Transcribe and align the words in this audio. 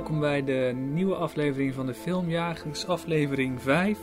welkom 0.00 0.20
bij 0.20 0.44
de 0.44 0.72
nieuwe 0.74 1.14
aflevering 1.14 1.74
van 1.74 1.86
de 1.86 1.94
Filmjagers, 1.94 2.86
aflevering 2.86 3.62
5, 3.62 3.98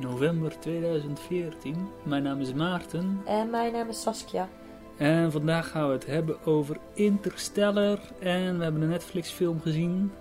november 0.00 0.58
2014. 0.60 1.88
Mijn 2.02 2.22
naam 2.22 2.40
is 2.40 2.52
Maarten 2.52 3.20
En 3.24 3.50
mijn 3.50 3.72
naam 3.72 3.88
is 3.88 4.00
Saskia. 4.00 4.48
en 4.96 5.32
vandaag 5.32 5.70
gaan 5.70 5.86
we 5.86 5.92
het 5.92 6.06
hebben 6.06 6.44
over 6.44 6.76
Interstellar. 6.92 7.98
En 8.20 8.56
we 8.58 8.62
hebben 8.62 8.82
een 8.82 8.88
Netflix 8.88 9.30
film 9.30 9.60
gezien, 9.60 10.12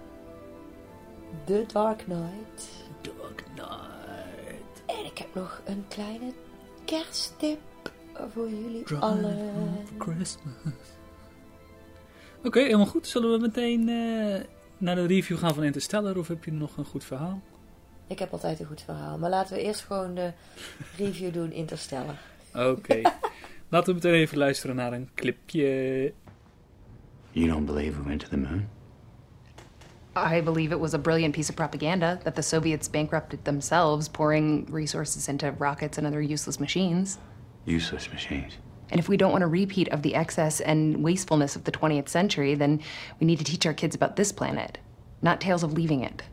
The 1.45 1.66
Dark 1.73 1.98
Knight. 1.98 2.70
Dark 3.02 3.43
Knight. 3.55 4.84
En 4.85 5.05
ik 5.05 5.17
heb 5.17 5.27
nog 5.34 5.61
een 5.66 5.85
kleine 5.88 6.31
kersttip 6.85 7.59
voor 8.34 8.49
jullie 8.49 8.84
Drive 8.84 9.02
allen. 9.02 9.52
Christmas. 9.98 10.63
Oké, 12.43 12.59
helemaal 12.59 12.85
goed. 12.85 13.07
Zullen 13.07 13.31
we 13.31 13.38
meteen 13.38 13.89
eh, 13.89 14.43
naar 14.83 14.95
de 14.95 15.05
review 15.05 15.37
gaan 15.37 15.53
van 15.53 15.63
Interstellar 15.63 16.17
of 16.17 16.27
heb 16.27 16.43
je 16.43 16.51
nog 16.51 16.77
een 16.77 16.85
goed 16.85 17.03
verhaal? 17.03 17.41
Ik 18.07 18.19
heb 18.19 18.31
altijd 18.31 18.59
een 18.59 18.65
goed 18.65 18.81
verhaal. 18.81 19.17
Maar 19.17 19.29
laten 19.29 19.55
we 19.55 19.61
eerst 19.61 19.81
gewoon 19.81 20.15
de 20.15 20.31
review 20.97 21.33
doen 21.33 21.51
Interstellar. 21.51 22.17
Oké. 22.53 23.01
Laten 23.69 23.87
we 23.87 23.93
meteen 23.93 24.13
even 24.13 24.37
luisteren 24.37 24.75
naar 24.75 24.93
een 24.93 25.09
clipje. 25.15 26.13
You 27.31 27.47
don't 27.47 27.65
believe 27.65 27.97
we 27.97 28.07
went 28.07 28.19
to 28.19 28.27
the 28.27 28.37
moon? 28.37 28.67
I 30.15 30.41
believe 30.41 30.71
it 30.71 30.79
was 30.79 30.93
a 30.93 30.99
brilliant 30.99 31.34
piece 31.34 31.49
of 31.49 31.55
propaganda 31.55 32.20
that 32.23 32.35
the 32.35 32.41
Soviets 32.41 32.89
bankrupted 32.89 33.43
themselves, 33.43 34.09
pouring 34.09 34.68
resources 34.71 35.27
into 35.27 35.55
rockets 35.57 35.97
and 35.97 36.05
other 36.07 36.21
useless 36.21 36.59
machines. 36.59 37.18
Useless 37.65 38.09
machines. 38.12 38.57
And 38.94 39.02
if 39.02 39.08
we 39.08 39.18
don't 39.18 39.32
want 39.32 39.44
a 39.44 39.48
repeat 39.48 39.91
of 39.94 40.02
the 40.02 40.13
excess 40.13 40.62
and 40.62 41.04
wastefulness 41.04 41.55
of 41.55 41.63
the 41.63 41.72
20th 41.72 42.10
century, 42.10 42.58
then 42.58 42.80
we 43.20 43.26
need 43.26 43.38
to 43.38 43.44
teach 43.44 43.66
our 43.66 43.74
kids 43.74 43.96
about 43.96 44.16
this 44.16 44.32
planet, 44.32 44.77
not 45.20 45.40
tales 45.40 45.63
of 45.63 45.74
leaving 45.74 46.04
it. 46.04 46.24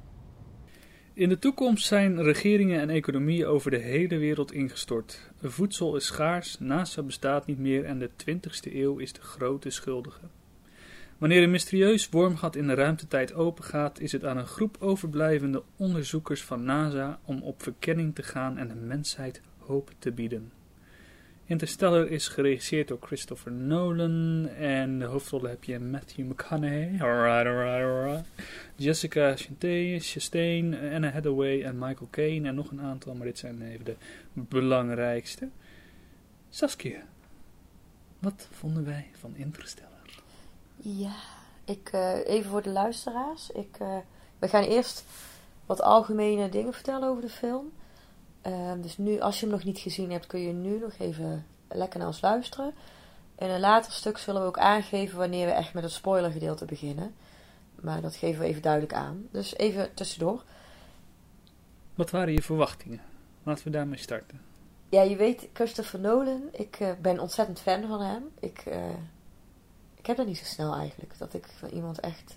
In 1.14 1.28
de 1.28 1.38
toekomst 1.38 1.86
zijn 1.86 2.22
regeringen 2.22 2.80
en 2.80 2.90
economieën 2.90 3.46
over 3.46 3.70
de 3.70 3.78
hele 3.78 4.18
wereld 4.18 4.52
ingestort. 4.52 5.30
Voedsel 5.42 5.96
is 5.96 6.06
schaars, 6.06 6.56
NASA 6.58 7.02
bestaat 7.02 7.46
niet 7.46 7.58
meer 7.58 7.84
en 7.84 7.98
de 7.98 8.10
20ste 8.10 8.74
eeuw 8.74 8.98
is 8.98 9.12
de 9.12 9.22
grote 9.22 9.70
schuldige. 9.70 10.28
Wanneer 11.18 11.42
een 11.42 11.50
mysterieus 11.50 12.08
wormgat 12.08 12.56
in 12.56 12.66
de 12.66 12.74
ruimtetijd 12.74 13.34
opengaat, 13.34 14.00
is 14.00 14.12
het 14.12 14.24
aan 14.24 14.36
een 14.36 14.46
groep 14.46 14.76
overblijvende 14.80 15.62
onderzoekers 15.76 16.42
van 16.42 16.64
NASA 16.64 17.18
om 17.24 17.42
op 17.42 17.62
verkenning 17.62 18.14
te 18.14 18.22
gaan 18.22 18.58
en 18.58 18.68
de 18.68 18.74
mensheid 18.74 19.40
hoop 19.58 19.90
te 19.98 20.12
bieden. 20.12 20.59
Interstellar 21.50 22.08
is 22.08 22.28
geregisseerd 22.28 22.88
door 22.88 22.98
Christopher 23.00 23.52
Nolan 23.52 24.48
en 24.48 24.98
de 24.98 25.04
hoofdrollen 25.04 25.50
heb 25.50 25.64
je 25.64 25.78
Matthew 25.78 26.26
McConaughey, 26.26 26.96
alright, 27.00 27.46
alright, 27.46 27.84
alright. 27.84 28.26
Jessica 28.76 29.34
Chastain, 29.98 30.74
Anna 30.94 31.10
Hathaway 31.10 31.62
en 31.62 31.78
Michael 31.78 32.08
Caine 32.10 32.48
en 32.48 32.54
nog 32.54 32.70
een 32.70 32.80
aantal, 32.80 33.14
maar 33.14 33.26
dit 33.26 33.38
zijn 33.38 33.62
even 33.62 33.84
de 33.84 33.96
belangrijkste. 34.32 35.48
Saskia, 36.50 37.02
wat 38.18 38.48
vonden 38.50 38.84
wij 38.84 39.10
van 39.18 39.36
Interstellar? 39.36 40.22
Ja, 40.76 41.16
ik, 41.64 41.88
eh, 41.92 42.26
even 42.26 42.50
voor 42.50 42.62
de 42.62 42.70
luisteraars. 42.70 43.50
Ik, 43.50 43.76
eh, 43.78 43.96
we 44.38 44.48
gaan 44.48 44.64
eerst 44.64 45.04
wat 45.66 45.82
algemene 45.82 46.48
dingen 46.48 46.72
vertellen 46.72 47.08
over 47.08 47.22
de 47.22 47.28
film. 47.28 47.72
Ehm, 48.42 48.80
dus 48.80 48.98
nu, 48.98 49.20
als 49.20 49.40
je 49.40 49.46
hem 49.46 49.54
nog 49.54 49.64
niet 49.64 49.78
gezien 49.78 50.10
hebt, 50.10 50.26
kun 50.26 50.40
je 50.40 50.52
nu 50.52 50.78
nog 50.78 50.92
even 50.98 51.46
lekker 51.68 51.98
naar 51.98 52.08
ons 52.08 52.20
luisteren. 52.20 52.74
In 53.38 53.50
een 53.50 53.60
later 53.60 53.92
stuk 53.92 54.18
zullen 54.18 54.40
we 54.40 54.46
ook 54.46 54.58
aangeven 54.58 55.18
wanneer 55.18 55.46
we 55.46 55.52
echt 55.52 55.74
met 55.74 55.82
het 55.82 55.92
spoilergedeelte 55.92 56.64
beginnen. 56.64 57.14
Maar 57.74 58.00
dat 58.00 58.16
geven 58.16 58.40
we 58.40 58.46
even 58.46 58.62
duidelijk 58.62 58.94
aan. 58.94 59.28
Dus 59.30 59.56
even 59.56 59.94
tussendoor. 59.94 60.44
Wat 61.94 62.10
waren 62.10 62.32
je 62.32 62.42
verwachtingen? 62.42 63.00
Laten 63.42 63.64
we 63.64 63.70
daarmee 63.70 63.98
starten. 63.98 64.40
Ja, 64.88 65.02
je 65.02 65.16
weet, 65.16 65.48
Christopher 65.52 66.00
Nolan, 66.00 66.42
ik 66.52 66.76
eh, 66.80 66.92
ben 67.00 67.18
ontzettend 67.18 67.60
fan 67.60 67.86
van 67.88 68.00
hem. 68.00 68.30
Ik, 68.38 68.58
eh, 68.58 68.88
ik 69.94 70.06
heb 70.06 70.16
dat 70.16 70.26
niet 70.26 70.38
zo 70.38 70.44
snel 70.44 70.74
eigenlijk, 70.74 71.18
dat 71.18 71.34
ik 71.34 71.46
van 71.46 71.68
iemand 71.68 72.00
echt 72.00 72.36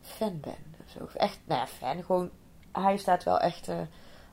fan 0.00 0.40
ben. 0.40 0.74
of 0.84 0.90
Zo. 0.90 1.18
Echt, 1.18 1.38
nou 1.44 1.60
ja, 1.60 1.66
fan, 1.66 2.04
gewoon, 2.04 2.30
hij 2.72 2.96
staat 2.96 3.24
wel 3.24 3.38
echt, 3.38 3.68
eh, 3.68 3.80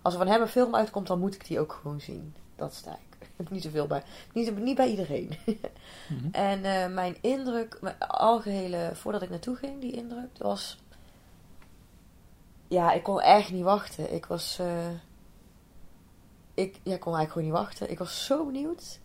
als 0.07 0.15
er 0.15 0.21
van 0.25 0.31
hem 0.33 0.41
een 0.41 0.47
film 0.47 0.75
uitkomt, 0.75 1.07
dan 1.07 1.19
moet 1.19 1.35
ik 1.35 1.47
die 1.47 1.59
ook 1.59 1.79
gewoon 1.81 2.01
zien. 2.01 2.35
Dat 2.55 2.73
sta 2.73 2.91
ik. 2.91 3.27
niet 3.49 3.63
zoveel 3.63 3.87
bij, 3.87 4.03
niet, 4.33 4.57
niet 4.57 4.75
bij 4.75 4.89
iedereen. 4.89 5.31
Mhm. 6.09 6.27
En 6.31 6.63
eh, 6.63 6.93
mijn 6.93 7.17
indruk, 7.21 7.77
mijn 7.81 7.99
algehele, 7.99 8.89
voordat 8.93 9.21
ik 9.21 9.29
naartoe 9.29 9.55
ging, 9.55 9.81
die 9.81 9.91
indruk, 9.91 10.37
was... 10.37 10.77
Ja, 12.67 12.91
ik 12.93 13.03
kon 13.03 13.21
echt 13.21 13.51
niet 13.51 13.63
wachten. 13.63 14.13
Ik 14.13 14.25
was... 14.25 14.59
eh, 14.59 14.87
ik 16.53 16.79
ja, 16.83 16.97
kon 16.97 17.15
eigenlijk 17.15 17.31
gewoon 17.31 17.47
niet 17.47 17.57
wachten. 17.57 17.91
Ik 17.91 17.99
was 17.99 18.25
zo 18.25 18.45
benieuwd. 18.45 18.99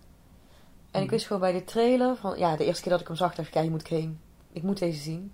En 0.91 0.99
ik 1.01 1.07
Mhm. 1.07 1.11
wist 1.15 1.27
gewoon 1.27 1.43
bij 1.43 1.53
de 1.53 1.65
trailer 1.65 2.17
van... 2.17 2.39
Ja, 2.39 2.57
de 2.57 2.65
eerste 2.65 2.83
keer 2.83 2.93
dat 2.93 3.01
ik 3.01 3.07
hem 3.07 3.17
zag, 3.17 3.34
dacht 3.34 3.49
ik, 3.49 3.55
ja, 3.55 3.61
hier 3.63 3.71
moet 3.71 3.81
ik 3.81 3.87
heen. 3.87 4.21
Ik 4.53 4.63
moet 4.63 4.79
deze 4.79 5.01
zien. 5.03 5.33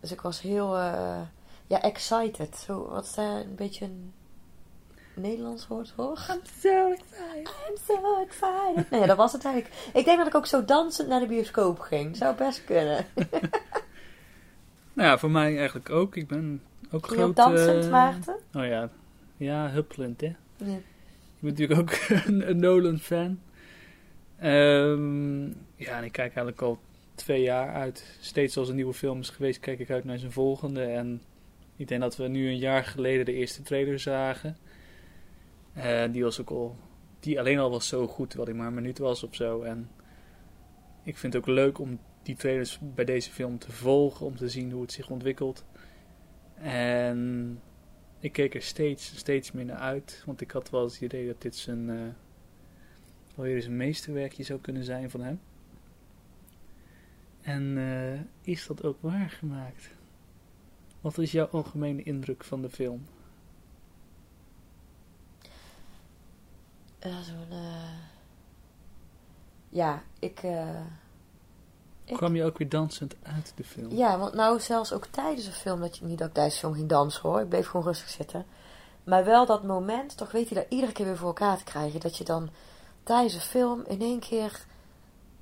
Dus 0.00 0.12
ik 0.12 0.20
was 0.20 0.40
heel... 0.40 0.76
eh, 0.76 1.20
ja, 1.66 1.82
excited. 1.82 2.56
Zo, 2.56 2.88
wat 2.88 3.04
is 3.04 3.14
daar 3.14 3.40
een 3.40 3.54
beetje 3.54 3.84
een 3.84 4.12
Nederlands 5.18 5.66
woord 5.66 5.92
voor? 5.96 6.26
I'm 6.30 6.40
so 6.60 6.92
excited. 6.92 7.48
I'm 7.68 7.76
so 7.86 8.22
excited. 8.22 8.90
Nee, 8.90 9.06
dat 9.06 9.16
was 9.16 9.32
het 9.32 9.44
eigenlijk. 9.44 9.74
Ik 9.92 10.04
denk 10.04 10.18
dat 10.18 10.26
ik 10.26 10.34
ook 10.34 10.46
zo 10.46 10.64
dansend 10.64 11.08
naar 11.08 11.20
de 11.20 11.26
bioscoop 11.26 11.78
ging. 11.78 12.16
Zou 12.16 12.36
best 12.36 12.64
kunnen. 12.64 13.06
Nou 14.98 15.10
ja, 15.10 15.18
voor 15.18 15.30
mij 15.30 15.56
eigenlijk 15.58 15.90
ook. 15.90 16.16
Ik 16.16 16.26
ben 16.26 16.62
ook 16.90 17.06
Ging 17.06 17.20
groot... 17.20 17.36
dansend, 17.36 17.84
eh, 17.84 17.90
Maarten? 17.90 18.36
Oh 18.54 18.64
ja, 18.64 18.90
ja, 19.36 19.70
huppelend 19.70 20.20
hè. 20.20 20.26
Ja. 20.56 20.76
Ik 20.76 21.40
ben 21.40 21.50
natuurlijk 21.50 21.80
ook 21.80 22.08
een, 22.26 22.48
een 22.48 22.58
Nolan-fan. 22.58 23.40
Ehm, 24.38 25.46
ja, 25.76 25.96
en 25.96 26.04
ik 26.04 26.12
kijk 26.12 26.18
eigenlijk 26.18 26.62
al 26.62 26.78
twee 27.14 27.42
jaar 27.42 27.74
uit. 27.74 28.16
Steeds 28.20 28.56
als 28.56 28.68
een 28.68 28.74
nieuwe 28.74 28.94
film 28.94 29.20
is 29.20 29.30
geweest, 29.30 29.60
kijk 29.60 29.78
ik 29.78 29.90
uit 29.90 30.04
naar 30.04 30.18
zijn 30.18 30.32
volgende. 30.32 30.82
En 30.82 31.22
ik 31.76 31.88
denk 31.88 32.00
dat 32.00 32.16
we 32.16 32.28
nu 32.28 32.48
een 32.48 32.58
jaar 32.58 32.84
geleden 32.84 33.24
de 33.24 33.32
eerste 33.32 33.62
trailer 33.62 33.98
zagen. 33.98 34.56
Eh, 35.72 36.12
die 36.12 36.22
was 36.22 36.40
ook 36.40 36.50
al... 36.50 36.76
Die 37.20 37.38
alleen 37.38 37.58
al 37.58 37.70
was 37.70 37.88
zo 37.88 38.06
goed, 38.06 38.30
terwijl 38.30 38.50
ik 38.50 38.56
maar 38.56 38.66
een 38.66 38.74
minuut 38.74 38.98
was 38.98 39.22
of 39.22 39.34
zo. 39.34 39.62
En 39.62 39.90
ik 41.02 41.16
vind 41.16 41.32
het 41.32 41.42
ook 41.42 41.48
leuk 41.48 41.78
om 41.78 41.98
die 42.22 42.36
trailers 42.36 42.78
bij 42.94 43.04
deze 43.04 43.30
film 43.30 43.58
te 43.58 43.72
volgen. 43.72 44.26
Om 44.26 44.36
te 44.36 44.48
zien 44.48 44.70
hoe 44.72 44.82
het 44.82 44.92
zich 44.92 45.10
ontwikkelt. 45.10 45.64
En 46.54 47.60
ik 48.18 48.32
keek 48.32 48.54
er 48.54 48.62
steeds, 48.62 49.16
steeds 49.16 49.52
meer 49.52 49.64
naar 49.64 49.76
uit. 49.76 50.22
Want 50.26 50.40
ik 50.40 50.50
had 50.50 50.70
wel 50.70 50.84
het 50.84 51.00
idee 51.00 51.26
dat 51.26 51.42
dit 51.42 51.56
zijn, 51.56 51.90
eh 51.90 51.96
wel 53.38 53.46
weer 53.46 53.56
eens 53.56 53.64
een 53.64 53.76
meesterwerkje 53.76 54.42
zou 54.42 54.60
kunnen 54.60 54.84
zijn 54.84 55.10
van 55.10 55.20
hem. 55.20 55.40
En 57.40 57.78
eh, 57.78 58.20
is 58.52 58.66
dat 58.66 58.84
ook 58.84 58.96
waargemaakt? 59.00 59.90
Wat 61.00 61.18
is 61.18 61.32
jouw 61.32 61.46
algemene 61.46 62.02
indruk 62.02 62.44
van 62.44 62.62
de 62.62 62.70
film? 62.70 63.06
Ja, 67.00 67.22
zo'n... 67.22 67.46
eh, 67.50 67.98
Ja, 69.68 70.02
ik... 70.18 70.38
eh, 70.42 70.68
Ik- 72.04 72.16
Kwam 72.16 72.34
je 72.36 72.44
ook 72.44 72.58
weer 72.58 72.68
dansend 72.68 73.14
uit 73.22 73.52
de 73.56 73.64
film? 73.64 73.92
Ja, 73.92 74.18
want 74.18 74.34
nou 74.34 74.60
zelfs 74.60 74.92
ook 74.92 75.06
tijdens 75.06 75.46
een 75.46 75.52
film, 75.52 75.80
dat 75.80 75.96
je 75.98 76.04
niet 76.04 76.18
dat 76.18 76.28
ik 76.28 76.34
tijdens 76.34 76.54
de 76.54 76.60
film 76.60 76.74
ging 76.74 76.88
dansen 76.88 77.22
hoor. 77.22 77.40
Ik 77.40 77.48
bleef 77.48 77.66
gewoon 77.68 77.86
rustig 77.86 78.08
zitten. 78.08 78.46
Maar 79.04 79.24
wel 79.24 79.46
dat 79.46 79.62
moment, 79.62 80.16
toch 80.16 80.30
weet 80.32 80.48
hij 80.50 80.62
dat 80.62 80.70
iedere 80.72 80.92
keer 80.92 81.06
weer 81.06 81.16
voor 81.16 81.26
elkaar 81.26 81.56
te 81.58 81.64
krijgen. 81.64 82.00
Dat 82.00 82.16
je 82.16 82.24
dan 82.24 82.48
tijdens 83.02 83.34
een 83.34 83.40
film 83.40 83.82
in 83.86 84.00
één 84.00 84.18
keer... 84.20 84.64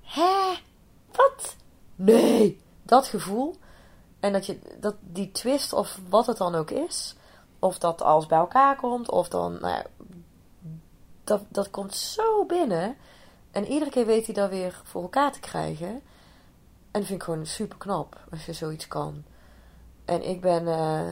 Hè? 0.02 0.54
Wat? 1.12 1.56
Nee! 1.96 2.60
Dat 2.82 3.06
gevoel. 3.06 3.54
En 4.20 4.32
dat 4.32 4.46
je 4.46 4.58
dat 4.80 4.94
die 5.00 5.32
twist, 5.32 5.72
of 5.72 5.98
wat 6.08 6.26
het 6.26 6.36
dan 6.36 6.54
ook 6.54 6.70
is. 6.70 7.14
Of 7.58 7.78
dat 7.78 8.02
alles 8.02 8.26
bij 8.26 8.38
elkaar 8.38 8.76
komt. 8.76 9.10
Of 9.10 9.28
dan, 9.28 9.52
nou 9.52 9.66
ja, 9.74 9.84
dat, 11.26 11.42
dat 11.48 11.70
komt 11.70 11.94
zo 11.94 12.44
binnen. 12.44 12.96
En 13.50 13.66
iedere 13.66 13.90
keer 13.90 14.06
weet 14.06 14.26
hij 14.26 14.34
dat 14.34 14.50
weer 14.50 14.80
voor 14.84 15.02
elkaar 15.02 15.32
te 15.32 15.40
krijgen. 15.40 15.88
En 16.90 17.02
dat 17.02 17.04
vind 17.04 17.20
ik 17.20 17.22
gewoon 17.22 17.46
super 17.46 17.78
knap 17.78 18.20
als 18.30 18.46
je 18.46 18.52
zoiets 18.52 18.88
kan. 18.88 19.24
En 20.04 20.28
ik 20.28 20.40
ben, 20.40 20.68
eh, 20.68 21.08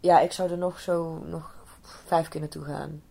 ja, 0.00 0.20
ik 0.20 0.32
zou 0.32 0.50
er 0.50 0.58
nog 0.58 0.80
zo 0.80 1.18
nog 1.24 1.54
vijf 1.82 2.28
keer 2.28 2.40
naartoe 2.40 2.64
gaan. 2.64 3.02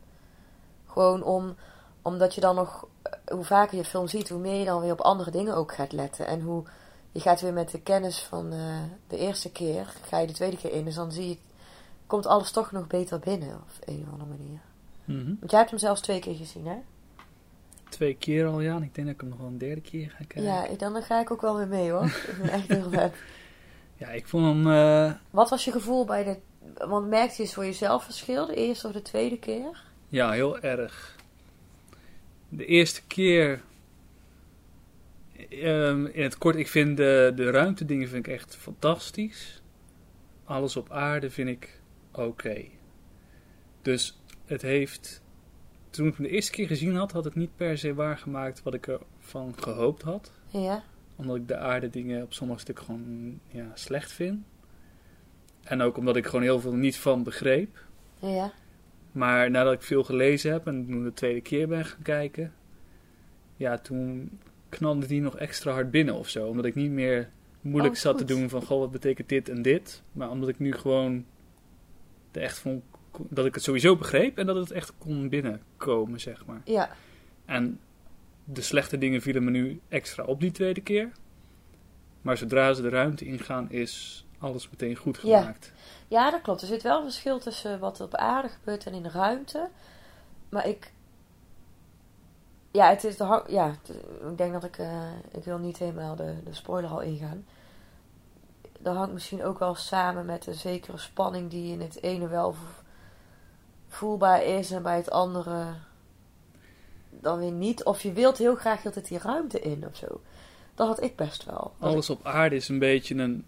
Gewoon 0.85 1.23
om, 1.23 1.55
omdat 2.01 2.35
je 2.35 2.41
dan 2.41 2.55
nog, 2.55 2.87
eh, 3.01 3.11
hoe 3.35 3.43
vaker 3.43 3.77
je 3.77 3.85
film 3.85 4.07
ziet, 4.07 4.29
hoe 4.29 4.39
meer 4.39 4.59
je 4.59 4.65
dan 4.65 4.81
weer 4.81 4.91
op 4.91 5.01
andere 5.01 5.31
dingen 5.31 5.55
ook 5.55 5.73
gaat 5.73 5.91
letten. 5.91 6.27
En 6.27 6.41
hoe 6.41 6.63
je 7.11 7.19
gaat 7.19 7.41
weer 7.41 7.53
met 7.53 7.71
de 7.71 7.81
kennis 7.81 8.19
van 8.19 8.51
eh, 8.51 8.59
de 9.07 9.17
eerste 9.17 9.51
keer, 9.51 9.93
ga 10.01 10.17
je 10.17 10.27
de 10.27 10.33
tweede 10.33 10.57
keer 10.57 10.71
in. 10.71 10.85
Dus 10.85 10.95
dan 10.95 11.11
zie 11.11 11.29
je, 11.29 11.37
komt 12.07 12.25
alles 12.25 12.51
toch 12.51 12.71
nog 12.71 12.87
beter 12.87 13.19
binnen 13.19 13.55
op 13.55 13.87
een 13.87 14.05
of 14.07 14.11
andere 14.11 14.29
manier. 14.29 14.59
Mhm. 15.05 15.25
Want 15.39 15.49
jij 15.51 15.59
hebt 15.59 15.71
hem 15.71 15.79
zelfs 15.79 16.01
twee 16.01 16.19
keer 16.19 16.35
gezien, 16.35 16.67
hè? 16.67 16.75
Twee 17.89 18.15
keer 18.15 18.45
al, 18.45 18.59
ja. 18.59 18.75
En 18.75 18.83
ik 18.83 18.95
denk 18.95 19.07
dat 19.07 19.15
ik 19.15 19.21
hem 19.21 19.29
nog 19.29 19.39
wel 19.39 19.47
een 19.47 19.57
derde 19.57 19.81
keer 19.81 20.09
ga 20.09 20.17
kijken. 20.17 20.43
Ja, 20.43 20.67
dan 20.77 21.01
ga 21.03 21.19
ik 21.19 21.31
ook 21.31 21.41
wel 21.41 21.57
weer 21.57 21.67
mee 21.67 21.91
hoor. 21.91 22.05
Ik 22.31 22.35
ben 22.41 22.49
echt 22.49 22.67
heel 22.67 22.89
vet. 22.89 23.15
Ja, 23.97 24.07
ik 24.09 24.27
vond 24.27 24.45
hem... 24.45 24.71
eh, 24.71 25.13
Wat 25.29 25.49
was 25.49 25.65
je 25.65 25.71
gevoel 25.71 26.05
bij 26.05 26.23
de... 26.23 26.37
Want 26.87 27.07
merkte 27.07 27.41
je 27.41 27.47
voor 27.47 27.65
jezelf 27.65 28.03
verschil, 28.03 28.45
de 28.45 28.55
eerste 28.55 28.87
of 28.87 28.93
de 28.93 29.01
tweede 29.01 29.39
keer? 29.39 29.83
Ja, 30.07 30.31
heel 30.31 30.59
erg. 30.59 31.15
De 32.49 32.65
eerste 32.65 33.01
keer. 33.07 33.61
ehm, 35.49 36.05
in 36.05 36.23
het 36.23 36.37
kort, 36.37 36.55
ik 36.55 36.67
vind 36.67 36.97
de, 36.97 37.31
de 37.35 37.49
ruimtedingen 37.51 38.07
vind 38.07 38.27
ik 38.27 38.33
echt 38.33 38.55
fantastisch. 38.55 39.61
Alles 40.43 40.75
op 40.75 40.91
aarde 40.91 41.29
vind 41.29 41.49
ik 41.49 41.79
oké. 42.11 42.63
Dus 43.81 44.19
het 44.53 44.61
heeft. 44.61 45.21
Toen 45.89 46.07
ik 46.07 46.15
hem 46.15 46.25
de 46.25 46.31
eerste 46.31 46.51
keer 46.51 46.67
gezien 46.67 46.95
had, 46.95 47.11
had 47.11 47.23
het 47.23 47.35
niet 47.35 47.55
per 47.55 47.77
se 47.77 47.93
waargemaakt 47.93 48.63
wat 48.63 48.73
ik 48.73 48.87
ervan 48.87 49.53
gehoopt 49.57 50.01
had. 50.01 50.31
Ja. 50.47 50.83
Omdat 51.15 51.35
ik 51.35 51.47
de 51.47 51.57
aarde 51.57 51.89
dingen 51.89 52.23
op 52.23 52.33
sommige 52.33 52.59
stukken 52.59 52.85
gewoon 52.85 53.39
ja, 53.47 53.71
slecht 53.73 54.11
vind. 54.11 54.45
En 55.63 55.81
ook 55.81 55.97
omdat 55.97 56.15
ik 56.15 56.25
gewoon 56.25 56.41
heel 56.41 56.59
veel 56.59 56.73
niet 56.73 56.97
van 56.97 57.23
begreep. 57.23 57.85
Ja. 58.19 58.51
Maar 59.11 59.51
nadat 59.51 59.73
ik 59.73 59.81
veel 59.81 60.03
gelezen 60.03 60.51
heb 60.51 60.67
en 60.67 60.85
toen 60.85 61.03
de 61.03 61.13
tweede 61.13 61.41
keer 61.41 61.67
ben 61.67 61.85
gaan 61.85 62.01
kijken, 62.01 62.53
ja, 63.55 63.77
toen 63.77 64.31
knalde 64.69 65.07
die 65.07 65.21
nog 65.21 65.37
extra 65.37 65.71
hard 65.71 65.91
binnen 65.91 66.15
of 66.15 66.29
zo. 66.29 66.47
Omdat 66.47 66.65
ik 66.65 66.75
niet 66.75 66.91
meer 66.91 67.29
moeilijk 67.61 67.93
Oh, 67.93 67.99
zat 67.99 68.17
te 68.17 68.25
doen 68.25 68.49
van, 68.49 68.63
goh, 68.63 68.79
wat 68.79 68.91
betekent 68.91 69.29
dit 69.29 69.49
en 69.49 69.61
dit. 69.61 70.03
Maar 70.11 70.29
omdat 70.29 70.49
ik 70.49 70.59
nu 70.59 70.73
gewoon 70.73 71.25
er 72.31 72.41
echt 72.41 72.59
vond, 72.59 72.83
dat 73.19 73.45
ik 73.45 73.53
het 73.53 73.63
sowieso 73.63 73.95
begreep 73.95 74.37
en 74.37 74.45
dat 74.45 74.55
het 74.55 74.71
echt 74.71 74.93
kon 74.97 75.29
binnenkomen, 75.29 76.19
zeg 76.19 76.45
maar. 76.45 76.61
Ja. 76.65 76.89
En 77.45 77.79
de 78.43 78.61
slechte 78.61 78.97
dingen 78.97 79.21
vielen 79.21 79.43
me 79.43 79.51
nu 79.51 79.81
extra 79.89 80.23
op 80.23 80.39
die 80.39 80.51
tweede 80.51 80.81
keer. 80.81 81.11
Maar 82.21 82.37
zodra 82.37 82.73
ze 82.73 82.81
de 82.81 82.89
ruimte 82.89 83.25
ingaan, 83.25 83.71
is 83.71 84.25
alles 84.39 84.69
meteen 84.69 84.95
goed 84.95 85.19
Ja. 85.23 85.39
gemaakt. 85.39 85.71
Ja, 86.07 86.31
dat 86.31 86.41
klopt. 86.41 86.61
Er 86.61 86.67
zit 86.67 86.81
wel 86.81 86.97
een 86.97 87.03
verschil 87.03 87.39
tussen 87.39 87.79
wat 87.79 87.99
er 87.99 88.05
op 88.05 88.15
aarde 88.15 88.47
gebeurt 88.49 88.85
en 88.85 88.93
in 88.93 89.03
de 89.03 89.09
ruimte. 89.09 89.69
Maar 90.49 90.67
ik. 90.67 90.91
Ja, 92.71 92.89
het 92.89 93.03
is 93.03 93.17
de 93.17 93.23
hang- 93.23 93.49
ja, 93.49 93.67
het- 93.69 93.97
ik 94.31 94.37
denk 94.37 94.53
dat 94.53 94.63
ik. 94.63 94.77
eh, 94.77 95.11
ik 95.31 95.43
wil 95.43 95.57
niet 95.57 95.77
helemaal 95.77 96.15
de, 96.15 96.33
de 96.45 96.53
spoiler 96.53 96.89
al 96.89 97.01
ingaan. 97.01 97.45
Dat 98.79 98.95
hangt 98.95 99.13
misschien 99.13 99.43
ook 99.43 99.59
wel 99.59 99.75
samen 99.75 100.25
met 100.25 100.47
een 100.47 100.53
zekere 100.53 100.97
spanning 100.97 101.49
die 101.49 101.71
in 101.73 101.81
het 101.81 102.01
ene 102.03 102.27
wel 102.27 102.55
voelbaar 103.93 104.43
is 104.43 104.71
en 104.71 104.83
bij 104.83 104.95
het 104.95 105.11
andere 105.11 105.65
dan 107.09 107.39
weer 107.39 107.51
niet. 107.51 107.83
Of 107.83 108.01
je 108.01 108.11
wilt 108.13 108.37
heel 108.37 108.55
graag 108.55 108.81
dat 108.81 108.95
het 108.95 109.07
die 109.07 109.17
ruimte 109.17 109.59
in 109.59 109.85
of 109.87 109.95
zo. 109.95 110.21
Dat 110.75 110.87
had 110.87 111.03
ik 111.03 111.15
best 111.15 111.45
wel. 111.45 111.73
Alles 111.79 112.09
op 112.09 112.25
aarde 112.25 112.55
is 112.55 112.69
een 112.69 112.79
beetje 112.79 113.15
een. 113.15 113.45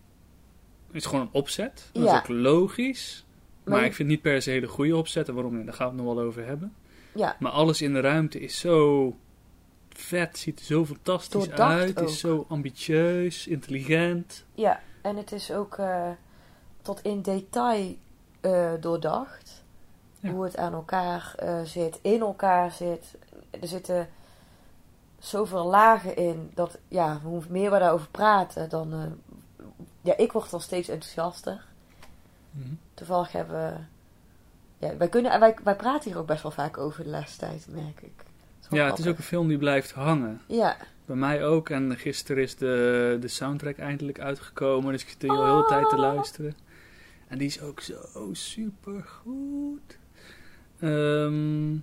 is 0.92 1.06
gewoon 1.06 1.22
een 1.22 1.30
opzet. 1.32 1.90
Dat 1.94 2.04
Ja. 2.04 2.14
is 2.14 2.18
ook 2.20 2.28
logisch. 2.28 3.26
Maar, 3.64 3.74
Maar 3.74 3.84
je- 3.84 3.90
ik 3.90 3.96
vind 3.96 4.10
niet 4.10 4.22
per 4.22 4.42
se 4.42 4.50
hele 4.52 4.68
goede 4.68 4.96
opzet. 4.98 5.28
En 5.28 5.34
waarom? 5.34 5.66
Daar 5.66 5.74
gaan 5.74 5.90
we 5.92 5.96
het 5.96 6.06
nog 6.06 6.16
wel 6.16 6.24
over 6.26 6.46
hebben. 6.46 6.74
ja, 7.14 7.36
Maar 7.40 7.52
alles 7.52 7.82
in 7.82 7.94
de 7.94 8.00
ruimte 8.00 8.40
is 8.40 8.60
zo 8.60 9.14
vet. 9.90 10.38
Ziet 10.38 10.60
er 10.60 10.66
zo 10.66 10.86
fantastisch 10.86 11.32
Doordacht 11.48 11.72
uit. 11.80 12.02
ook. 12.02 12.08
Is 12.08 12.20
zo 12.20 12.46
ambitieus, 12.50 13.48
intelligent. 13.48 14.46
Ja, 14.54 14.80
en 15.02 15.16
het 15.18 15.32
is 15.32 15.52
ook 15.52 15.78
eh, 15.78 16.10
tot 16.82 17.02
in 17.02 17.22
detail 17.22 17.96
eh, 18.42 18.72
doordacht. 18.80 19.64
Ja. 20.26 20.32
Hoe 20.32 20.44
het 20.44 20.58
aan 20.58 20.74
elkaar 20.74 21.34
eh, 21.38 21.62
zit, 21.64 22.00
in 22.02 22.20
elkaar 22.20 22.72
zit. 22.72 23.16
Er 23.62 23.68
zitten 23.68 24.08
zoveel 25.20 25.66
lagen 25.66 26.16
in 26.16 26.52
dat, 26.54 26.78
ja, 26.88 27.20
hoe 27.24 27.42
meer 27.50 27.72
we 27.72 27.80
daarover 27.80 28.08
praten, 28.12 28.70
dan. 28.70 28.94
eh, 28.94 29.00
ja, 30.02 30.18
ik 30.18 30.32
word 30.32 30.50
dan 30.52 30.62
steeds 30.62 30.88
enthousiaster. 30.90 31.66
Mhm. 32.52 32.74
Toevallig 32.94 33.32
hebben 33.32 33.56
we. 33.56 33.74
Ja, 34.86 34.98
wij, 34.98 35.08
kunnen, 35.08 35.40
wij, 35.40 35.56
wij 35.64 35.76
praten 35.76 36.12
hier 36.12 36.20
ook 36.20 36.28
best 36.28 36.44
wel 36.44 36.52
vaak 36.52 36.78
over 36.78 37.04
de 37.04 37.10
laatste 37.10 37.40
tijd, 37.40 37.66
merk 37.70 38.02
ik. 38.02 38.24
Ja, 38.70 38.86
het 38.90 39.00
is 39.00 39.08
ook 39.08 39.18
een 39.18 39.24
film 39.24 39.48
die 39.48 39.58
blijft 39.58 39.92
hangen. 39.92 40.42
Ja, 40.48 40.78
Bij 41.06 41.16
mij 41.16 41.46
ook. 41.46 41.70
En 41.70 41.98
gisteren 41.98 42.44
is 42.44 42.56
de, 42.56 43.18
de 43.22 43.28
soundtrack 43.28 43.78
eindelijk 43.78 44.20
uitgekomen. 44.20 44.92
Dus 44.92 45.02
ik 45.02 45.10
zit 45.10 45.24
er 45.24 45.30
al 45.30 45.36
de 45.38 45.44
hele 45.52 45.66
tijd 45.68 45.90
te 45.90 45.96
Oh. 45.96 46.02
luisteren. 46.02 46.56
En 47.28 47.38
die 47.38 47.48
is 47.48 47.62
ook 47.62 47.80
zo 47.80 48.30
super 48.32 49.04
goed. 49.04 49.98
Ehm, 50.80 51.76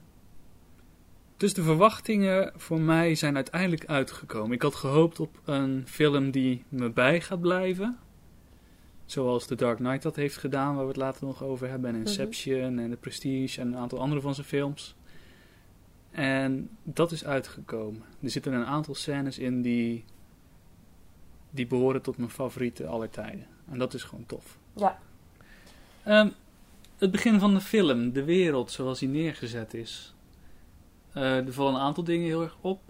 dus 1.37 1.55
de 1.55 1.63
verwachtingen 1.63 2.53
voor 2.57 2.81
mij 2.81 3.15
zijn 3.15 3.35
uiteindelijk 3.35 3.87
uitgekomen. 3.87 4.53
Ik 4.53 4.63
had 4.63 4.75
gehoopt 4.75 5.21
op 5.21 5.41
een 5.45 5.85
film 5.87 6.31
die 6.31 6.65
me 6.69 6.91
bij 6.91 7.21
gaat 7.21 7.41
blijven. 7.41 7.99
Zoals 9.05 9.47
The 9.47 9.55
Dark 9.55 9.77
Knight 9.77 10.03
dat 10.03 10.17
heeft 10.17 10.37
gedaan, 10.37 10.75
waar 10.75 10.83
we 10.83 10.89
het 10.89 10.97
later 10.97 11.27
nog 11.27 11.43
over 11.43 11.69
hebben. 11.69 11.95
En 11.95 12.01
Inception 12.01 12.79
en 12.79 12.91
The 12.91 12.97
Prestige 12.97 13.61
en 13.61 13.67
een 13.67 13.77
aantal 13.77 14.01
andere 14.01 14.21
van 14.21 14.35
zijn 14.35 14.47
films. 14.47 14.95
En 16.11 16.71
dat 16.83 17.13
is 17.13 17.25
uitgekomen. 17.25 18.03
Er 18.23 18.31
zitten 18.31 18.53
een 18.53 18.65
aantal 18.67 18.95
scènes 18.95 19.39
in 19.39 19.63
die, 19.63 20.05
die 21.51 21.67
behoren 21.67 22.03
tot 22.03 22.17
mijn 22.17 22.31
favoriete 22.31 22.87
aller 22.87 23.11
tijden. 23.11 23.47
En 23.71 23.79
dat 23.79 23.95
is 23.95 24.03
gewoon 24.03 24.27
tof. 24.27 24.59
ja, 24.77 24.99
Ehm, 26.03 26.29
het 27.03 27.11
begin 27.11 27.39
van 27.39 27.55
de 27.55 27.61
film, 27.61 28.13
de 28.13 28.25
wereld 28.25 28.71
zoals 28.71 28.99
die 28.99 29.09
neergezet 29.09 29.75
is. 29.75 30.15
Eh, 31.13 31.47
er 31.47 31.53
vallen 31.53 31.75
een 31.75 31.81
aantal 31.81 32.05
dingen 32.05 32.27
heel 32.27 32.43
erg 32.43 32.57
op. 32.61 32.81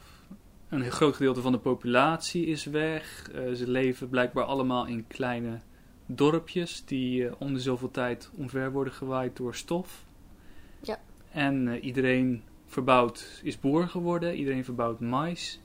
Een 0.69 0.83
heel 0.83 0.91
groot 0.91 1.17
gedeelte 1.17 1.41
van 1.41 1.53
de 1.53 1.59
populatie 1.59 2.47
is 2.47 2.65
weg. 2.65 3.31
Eh, 3.31 3.53
ze 3.53 3.71
leven 3.71 4.09
blijkbaar 4.09 4.45
allemaal 4.45 4.87
in 4.87 5.07
kleine 5.07 5.61
dorpjes 6.07 6.85
die 6.85 7.27
eh, 7.27 7.35
om 7.39 7.55
de 7.55 7.61
zoveel 7.61 7.91
tijd 7.91 8.31
omver 8.37 8.73
worden 8.73 8.93
gewaaid 8.93 9.37
door 9.37 9.55
stof. 9.55 10.05
Ja. 10.83 11.01
En 11.31 11.79
iedereen 11.85 12.43
verbouwt, 12.67 13.41
is 13.43 13.61
boer 13.61 13.89
geworden. 13.89 14.35
Iedereen 14.35 14.65
verbouwt 14.65 15.01
mais. 15.01 15.61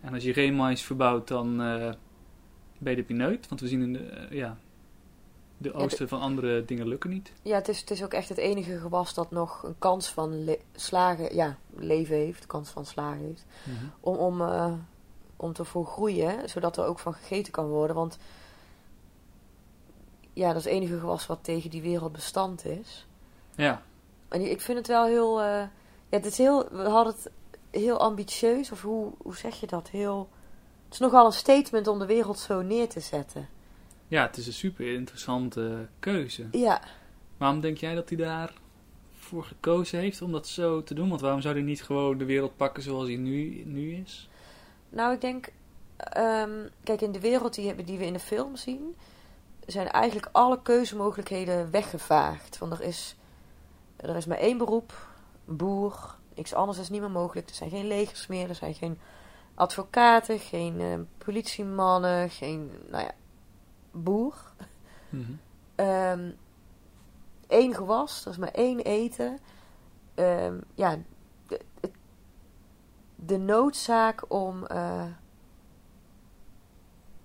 En 0.00 0.14
als 0.14 0.24
je 0.24 0.32
geen 0.32 0.54
mais 0.54 0.82
verbouwt, 0.82 1.28
dan 1.28 1.56
ben 2.78 2.90
je 2.90 2.96
de 2.96 3.02
pineut. 3.02 3.48
Want 3.48 3.60
we 3.60 3.68
zien 3.68 3.82
in 3.82 3.92
de, 3.92 4.26
ja, 4.30 4.58
de 5.58 5.72
oosten 5.72 6.08
van 6.08 6.20
andere 6.20 6.64
dingen 6.64 6.88
lukken 6.88 7.10
niet. 7.10 7.32
Ja, 7.42 7.54
het 7.54 7.68
is, 7.68 7.80
het 7.80 7.90
is 7.90 8.04
ook 8.04 8.12
echt 8.12 8.28
het 8.28 8.38
enige 8.38 8.78
gewas 8.78 9.14
dat 9.14 9.30
nog 9.30 9.62
een 9.62 9.78
kans 9.78 10.08
van 10.08 10.56
slagen, 10.74 11.34
ja, 11.34 11.56
leven 11.76 12.16
heeft, 12.16 12.46
kans 12.46 12.70
van 12.70 12.86
slagen 12.86 13.24
heeft, 13.24 13.44
om, 14.00 14.16
om, 14.16 14.40
eh, 14.40 14.72
om 15.36 15.52
te 15.52 15.64
volgroeien, 15.64 16.48
zodat 16.48 16.76
er 16.76 16.84
ook 16.84 16.98
van 16.98 17.14
gegeten 17.14 17.52
kan 17.52 17.66
worden. 17.66 17.96
Want 17.96 18.18
ja, 20.32 20.46
dat 20.46 20.56
is 20.56 20.64
het 20.64 20.72
enige 20.72 20.98
gewas 20.98 21.26
wat 21.26 21.38
tegen 21.44 21.70
die 21.70 21.82
wereld 21.82 22.12
bestand 22.12 22.64
is. 22.64 23.06
Ja, 23.54 23.82
En 24.28 24.50
ik 24.50 24.60
vind 24.60 24.78
het 24.78 24.86
wel 24.86 25.04
heel, 25.04 25.40
eh, 25.40 25.46
ja, 26.08 26.16
het 26.16 26.26
is 26.26 26.38
heel, 26.38 26.68
we 26.70 26.88
hadden 26.88 27.14
het 27.14 27.30
heel 27.70 27.98
ambitieus, 27.98 28.72
of 28.72 28.82
hoe, 28.82 29.12
hoe 29.18 29.36
zeg 29.36 29.60
je 29.60 29.66
dat? 29.66 29.88
Heel, 29.88 30.28
het 30.84 30.92
is 30.92 30.98
nogal 30.98 31.26
een 31.26 31.32
statement 31.32 31.86
om 31.86 31.98
de 31.98 32.06
wereld 32.06 32.38
zo 32.38 32.62
neer 32.62 32.88
te 32.88 33.00
zetten. 33.00 33.48
Ja, 34.08 34.26
het 34.26 34.36
is 34.36 34.46
een 34.46 34.52
super 34.52 34.92
interessante 34.94 35.88
keuze. 35.98 36.46
Ja, 36.50 36.80
Waarom 37.36 37.60
denk 37.60 37.78
jij 37.78 37.94
dat 37.94 38.08
hij 38.08 38.18
daarvoor 38.18 39.44
gekozen 39.44 39.98
heeft 39.98 40.22
om 40.22 40.32
dat 40.32 40.46
zo 40.46 40.82
te 40.82 40.94
doen? 40.94 41.08
Want 41.08 41.20
waarom 41.20 41.40
zou 41.40 41.54
hij 41.54 41.62
niet 41.62 41.82
gewoon 41.82 42.18
de 42.18 42.24
wereld 42.24 42.56
pakken 42.56 42.82
zoals 42.82 43.06
hij 43.06 43.16
nu, 43.16 43.62
nu 43.64 43.94
is? 43.94 44.28
Nou, 44.88 45.14
ik 45.14 45.20
denk, 45.20 45.48
ehm, 45.96 46.68
kijk, 46.84 47.00
in 47.00 47.12
de 47.12 47.20
wereld 47.20 47.54
die, 47.54 47.74
we 47.74 48.06
in 48.06 48.12
de 48.12 48.18
film 48.18 48.56
zien, 48.56 48.96
zijn 49.66 49.88
eigenlijk 49.88 50.28
alle 50.32 50.62
keuzemogelijkheden 50.62 51.70
weggevaagd. 51.70 52.58
Want 52.58 52.72
er 52.72 52.82
is, 52.82 53.16
er 53.96 54.16
is 54.16 54.26
maar 54.26 54.38
één 54.38 54.58
beroep, 54.58 55.08
boer, 55.44 56.14
niks 56.34 56.54
anders 56.54 56.78
is 56.78 56.88
niet 56.88 57.00
meer 57.00 57.10
mogelijk. 57.10 57.48
Er 57.48 57.54
zijn 57.54 57.70
geen 57.70 57.86
legers 57.86 58.26
meer, 58.26 58.48
er 58.48 58.54
zijn 58.54 58.74
geen 58.74 58.98
advocaten, 59.54 60.38
geen 60.38 60.80
eh, 60.80 60.98
politiemannen, 61.24 62.30
geen, 62.30 62.70
nou 62.90 63.04
ja, 63.04 63.12
boer. 64.02 64.34
Ehm 65.74 66.30
één 67.48 67.74
gewas, 67.74 68.24
er 68.24 68.30
is 68.30 68.36
maar 68.36 68.48
één 68.52 68.78
eten. 68.80 69.38
Ehm, 70.14 70.54
ja, 70.74 70.96
de, 71.48 71.60
de 73.16 73.38
noodzaak 73.38 74.24
om, 74.28 74.66
eh, 74.66 75.04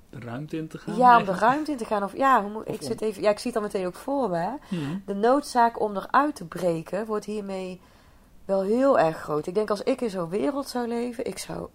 De 0.10 0.20
ruimte 0.20 0.58
in 0.58 0.68
te 0.68 0.78
gaan? 0.78 0.96
ja, 0.96 1.18
om 1.20 1.26
de 1.26 1.34
ruimte 1.34 1.72
in 1.72 1.78
te 1.78 1.86
gaan. 1.86 2.04
Of, 2.04 2.18
ja, 2.18 2.44
hoe 2.44 2.56
Of 2.56 2.64
ik, 2.66 2.82
om- 2.82 2.88
zit 2.88 3.02
even, 3.02 3.22
ja, 3.22 3.30
ik 3.30 3.40
zie 3.40 3.52
het 3.52 3.62
dan 3.62 3.64
meteen 3.72 3.86
ook 3.88 3.96
voor 3.96 4.30
me. 4.30 4.38
hè. 4.38 4.52
Mhm. 4.78 4.98
De 5.06 5.14
noodzaak 5.16 5.80
om 5.80 5.96
eruit 5.96 6.36
te 6.36 6.46
breken 6.46 7.06
wordt 7.06 7.26
hiermee 7.26 7.82
wel 8.46 8.62
heel 8.62 9.00
erg 9.00 9.18
groot. 9.18 9.48
Ik 9.48 9.54
denk 9.54 9.70
als 9.70 9.84
ik 9.84 10.02
in 10.02 10.10
zo'n 10.10 10.30
wereld 10.30 10.68
zou 10.68 10.88
leven, 10.88 11.26
ik 11.26 11.38
zou... 11.38 11.70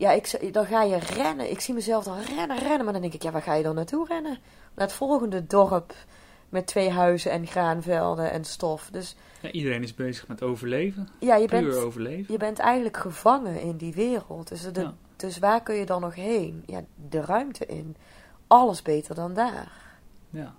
Ja, 0.00 0.10
ik, 0.10 0.52
dan 0.52 0.66
ga 0.66 0.82
je 0.82 0.96
rennen. 0.98 1.50
Ik 1.50 1.60
zie 1.60 1.74
mezelf 1.74 2.04
dan 2.04 2.18
rennen, 2.20 2.58
rennen. 2.58 2.84
Maar 2.84 2.92
dan 2.92 3.02
denk 3.02 3.14
ik, 3.14 3.22
ja, 3.22 3.30
waar 3.30 3.42
ga 3.42 3.54
je 3.54 3.62
dan 3.62 3.74
naartoe 3.74 4.06
rennen? 4.06 4.38
Naar 4.74 4.86
het 4.86 4.92
volgende 4.92 5.46
dorp 5.46 5.94
met 6.48 6.66
twee 6.66 6.90
huizen 6.90 7.30
en 7.30 7.46
graanvelden 7.46 8.30
en 8.30 8.44
stof. 8.44 8.88
Dus 8.92 9.16
Ja, 9.40 9.50
iedereen 9.50 9.82
is 9.82 9.94
bezig 9.94 10.28
met 10.28 10.42
overleven. 10.42 11.08
ja, 11.18 11.36
je 11.36 11.46
Puur 11.46 11.62
bent, 11.62 11.74
overleven. 11.76 12.32
je 12.32 12.38
bent 12.38 12.58
eigenlijk 12.58 12.96
gevangen 12.96 13.60
in 13.60 13.76
die 13.76 13.94
wereld. 13.94 14.48
Dus, 14.48 14.62
de, 14.72 14.80
Ja. 14.80 14.94
dus 15.16 15.38
waar 15.38 15.62
kun 15.62 15.74
je 15.74 15.86
dan 15.86 16.00
nog 16.00 16.14
heen? 16.14 16.62
Ja, 16.66 16.80
de 17.08 17.20
ruimte 17.20 17.66
in. 17.66 17.96
alles 18.46 18.82
beter 18.82 19.14
dan 19.14 19.34
daar. 19.34 19.72
Ja. 20.30 20.54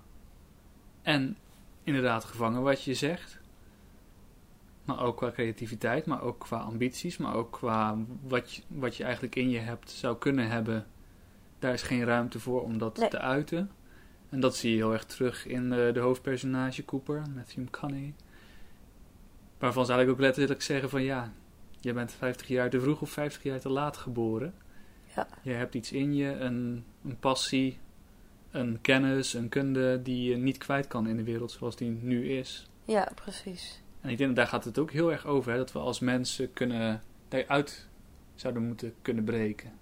En 1.02 1.36
inderdaad 1.84 2.24
gevangen 2.24 2.62
wat 2.62 2.82
je 2.82 2.94
zegt. 2.94 3.38
Maar 4.84 5.00
ook 5.00 5.16
qua 5.16 5.30
creativiteit, 5.30 6.06
maar 6.06 6.22
ook 6.22 6.38
qua 6.40 6.58
ambities, 6.58 7.16
maar 7.16 7.34
ook 7.34 7.52
qua 7.52 7.98
wat 8.22 8.54
je, 8.54 8.62
wat 8.68 8.96
je 8.96 9.04
eigenlijk 9.04 9.36
in 9.36 9.50
je 9.50 9.58
hebt, 9.58 9.90
zou 9.90 10.16
kunnen 10.18 10.48
hebben. 10.48 10.86
Daar 11.58 11.72
is 11.72 11.82
geen 11.82 12.04
ruimte 12.04 12.40
voor 12.40 12.62
om 12.62 12.78
dat 12.78 12.96
Nee. 12.98 13.08
te 13.08 13.18
uiten. 13.18 13.70
En 14.28 14.40
dat 14.40 14.56
zie 14.56 14.70
je 14.70 14.76
heel 14.76 14.92
erg 14.92 15.04
terug 15.04 15.46
in 15.46 15.72
eh, 15.72 15.92
de 15.94 16.00
hoofdpersonage 16.00 16.84
Cooper, 16.84 17.22
Matthew 17.34 17.62
McConaughey. 17.64 18.14
Waarvan 19.58 19.86
zou 19.86 20.02
ik 20.02 20.08
ook 20.08 20.20
letterlijk 20.20 20.62
zeggen 20.62 20.90
van 20.90 21.02
ja, 21.02 21.32
je 21.80 21.92
bent 21.92 22.12
50 22.12 22.48
jaar 22.48 22.70
te 22.70 22.80
vroeg 22.80 23.00
of 23.00 23.10
50 23.10 23.42
jaar 23.42 23.60
te 23.60 23.68
laat 23.68 23.96
geboren. 23.96 24.54
Ja. 25.16 25.28
Je 25.42 25.52
hebt 25.52 25.74
iets 25.74 25.92
in 25.92 26.14
je, 26.14 26.30
een, 26.30 26.84
een 27.04 27.18
passie, 27.18 27.78
een 28.50 28.78
kennis, 28.80 29.34
een 29.34 29.48
kunde 29.48 30.02
die 30.02 30.30
je 30.30 30.36
niet 30.36 30.58
kwijt 30.58 30.86
kan 30.86 31.06
in 31.06 31.16
de 31.16 31.22
wereld 31.24 31.50
zoals 31.50 31.76
die 31.76 31.90
nu 31.90 32.30
is. 32.38 32.66
Ja, 32.84 33.08
precies. 33.14 33.81
En 34.02 34.10
ik 34.10 34.18
denk 34.18 34.28
dat 34.28 34.36
daar 34.36 34.46
gaat 34.46 34.64
het 34.64 34.78
ook 34.78 34.90
heel 34.90 35.12
erg 35.12 35.26
over, 35.26 35.52
hè, 35.52 35.58
dat 35.58 35.72
we 35.72 35.78
als 35.78 36.00
mensen 36.00 36.52
kunnen, 36.52 37.02
daaruit 37.28 37.88
zouden 38.34 38.66
moeten 38.66 38.94
kunnen 39.02 39.24
breken. 39.24 39.72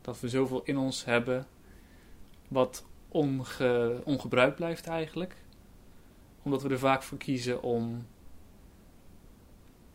Dat 0.00 0.20
we 0.20 0.28
zoveel 0.28 0.62
in 0.64 0.76
ons 0.76 1.04
hebben 1.04 1.46
wat 2.48 2.84
onge, 3.08 4.00
ongebruikt 4.04 4.56
blijft 4.56 4.86
eigenlijk. 4.86 5.36
Omdat 6.42 6.62
we 6.62 6.68
er 6.68 6.78
vaak 6.78 7.02
voor 7.02 7.18
kiezen 7.18 7.62
om 7.62 8.06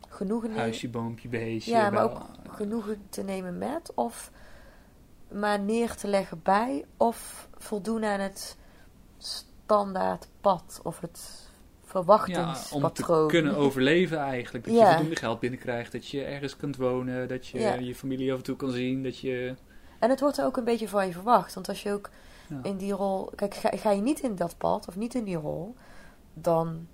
Genoegen, 0.07 0.55
huisje, 0.55 0.89
boompje, 0.89 1.27
beestje. 1.27 1.71
ja, 1.71 1.89
maar 1.89 2.03
ook 2.03 2.21
genoegen 2.49 3.01
te 3.09 3.23
nemen 3.23 3.57
met 3.57 3.91
of 3.95 4.31
maar 5.31 5.59
neer 5.59 5.95
te 5.95 6.07
leggen 6.07 6.41
bij 6.43 6.85
of 6.97 7.47
voldoen 7.57 8.03
aan 8.03 8.19
het 8.19 8.57
standaard 9.17 10.27
pad 10.41 10.79
of 10.83 10.99
het 10.99 11.50
ja, 11.93 11.99
om 11.99 12.05
verwachtingspatroon. 12.05 13.27
te 13.27 13.33
kunnen 13.33 13.55
overleven 13.55 14.17
eigenlijk. 14.17 14.65
Dat 14.65 14.73
je 14.73 14.85
voldoende 14.85 15.15
geld 15.15 15.39
binnenkrijgt, 15.39 15.91
dat 15.91 16.07
je 16.07 16.23
ergens 16.23 16.55
kunt 16.55 16.75
wonen, 16.75 17.27
dat 17.27 17.47
je 17.47 17.59
je 17.79 17.95
familie 17.95 18.31
af 18.31 18.37
en 18.37 18.43
toe 18.43 18.55
kan 18.55 18.71
zien, 18.71 19.03
dat 19.03 19.17
je... 19.17 19.55
En 19.99 20.09
het 20.09 20.19
wordt 20.19 20.37
er 20.37 20.45
ook 20.45 20.57
een 20.57 20.63
beetje 20.63 20.87
van 20.87 21.05
je 21.05 21.11
verwacht. 21.11 21.53
Want 21.53 21.69
als 21.69 21.83
je 21.83 21.91
ook 21.91 22.09
in 22.63 22.77
die 22.77 22.91
rol... 22.91 23.31
Kijk, 23.35 23.55
ga, 23.55 23.69
ga 23.77 23.91
je 23.91 24.01
niet 24.01 24.19
in 24.19 24.35
dat 24.35 24.57
pad 24.57 24.87
of 24.87 24.95
niet 24.95 25.15
in 25.15 25.23
die 25.23 25.37
rol... 25.37 25.75
Dan 26.33 26.87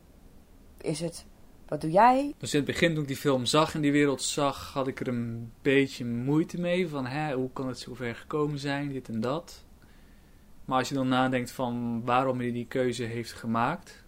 is 0.81 0.99
het... 0.99 1.25
Wat 1.67 1.81
doe 1.81 1.91
jij? 1.91 2.33
Dus 2.37 2.53
in 2.53 2.59
het 2.59 2.67
begin 2.67 2.93
toen 2.93 3.01
ik 3.01 3.07
die 3.07 3.17
film 3.17 3.45
zag 3.45 3.75
en 3.75 3.81
die 3.81 3.91
wereld 3.91 4.21
zag, 4.21 4.73
had 4.73 4.87
ik 4.87 4.99
er 4.99 5.07
een 5.07 5.51
beetje 5.61 6.05
moeite 6.05 6.59
mee. 6.59 6.89
Van 6.89 7.05
hè, 7.05 7.33
hoe 7.33 7.49
kan 7.53 7.67
het 7.67 7.79
zo 7.79 7.93
ver 7.93 8.15
gekomen 8.15 8.59
zijn, 8.59 8.91
dit 8.91 9.09
en 9.09 9.21
dat. 9.21 9.65
Maar 10.65 10.77
als 10.77 10.89
je 10.89 10.95
dan 10.95 11.07
nadenkt 11.07 11.51
van 11.51 12.01
waarom 12.05 12.39
hij 12.39 12.51
die 12.51 12.67
keuze 12.67 13.03
heeft 13.03 13.33
gemaakt, 13.33 14.03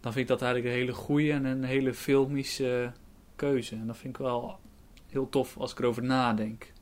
dan 0.00 0.12
vind 0.12 0.16
ik 0.16 0.38
dat 0.38 0.42
eigenlijk 0.42 0.74
een 0.74 0.80
hele 0.80 0.94
goede 0.94 1.32
en 1.32 1.44
een 1.44 1.64
hele 1.64 1.94
filmische 1.94 2.92
keuze. 3.36 3.74
En 3.74 3.86
dat 3.86 3.96
vind 3.96 4.14
ik 4.14 4.22
wel 4.22 4.58
heel 5.06 5.28
tof 5.28 5.56
als 5.56 5.72
ik 5.72 5.78
erover 5.78 6.02
nadenk. 6.02 6.72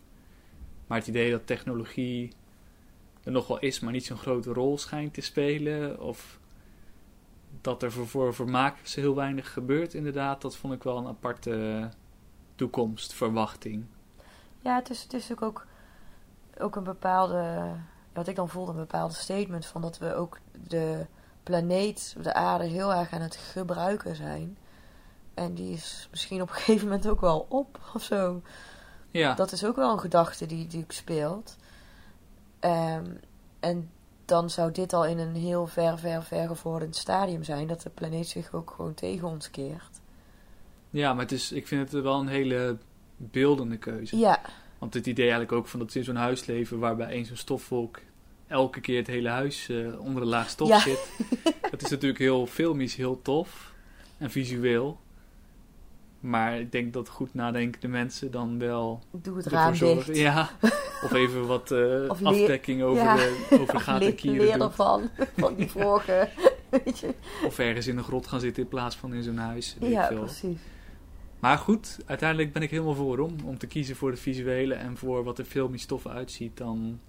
Maar 0.87 0.99
het 0.99 1.07
idee 1.07 1.31
dat 1.31 1.47
technologie 1.47 2.33
er 3.23 3.33
nog 3.33 3.47
wel 3.47 3.59
is, 3.59 3.81
maar 3.81 3.93
niet 3.93 4.05
zo'n 4.05 4.17
grote 4.17 4.53
rol 4.53 4.79
schijnt 4.79 5.15
te 5.15 5.21
spelen, 5.21 6.01
of 6.01 6.41
dat 7.61 7.83
er 7.83 7.93
voor, 7.93 8.07
voor 8.07 8.35
vermaak 8.35 8.77
heel 8.89 9.15
weinig 9.15 9.53
gebeurt, 9.53 9.95
inderdaad, 9.95 10.41
dat 10.43 10.57
vond 10.57 10.73
ik 10.73 10.83
wel 10.83 10.97
een 10.97 11.07
aparte 11.07 11.89
toekomstverwachting. 12.55 13.85
Ja, 14.61 14.75
het 14.75 14.91
is, 14.91 15.03
het 15.03 15.13
is 15.13 15.33
ook, 15.33 15.43
ook, 15.43 15.67
ook 16.59 16.77
een 16.77 16.85
bepaalde... 16.85 17.73
Wat 18.13 18.29
ik 18.29 18.37
dan 18.37 18.49
voelde, 18.49 18.71
een 18.71 18.77
bepaalde 18.77 19.15
statement 19.15 19.67
van 19.67 19.83
dat 19.83 19.99
we 19.99 20.15
ook 20.15 20.39
de 20.69 21.07
planeet, 21.47 22.17
de 22.23 22.35
aarde, 22.35 22.65
heel 22.65 22.95
erg 22.95 23.13
aan 23.13 23.21
het 23.21 23.37
gebruiken 23.37 24.17
zijn. 24.17 24.59
En 25.35 25.55
die 25.55 25.73
is 25.73 26.09
misschien 26.11 26.43
op 26.43 26.49
een 26.49 26.55
gegeven 26.61 26.89
moment 26.89 27.09
ook 27.09 27.21
wel 27.21 27.47
op 27.49 27.91
of 27.95 28.03
zo. 28.03 28.43
Ja, 29.11 29.35
Dat 29.35 29.53
is 29.53 29.65
ook 29.65 29.77
wel 29.77 29.93
een 29.93 30.01
gedachte 30.01 30.47
die, 30.47 30.67
die 30.67 30.85
speelt. 30.89 31.57
Ehm, 32.61 33.11
en 33.61 33.91
dan 34.25 34.51
zou 34.51 34.73
dit 34.73 34.93
al 34.93 35.07
in 35.07 35.19
een 35.19 35.35
heel 35.35 35.67
ver, 35.67 35.99
ver, 35.99 36.23
ver 36.23 36.49
gevorderd 36.49 36.97
stadium 36.97 37.45
zijn. 37.45 37.67
Dat 37.67 37.83
de 37.83 37.91
planeet 37.91 38.29
zich 38.29 38.53
ook 38.53 38.71
gewoon 38.77 38.95
tegen 38.95 39.29
ons 39.29 39.51
keert. 39.51 40.01
ja 40.91 41.13
maar 41.13 41.23
het 41.23 41.33
is, 41.33 41.53
ik 41.53 41.67
vind 41.67 41.93
het 41.93 42.03
wel 42.03 42.21
een 42.21 42.29
hele 42.29 42.79
beeldende 43.17 43.77
keuze. 43.77 44.17
Ja, 44.17 44.41
Want 44.79 44.95
het 44.95 45.07
idee 45.07 45.25
eigenlijk 45.25 45.53
ook 45.53 45.67
van 45.67 45.79
dat 45.81 45.93
ze 45.93 45.99
in 45.99 46.05
zo'n 46.05 46.17
huis 46.17 46.47
leven 46.47 46.79
waarbij 46.79 47.09
één 47.09 47.25
zo'n 47.25 47.37
stofwolk 47.37 48.01
elke 48.47 48.81
keer 48.81 48.99
het 48.99 49.07
hele 49.07 49.29
huis 49.29 49.69
eh, 49.69 50.01
onder 50.01 50.23
een 50.23 50.29
laag 50.29 50.49
stof 50.51 50.69
Ja. 50.69 50.79
zit. 50.79 51.11
Dat 51.71 51.83
is 51.83 51.91
natuurlijk 51.91 52.21
heel 52.21 52.47
filmisch, 52.47 52.95
heel 52.97 53.23
tof 53.23 53.75
en 54.19 54.31
visueel. 54.31 55.01
Maar 56.21 56.59
ik 56.61 56.73
denk 56.73 56.93
dat 56.93 57.09
goed 57.09 57.35
nadenkende 57.35 57.89
mensen 57.89 58.31
dan 58.31 58.59
wel 58.59 59.03
doe 59.11 59.37
het 59.37 59.47
raam 59.47 59.75
zorgen. 59.75 60.07
dicht. 60.13 60.19
Ja, 60.19 60.51
of 61.05 61.13
even 61.13 61.47
wat 61.47 61.63
Of 62.09 62.21
leer- 62.21 62.27
afdekking 62.29 62.83
over, 62.83 63.03
Ja. 63.05 63.17
de, 63.17 63.47
over 63.61 63.81
gaten 63.89 64.15
kieren 64.15 64.47
leer 64.47 64.61
ervan, 64.61 65.11
van 65.37 65.55
die 65.55 65.71
vorige. 65.71 66.29
Weet 66.69 66.99
je? 66.99 67.15
Of 67.45 67.59
ergens 67.59 67.87
in 67.87 67.97
een 67.99 68.05
grot 68.05 68.27
gaan 68.27 68.41
zitten 68.41 68.63
in 68.63 68.69
plaats 68.69 68.97
van 68.97 69.15
in 69.15 69.23
zo'n 69.23 69.37
huis. 69.37 69.77
Ja, 69.81 70.07
precies. 70.07 70.59
Maar 71.41 71.59
goed, 71.59 71.99
uiteindelijk 72.07 72.53
ben 72.53 72.63
ik 72.63 72.71
helemaal 72.71 72.95
voor 72.95 73.19
om, 73.19 73.37
om 73.45 73.59
te 73.59 73.67
kiezen 73.67 73.97
voor 73.97 74.11
de 74.11 74.17
visuele 74.17 74.75
en 74.75 74.97
voor 74.97 75.25
wat 75.25 75.39
er 75.39 75.45
filmisch 75.45 75.87
tof 75.87 76.07
uitziet 76.07 76.57
dan. 76.57 77.01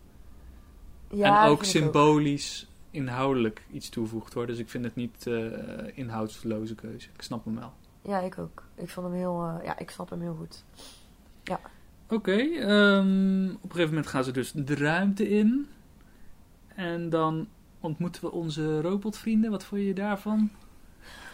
Ja, 1.09 1.43
en 1.43 1.49
ook 1.49 1.63
symbolisch, 1.63 2.67
inhoudelijk 2.91 3.61
iets 3.71 3.89
toevoegt 3.89 4.33
hoor. 4.33 4.47
Dus 4.47 4.57
ik 4.57 4.69
vind 4.69 4.83
het 4.83 4.95
niet 4.95 5.27
eh 5.27 5.43
inhoudsloze 5.93 6.75
keuze. 6.75 7.09
Ik 7.13 7.21
snap 7.21 7.45
hem 7.45 7.55
wel. 7.55 7.73
Ja, 8.01 8.19
ik 8.19 8.37
ook. 8.37 8.63
Ik 8.75 8.89
vond 8.89 9.07
hem 9.07 9.15
heel... 9.15 9.43
eh, 9.59 9.65
ja, 9.65 9.79
ik 9.79 9.89
snap 9.89 10.09
hem 10.09 10.21
heel 10.21 10.35
goed. 10.39 10.63
Oké, 12.09 12.31
ehm, 12.37 13.45
op 13.45 13.63
een 13.63 13.69
gegeven 13.71 13.87
moment 13.87 14.07
gaan 14.07 14.23
ze 14.23 14.31
dus 14.31 14.51
de 14.51 14.75
ruimte 14.75 15.29
in. 15.29 15.67
En 16.67 17.09
dan 17.09 17.47
ontmoeten 17.79 18.21
we 18.21 18.31
onze 18.31 18.81
robotvrienden. 18.81 19.51
Wat 19.51 19.63
vond 19.63 19.81
je 19.81 19.93
daarvan? 19.93 20.49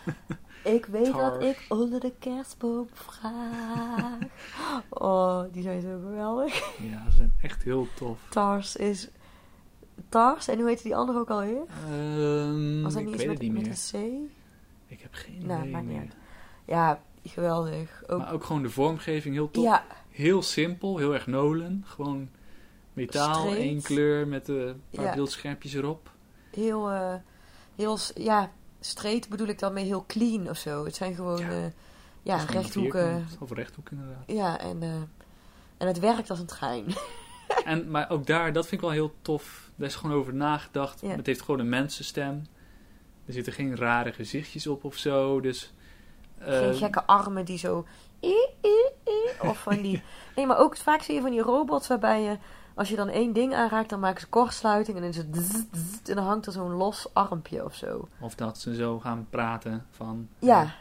Ik 0.64 0.86
weet 0.86 1.12
wat 1.12 1.44
ik 1.44 1.66
onder 1.70 2.00
de 2.00 2.14
kerstboom 2.20 2.88
vraag. 2.94 4.18
Oh, 4.90 5.44
die 5.52 5.64
zijn 5.64 5.82
zo 5.82 6.00
geweldig. 6.04 6.78
Ja, 6.78 7.10
ze 7.10 7.16
zijn 7.18 7.34
echt 7.42 7.64
heel 7.64 7.88
tof. 7.96 8.20
Tars 8.30 8.76
is... 8.76 9.10
Tars, 10.14 10.48
en 10.48 10.60
hoe 10.60 10.68
heet 10.68 10.84
die 10.84 10.96
andere 10.96 11.20
ook 11.20 11.30
alweer? 11.30 11.62
Ehm, 11.90 12.82
Was 12.82 12.94
dat 12.94 13.02
ik 13.02 13.08
niet 13.08 13.16
weet 13.18 13.28
het 13.28 13.38
met, 13.38 13.42
niet 13.42 13.54
met 13.54 13.62
meer. 13.62 14.02
een 14.02 14.28
C? 14.28 14.92
Ik 14.92 15.02
heb 15.02 15.14
geen 15.14 15.46
Nou, 15.46 15.62
idee 15.68 15.76
niet 15.82 15.86
meer. 15.86 16.08
Ja, 16.66 17.00
geweldig. 17.26 18.04
Ook, 18.08 18.20
Maar 18.20 18.34
ook 18.34 18.44
gewoon 18.44 18.62
de 18.64 18.70
vormgeving 18.70 19.34
heel 19.36 19.52
tof. 19.52 19.64
ja, 19.64 19.84
Heel 20.10 20.42
simpel, 20.42 20.98
heel 20.98 21.14
erg 21.14 21.28
Nolan. 21.28 21.84
Gewoon 21.86 22.30
metaal, 22.94 23.54
één 23.54 23.82
kleur 23.82 24.28
met 24.28 24.48
een 24.48 24.82
paar 24.90 25.06
Ja. 25.06 25.14
beeldschermpjes 25.16 25.74
erop. 25.74 26.12
heel, 26.52 26.90
eh, 26.92 27.14
heel, 27.76 27.98
ja, 28.16 28.52
straight 28.80 29.30
bedoel 29.30 29.48
ik 29.48 29.60
dan 29.60 29.74
mee 29.74 29.86
heel 29.86 30.04
clean 30.08 30.50
of 30.50 30.58
zo. 30.58 30.86
Het 30.86 30.96
zijn 30.96 31.16
gewoon, 31.16 31.40
Ja. 31.40 31.46
Het 31.50 31.74
ja 32.24 32.38
gewoon 32.38 32.62
rechthoeken. 32.62 33.26
Of 33.40 33.52
rechthoek 33.52 33.90
inderdaad. 33.92 34.24
Ja, 34.28 34.60
en, 34.60 34.82
eh, 34.84 34.90
en 35.78 35.88
het 35.88 36.00
werkt 36.00 36.30
als 36.30 36.40
een 36.40 36.46
trein. 36.46 36.86
en, 37.66 37.92
maar 37.92 38.10
ook 38.10 38.26
daar, 38.28 38.54
dat 38.54 38.64
vind 38.68 38.82
ik 38.82 38.88
wel 38.88 38.96
heel 38.96 39.14
tof. 39.22 39.63
Daar 39.76 39.88
is 39.88 39.96
gewoon 39.96 40.18
over 40.18 40.34
nagedacht. 40.34 41.02
Ja. 41.02 41.16
Het 41.16 41.26
heeft 41.26 41.42
gewoon 41.42 41.60
een 41.60 41.70
mensenstem. 41.70 42.46
Er 43.26 43.34
zitten 43.34 43.54
geen 43.54 43.76
rare 43.76 44.14
gezichtjes 44.14 44.68
op 44.68 44.84
of 44.84 44.96
zo. 44.96 45.42
Dus, 45.42 45.74
Geen 46.40 46.76
gekke 46.76 47.06
armen 47.06 47.46
die 47.46 47.58
zo... 47.58 47.86
Of 49.42 49.62
van 49.62 49.82
die... 49.82 50.04
Nee, 50.36 50.46
maar 50.46 50.58
ook 50.58 50.78
vaak 50.78 51.02
zie 51.02 51.16
je 51.16 51.22
van 51.22 51.32
die 51.32 51.42
robots 51.42 51.88
waarbij 51.88 52.22
je... 52.22 52.38
Als 52.76 52.90
je 52.90 52.96
dan 52.96 53.10
één 53.10 53.34
ding 53.34 53.54
aanraakt, 53.56 53.90
dan 53.90 54.00
maken 54.00 54.22
ze 54.22 54.28
kortsluiting. 54.28 54.98
En 54.98 55.04
dan 55.04 55.12
is 55.12 55.18
het... 55.18 56.10
En 56.10 56.16
dan 56.16 56.26
hangt 56.26 56.46
er 56.46 56.52
zo'n 56.52 56.72
los 56.72 57.14
armpje 57.14 57.66
of 57.66 57.76
zo. 57.76 58.08
Of 58.20 58.36
dat 58.36 58.58
ze 58.58 58.76
zo 58.76 59.00
gaan 59.00 59.28
praten 59.30 59.86
van... 59.92 60.28
Ja. 60.40 60.76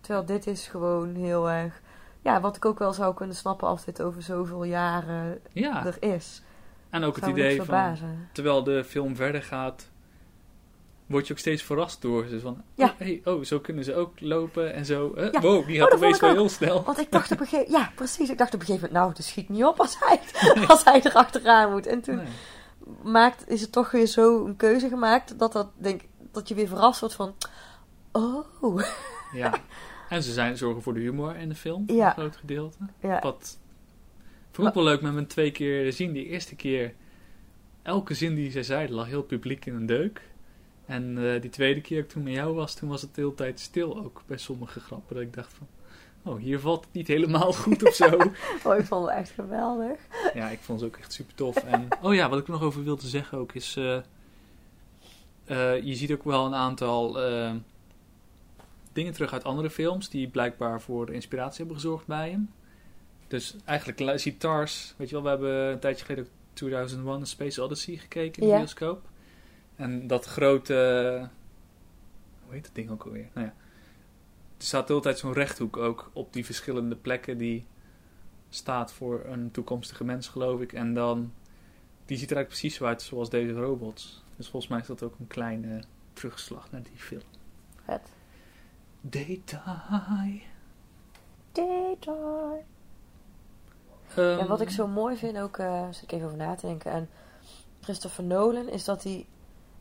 Terwijl 0.00 0.26
dit 0.26 0.46
is 0.46 0.66
gewoon 0.66 1.14
heel 1.14 1.50
erg... 1.50 1.80
Ja, 2.20 2.40
wat 2.40 2.56
ik 2.56 2.64
ook 2.64 2.78
wel 2.78 2.92
zou 2.92 3.14
kunnen 3.14 3.36
snappen 3.36 3.68
als 3.68 3.84
dit 3.84 4.02
over 4.02 4.22
zoveel 4.22 4.64
jaren 4.64 5.40
Ja, 5.52 5.86
er 5.86 5.96
is. 6.02 6.42
En 6.90 7.04
ook 7.04 7.16
het 7.16 7.26
idee 7.26 7.56
van... 7.56 7.64
verbazen. 7.64 8.28
terwijl 8.32 8.62
de 8.62 8.84
film 8.84 9.16
verder 9.16 9.42
gaat, 9.42 9.90
word 11.06 11.26
je 11.26 11.32
ook 11.32 11.38
steeds 11.38 11.62
verrast 11.62 12.02
door. 12.02 12.26
Dus 12.28 12.42
van, 12.42 12.62
Ja. 12.74 12.84
oh, 12.86 12.90
hey, 12.98 13.20
oh, 13.24 13.44
zo 13.44 13.60
kunnen 13.60 13.84
ze 13.84 13.94
ook 13.94 14.20
lopen 14.20 14.74
en 14.74 14.84
zo. 14.84 15.12
Ja. 15.16 15.40
Wow, 15.40 15.66
die 15.66 15.76
Oh, 15.76 15.80
gaat 15.82 15.90
vond 15.90 16.02
opeens 16.02 16.20
wel 16.20 16.30
heel 16.32 16.48
snel. 16.48 16.82
Want 16.82 16.98
ik 16.98 17.10
dacht 17.12 17.32
op 17.32 17.40
een 17.40 17.46
gegeven 17.46 17.72
Ja, 17.78 17.90
precies. 17.94 18.30
Ik 18.30 18.38
dacht 18.38 18.54
op 18.54 18.60
een 18.60 18.66
gegeven 18.66 18.86
moment... 18.88 19.04
Nou, 19.06 19.16
het 19.16 19.24
schiet 19.26 19.48
niet 19.48 19.64
op 19.64 19.80
als 19.80 19.96
hij, 20.00 20.20
als 20.68 20.84
hij 20.84 21.00
erachteraan 21.04 21.70
moet. 21.70 21.86
En 21.86 22.00
toen 22.00 22.16
Nee. 22.16 22.26
maakt, 23.02 23.48
is 23.48 23.60
het 23.60 23.72
toch 23.72 23.90
weer 23.90 24.06
zo 24.06 24.44
een 24.46 24.56
keuze 24.56 24.88
gemaakt... 24.88 25.38
Dat, 25.38 25.52
dat, 25.52 25.68
denk, 25.76 26.00
dat 26.32 26.48
je 26.48 26.54
weer 26.54 26.68
verrast 26.68 27.00
wordt 27.00 27.14
van... 27.14 27.34
Oh, 28.12 28.80
Ja. 29.32 29.52
En 30.08 30.22
ze 30.22 30.32
zijn, 30.32 30.56
zorgen 30.56 30.82
voor 30.82 30.94
de 30.94 31.00
humor 31.00 31.36
in 31.36 31.48
de 31.48 31.54
film, 31.54 31.84
Ja. 31.86 32.06
een 32.06 32.12
groot 32.12 32.36
gedeelte. 32.36 32.76
ja. 33.00 33.20
Wat 33.20 33.58
vond 34.50 34.68
ik 34.68 34.74
wel 34.74 34.84
leuk 34.84 35.00
met 35.00 35.12
mijn 35.12 35.26
twee 35.26 35.50
keer 35.50 35.92
zien. 35.92 36.12
Die 36.12 36.26
eerste 36.26 36.56
keer 36.56 36.94
elke 37.82 38.14
zin 38.14 38.34
die 38.34 38.50
zij 38.50 38.62
zei 38.62 38.92
lag 38.92 39.06
heel 39.06 39.22
publiek 39.22 39.66
in 39.66 39.74
een 39.74 39.86
deuk. 39.86 40.22
En 40.86 41.32
eh, 41.32 41.40
die 41.40 41.50
tweede 41.50 41.80
keer 41.80 41.96
dat 41.96 42.06
ik 42.06 42.12
toen 42.12 42.22
met 42.22 42.32
jou 42.32 42.54
was, 42.54 42.74
toen 42.74 42.88
was 42.88 43.02
het 43.02 43.14
de 43.14 43.20
hele 43.20 43.34
tijd 43.34 43.60
stil 43.60 43.98
ook 43.98 44.22
bij 44.26 44.36
sommige 44.36 44.80
grappen. 44.80 45.14
Dat 45.14 45.24
ik 45.24 45.34
dacht 45.34 45.52
van, 45.52 45.66
oh, 46.22 46.40
hier 46.40 46.60
valt 46.60 46.84
het 46.84 46.92
niet 46.92 47.08
helemaal 47.08 47.52
goed 47.52 47.82
of 47.86 47.94
zo. 47.94 48.16
Oh, 48.64 48.76
ik 48.76 48.84
vond 48.84 49.06
het 49.06 49.16
echt 49.16 49.30
geweldig. 49.30 49.98
ja, 50.34 50.48
ik 50.48 50.58
vond 50.58 50.80
ze 50.80 50.86
ook 50.86 50.96
echt 50.96 51.12
super 51.12 51.34
tof. 51.34 51.56
En, 51.56 51.88
oh 52.02 52.14
ja, 52.14 52.28
wat 52.28 52.38
ik 52.38 52.44
er 52.46 52.52
nog 52.52 52.62
over 52.62 52.84
wilde 52.84 53.06
zeggen 53.06 53.38
ook 53.38 53.52
is, 53.52 53.76
eh, 53.76 53.96
eh, 55.44 55.82
je 55.84 55.94
ziet 55.94 56.12
ook 56.12 56.24
wel 56.24 56.46
een 56.46 56.54
aantal 56.54 57.16
dingen 58.92 59.12
terug 59.12 59.32
uit 59.32 59.44
andere 59.44 59.70
films 59.70 60.08
die 60.08 60.28
blijkbaar 60.28 60.80
voor 60.80 61.12
inspiratie 61.12 61.56
hebben 61.58 61.74
gezorgd 61.74 62.06
bij 62.06 62.30
hem. 62.30 62.50
Dus 63.28 63.56
eigenlijk 63.64 64.18
ziet 64.20 64.40
Tars, 64.40 64.94
weet 64.96 65.08
je 65.08 65.14
wel, 65.14 65.22
we 65.22 65.28
hebben 65.28 65.72
een 65.72 65.78
tijdje 65.78 66.04
geleden 66.04 66.24
ook 66.24 66.30
2001 66.52 67.20
A 67.20 67.24
Space 67.24 67.62
Odyssey 67.62 67.96
gekeken 67.96 68.42
in 68.42 68.48
de 68.48 68.54
Ja. 68.54 68.58
bioscoop. 68.58 69.08
En 69.76 70.06
dat 70.06 70.24
grote, 70.24 70.74
hoe 72.44 72.54
heet 72.54 72.64
dat 72.64 72.74
ding 72.74 72.90
ook 72.90 73.04
alweer? 73.04 73.28
Nou 73.34 73.46
ja, 73.46 73.54
er 74.58 74.64
staat 74.64 74.86
de 74.86 74.92
hele 74.92 75.04
tijd 75.04 75.18
zo'n 75.18 75.32
rechthoek 75.32 75.76
ook 75.76 76.10
op 76.12 76.32
die 76.32 76.44
verschillende 76.44 76.96
plekken 76.96 77.38
die 77.38 77.66
staat 78.48 78.92
voor 78.92 79.24
een 79.24 79.50
toekomstige 79.50 80.04
mens, 80.04 80.28
geloof 80.28 80.60
ik. 80.60 80.72
En 80.72 80.94
dan, 80.94 81.32
die 82.06 82.18
ziet 82.18 82.30
er 82.30 82.36
eigenlijk 82.36 82.48
precies 82.48 82.74
zo 82.74 82.84
uit 82.84 83.02
zoals 83.02 83.30
deze 83.30 83.52
robots. 83.52 84.22
Dus 84.36 84.48
volgens 84.48 84.70
mij 84.72 84.80
is 84.80 84.86
dat 84.86 85.02
ook 85.02 85.18
een 85.18 85.26
kleine 85.26 85.82
terugslag 86.12 86.70
naar 86.70 86.82
die 86.82 86.96
film. 86.96 87.22
Vet. 87.84 88.12
Daytime. 89.00 90.40
Daytime. 91.52 92.62
Ehm, 94.16 94.38
En 94.38 94.46
wat 94.46 94.60
ik 94.60 94.70
zo 94.70 94.86
mooi 94.86 95.16
vind, 95.16 95.38
ook 95.38 95.58
eh 95.58 95.82
zit 95.90 96.02
ik 96.02 96.12
even 96.12 96.26
over 96.26 96.38
na 96.38 96.54
te 96.54 96.66
denken, 96.66 96.92
en 96.92 97.08
Christopher 97.80 98.24
Nolan, 98.24 98.68
is 98.68 98.84
dat 98.84 99.02
hij. 99.02 99.26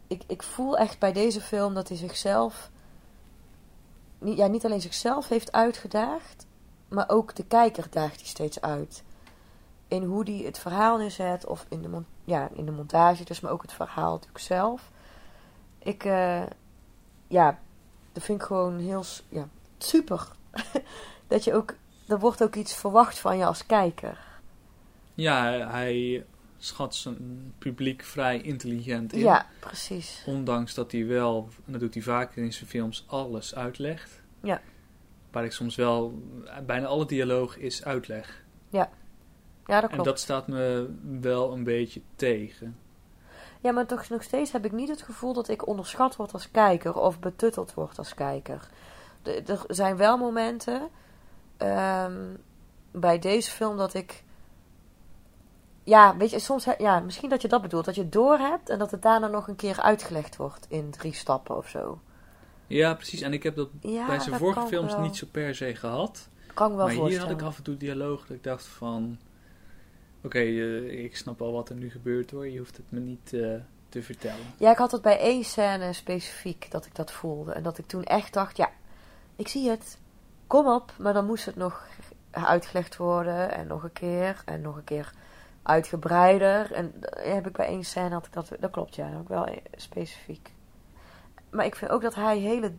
Ik, 0.07 0.23
ik 0.27 0.43
voel 0.43 0.77
echt 0.77 0.99
bij 0.99 1.13
deze 1.13 1.41
film 1.41 1.73
dat 1.73 1.87
hij 1.87 1.97
zichzelf. 1.97 2.69
Niet, 4.19 4.37
ja, 4.37 4.47
niet 4.47 4.65
alleen 4.65 4.81
zichzelf 4.81 5.27
heeft 5.27 5.51
uitgedaagd, 5.51 6.45
maar 6.87 7.09
ook 7.09 7.35
de 7.35 7.45
kijker 7.45 7.87
daagt 7.89 8.19
hij 8.19 8.25
steeds 8.25 8.61
uit. 8.61 9.03
In 9.87 10.03
hoe 10.03 10.23
hij 10.23 10.41
het 10.45 10.59
verhaal 10.59 10.97
neerzet, 10.97 11.45
of 11.45 11.65
in 11.69 11.81
de, 11.81 12.01
ja, 12.23 12.49
in 12.53 12.65
de 12.65 12.71
montage, 12.71 13.23
dus, 13.23 13.39
maar 13.39 13.51
ook 13.51 13.61
het 13.61 13.73
verhaal 13.73 14.11
natuurlijk 14.11 14.43
zelf. 14.43 14.91
Ik, 15.79 16.05
eh, 16.05 16.43
ja, 17.27 17.59
dat 18.11 18.23
vind 18.23 18.41
ik 18.41 18.47
gewoon 18.47 18.79
heel 18.79 19.03
ja, 19.29 19.47
super. 19.77 20.27
dat 21.27 21.43
je 21.43 21.53
ook, 21.53 21.73
er 22.07 22.19
wordt 22.19 22.43
ook 22.43 22.55
iets 22.55 22.75
verwacht 22.75 23.19
van 23.19 23.37
je 23.37 23.45
als 23.45 23.65
kijker. 23.65 24.17
Ja, 25.13 25.69
hij- 25.69 26.25
schat 26.59 26.95
zijn 26.95 27.53
publiek 27.57 28.03
vrij 28.03 28.41
intelligent 28.41 29.13
in. 29.13 29.19
Ja, 29.19 29.45
precies. 29.59 30.23
Ondanks 30.25 30.73
dat 30.73 30.91
hij 30.91 31.05
wel, 31.05 31.49
en 31.65 31.71
dat 31.71 31.81
doet 31.81 31.93
hij 31.93 32.03
vaker 32.03 32.43
in 32.43 32.53
zijn 32.53 32.69
films, 32.69 33.03
alles 33.07 33.55
uitlegt. 33.55 34.21
Ja. 34.41 34.61
Waar 35.31 35.45
ik 35.45 35.51
soms 35.51 35.75
wel, 35.75 36.21
bijna 36.65 36.85
alle 36.87 37.05
dialoog 37.05 37.57
is 37.57 37.83
uitleg. 37.83 38.45
Ja, 38.69 38.89
dat 39.65 39.81
En 39.83 39.89
klopt. 39.89 40.03
dat 40.09 40.19
staat 40.19 40.47
me 40.47 40.89
wel 41.19 41.53
een 41.53 41.63
beetje 41.63 42.01
tegen. 42.15 42.77
Ja, 43.61 43.71
maar 43.71 43.85
toch 43.85 44.09
nog 44.09 44.23
steeds 44.23 44.51
heb 44.51 44.65
ik 44.65 44.71
niet 44.71 44.89
het 44.89 45.01
gevoel 45.01 45.33
dat 45.33 45.47
ik 45.47 45.67
onderschat 45.67 46.15
word 46.15 46.33
als 46.33 46.51
kijker 46.51 46.93
of 46.93 47.19
betutteld 47.19 47.73
word 47.73 47.97
als 47.97 48.13
kijker. 48.13 48.69
Er 49.23 49.63
zijn 49.67 49.97
wel 49.97 50.17
momenten 50.17 50.89
ehm, 51.57 52.35
bij 52.91 53.19
deze 53.19 53.51
film 53.51 53.77
dat 53.77 53.93
ik. 53.93 54.23
Ja, 55.83 56.17
weet 56.17 56.29
je, 56.29 56.39
soms, 56.39 56.67
ja, 56.77 56.99
misschien 56.99 57.29
dat 57.29 57.41
je 57.41 57.47
dat 57.47 57.61
bedoelt, 57.61 57.85
dat 57.85 57.95
je 57.95 58.01
het 58.01 58.11
doorhebt 58.11 58.69
en 58.69 58.79
dat 58.79 58.91
het 58.91 59.01
daarna 59.01 59.27
nog 59.27 59.47
een 59.47 59.55
keer 59.55 59.81
uitgelegd 59.81 60.35
wordt 60.35 60.65
in 60.69 60.89
drie 60.89 61.13
stappen 61.13 61.57
of 61.57 61.67
zo. 61.67 61.99
Ja, 62.67 62.93
precies. 62.93 63.21
En 63.21 63.33
ik 63.33 63.43
heb 63.43 63.55
dat 63.55 63.69
Ja, 63.81 64.05
bij 64.05 64.19
zijn 64.19 64.31
dat 64.31 64.39
vorige 64.39 64.67
films 64.67 64.91
wel. 64.91 65.01
niet 65.01 65.15
zo 65.15 65.27
per 65.31 65.55
se 65.55 65.75
gehad. 65.75 66.29
Kan 66.53 66.75
wel 66.75 66.85
maar 66.85 66.95
hier 66.95 67.19
had 67.19 67.29
ik 67.29 67.41
af 67.41 67.57
en 67.57 67.63
toe 67.63 67.77
dialoog 67.77 68.21
dat 68.27 68.37
ik 68.37 68.43
dacht 68.43 68.65
van... 68.65 69.17
Oké, 70.23 70.39
eh, 70.39 71.03
ik 71.03 71.17
snap 71.17 71.41
al 71.41 71.51
wat 71.51 71.69
er 71.69 71.75
nu 71.75 71.89
gebeurt 71.89 72.31
hoor. 72.31 72.47
Je 72.47 72.57
hoeft 72.57 72.77
het 72.77 72.85
me 72.91 72.99
niet 72.99 73.33
eh, 73.33 73.55
te 73.89 74.03
vertellen. 74.03 74.45
Ja, 74.57 74.71
ik 74.71 74.77
had 74.77 74.91
het 74.91 75.01
bij 75.01 75.19
één 75.19 75.43
scène 75.43 75.93
specifiek 75.93 76.71
dat 76.71 76.85
ik 76.85 76.95
dat 76.95 77.11
voelde. 77.11 77.51
En 77.51 77.63
dat 77.63 77.77
ik 77.77 77.87
toen 77.87 78.03
echt 78.03 78.33
dacht, 78.33 78.57
ja, 78.57 78.71
ik 79.35 79.47
zie 79.47 79.69
het. 79.69 79.97
Kom 80.47 80.67
op. 80.67 80.93
Maar 80.97 81.13
dan 81.13 81.25
moest 81.25 81.45
het 81.45 81.55
nog 81.55 81.87
uitgelegd 82.31 82.97
worden. 82.97 83.51
En 83.51 83.67
nog 83.67 83.83
een 83.83 83.93
keer. 83.93 84.41
En 84.45 84.61
nog 84.61 84.75
een 84.75 84.83
keer 84.83 85.13
uitgebreider. 85.63 86.71
En 86.71 86.93
heb 87.09 87.47
ik 87.47 87.53
bij 87.53 87.67
één 87.67 87.83
scène 87.83 88.13
had 88.13 88.25
ik 88.25 88.33
dat. 88.33 88.51
Dat 88.59 88.71
klopt, 88.71 88.95
ja. 88.95 89.03
Dat 89.03 89.13
heb 89.13 89.21
ik 89.21 89.27
wel 89.27 89.59
specifiek. 89.75 90.53
Maar 91.49 91.65
ik 91.65 91.75
vind 91.75 91.91
ook 91.91 92.01
dat 92.01 92.15
hij 92.15 92.37
hele 92.37 92.73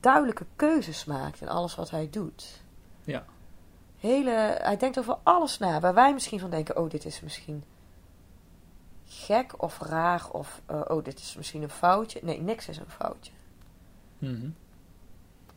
duidelijke 0.00 0.46
keuzes 0.56 1.04
maakt 1.04 1.40
in 1.40 1.48
alles 1.48 1.74
wat 1.74 1.90
hij 1.90 2.10
doet. 2.10 2.62
Ja. 3.04 3.24
Hele, 3.96 4.58
hij 4.62 4.76
denkt 4.76 4.98
over 4.98 5.18
alles 5.22 5.58
na. 5.58 5.80
Waar 5.80 5.94
wij 5.94 6.12
misschien 6.12 6.40
van 6.40 6.50
denken, 6.50 6.76
oh, 6.76 6.90
dit 6.90 7.04
is 7.04 7.20
misschien 7.20 7.64
gek 9.04 9.62
of 9.62 9.78
raar. 9.78 10.30
Of, 10.30 10.62
eh, 10.66 10.80
oh, 10.88 11.04
dit 11.04 11.18
is 11.18 11.36
misschien 11.36 11.62
een 11.62 11.70
foutje. 11.70 12.20
Nee, 12.22 12.40
niks 12.40 12.68
is 12.68 12.78
een 12.78 12.90
foutje. 12.90 13.32
Mhm. 14.18 14.48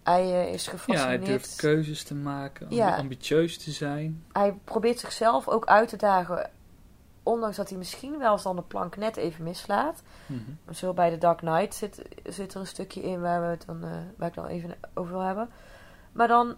Hij 0.06 0.52
is 0.52 0.66
Ja, 0.66 0.72
gefascineerd. 0.72 1.08
hij 1.20 1.28
durft 1.28 1.56
keuzes 1.56 2.04
te 2.04 2.16
maken. 2.16 2.64
ambi- 2.64 2.76
Ja. 2.76 2.96
Ambitieus 2.98 3.58
te 3.58 3.72
zijn. 3.72 4.24
hij 4.32 4.54
probeert 4.64 5.00
zichzelf 5.00 5.48
ook 5.48 5.66
uit 5.66 5.90
te 5.90 5.98
dagen. 5.98 6.50
Ondanks 7.24 7.56
dat 7.58 7.70
hij 7.70 7.78
misschien 7.78 8.18
wel 8.18 8.32
eens 8.32 8.44
dan 8.44 8.56
de 8.56 8.62
plank 8.62 8.96
net 8.98 9.18
even 9.18 9.44
mislaat. 9.44 10.02
Mhm. 10.26 10.74
Zo 10.74 10.94
bij 10.94 11.10
The 11.10 11.18
Dark 11.18 11.38
Knight 11.38 11.76
zit, 11.76 12.02
zit 12.24 12.54
er 12.54 12.60
een 12.60 12.68
stukje 12.68 13.02
in 13.02 13.22
waar, 13.22 13.42
we 13.42 13.48
het 13.48 13.64
dan, 13.66 13.84
eh, 13.84 13.90
waar 14.18 14.28
ik 14.28 14.34
dan 14.34 14.46
even 14.48 14.76
over 14.94 15.12
wil 15.12 15.22
hebben. 15.22 15.50
Maar 16.12 16.28
dan, 16.28 16.56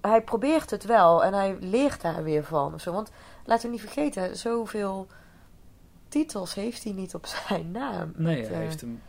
hij 0.00 0.22
probeert 0.22 0.70
het 0.70 0.84
wel 0.84 1.24
en 1.24 1.34
hij 1.34 1.56
leert 1.60 2.00
daar 2.00 2.22
weer 2.22 2.44
van. 2.44 2.80
Zo. 2.80 2.92
Want 2.92 3.10
laten 3.44 3.64
we 3.66 3.72
niet 3.72 3.80
vergeten, 3.80 4.36
zoveel 4.36 5.06
titels 6.08 6.54
heeft 6.54 6.84
hij 6.84 6.92
niet 6.92 7.14
op 7.14 7.26
zijn 7.48 7.70
naam. 7.70 8.12
Nee, 8.16 8.42
hij 8.42 8.52
eh, 8.52 8.58
heeft, 8.58 8.82
een, 8.82 9.00
hij 9.02 9.05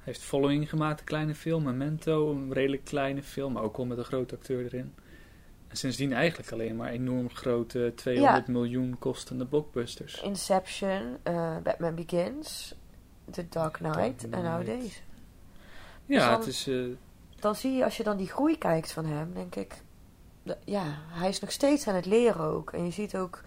heeft 0.00 0.20
Following 0.22 0.68
gemaakt, 0.68 1.00
een 1.00 1.06
kleine 1.06 1.34
film. 1.34 1.62
Memento, 1.64 2.30
een 2.30 2.52
redelijk 2.52 2.84
kleine 2.84 3.22
film. 3.22 3.52
Maar 3.52 3.62
ook 3.62 3.76
al 3.76 3.84
met 3.84 3.98
een 3.98 4.04
grote 4.04 4.34
acteur 4.34 4.64
erin. 4.64 4.94
En 5.68 5.76
sindsdien 5.76 6.12
eigenlijk 6.12 6.52
alleen 6.52 6.76
maar 6.76 6.90
enorm 6.90 7.30
grote 7.30 7.92
200 7.96 8.46
miljoen 8.46 8.96
kostende 8.98 9.46
blockbusters. 9.46 10.20
Inception, 10.22 11.16
eh, 11.22 11.56
Batman 11.62 11.94
Begins, 11.94 12.74
The 13.30 13.48
Dark 13.48 13.72
Knight 13.72 14.28
en 14.30 14.42
nou 14.42 14.64
deze. 14.64 14.98
Ja, 16.06 16.16
Dus 16.16 16.24
dan- 16.24 16.38
het 16.38 16.46
is... 16.46 16.66
eh, 16.66 16.96
Dan 17.40 17.54
zie 17.54 17.72
je, 17.72 17.84
als 17.84 17.96
je 17.96 18.02
dan 18.02 18.16
die 18.16 18.26
groei 18.28 18.58
kijkt 18.58 18.92
van 18.92 19.04
hem, 19.06 19.32
denk 19.34 19.54
ik... 19.56 19.74
ja, 20.64 20.84
hij 21.08 21.28
is 21.28 21.40
nog 21.40 21.50
steeds 21.52 21.86
aan 21.88 21.94
het 21.94 22.06
leren 22.06 22.40
ook. 22.44 22.72
En 22.72 22.84
je 22.84 22.90
ziet 22.90 23.16
ook 23.16 23.40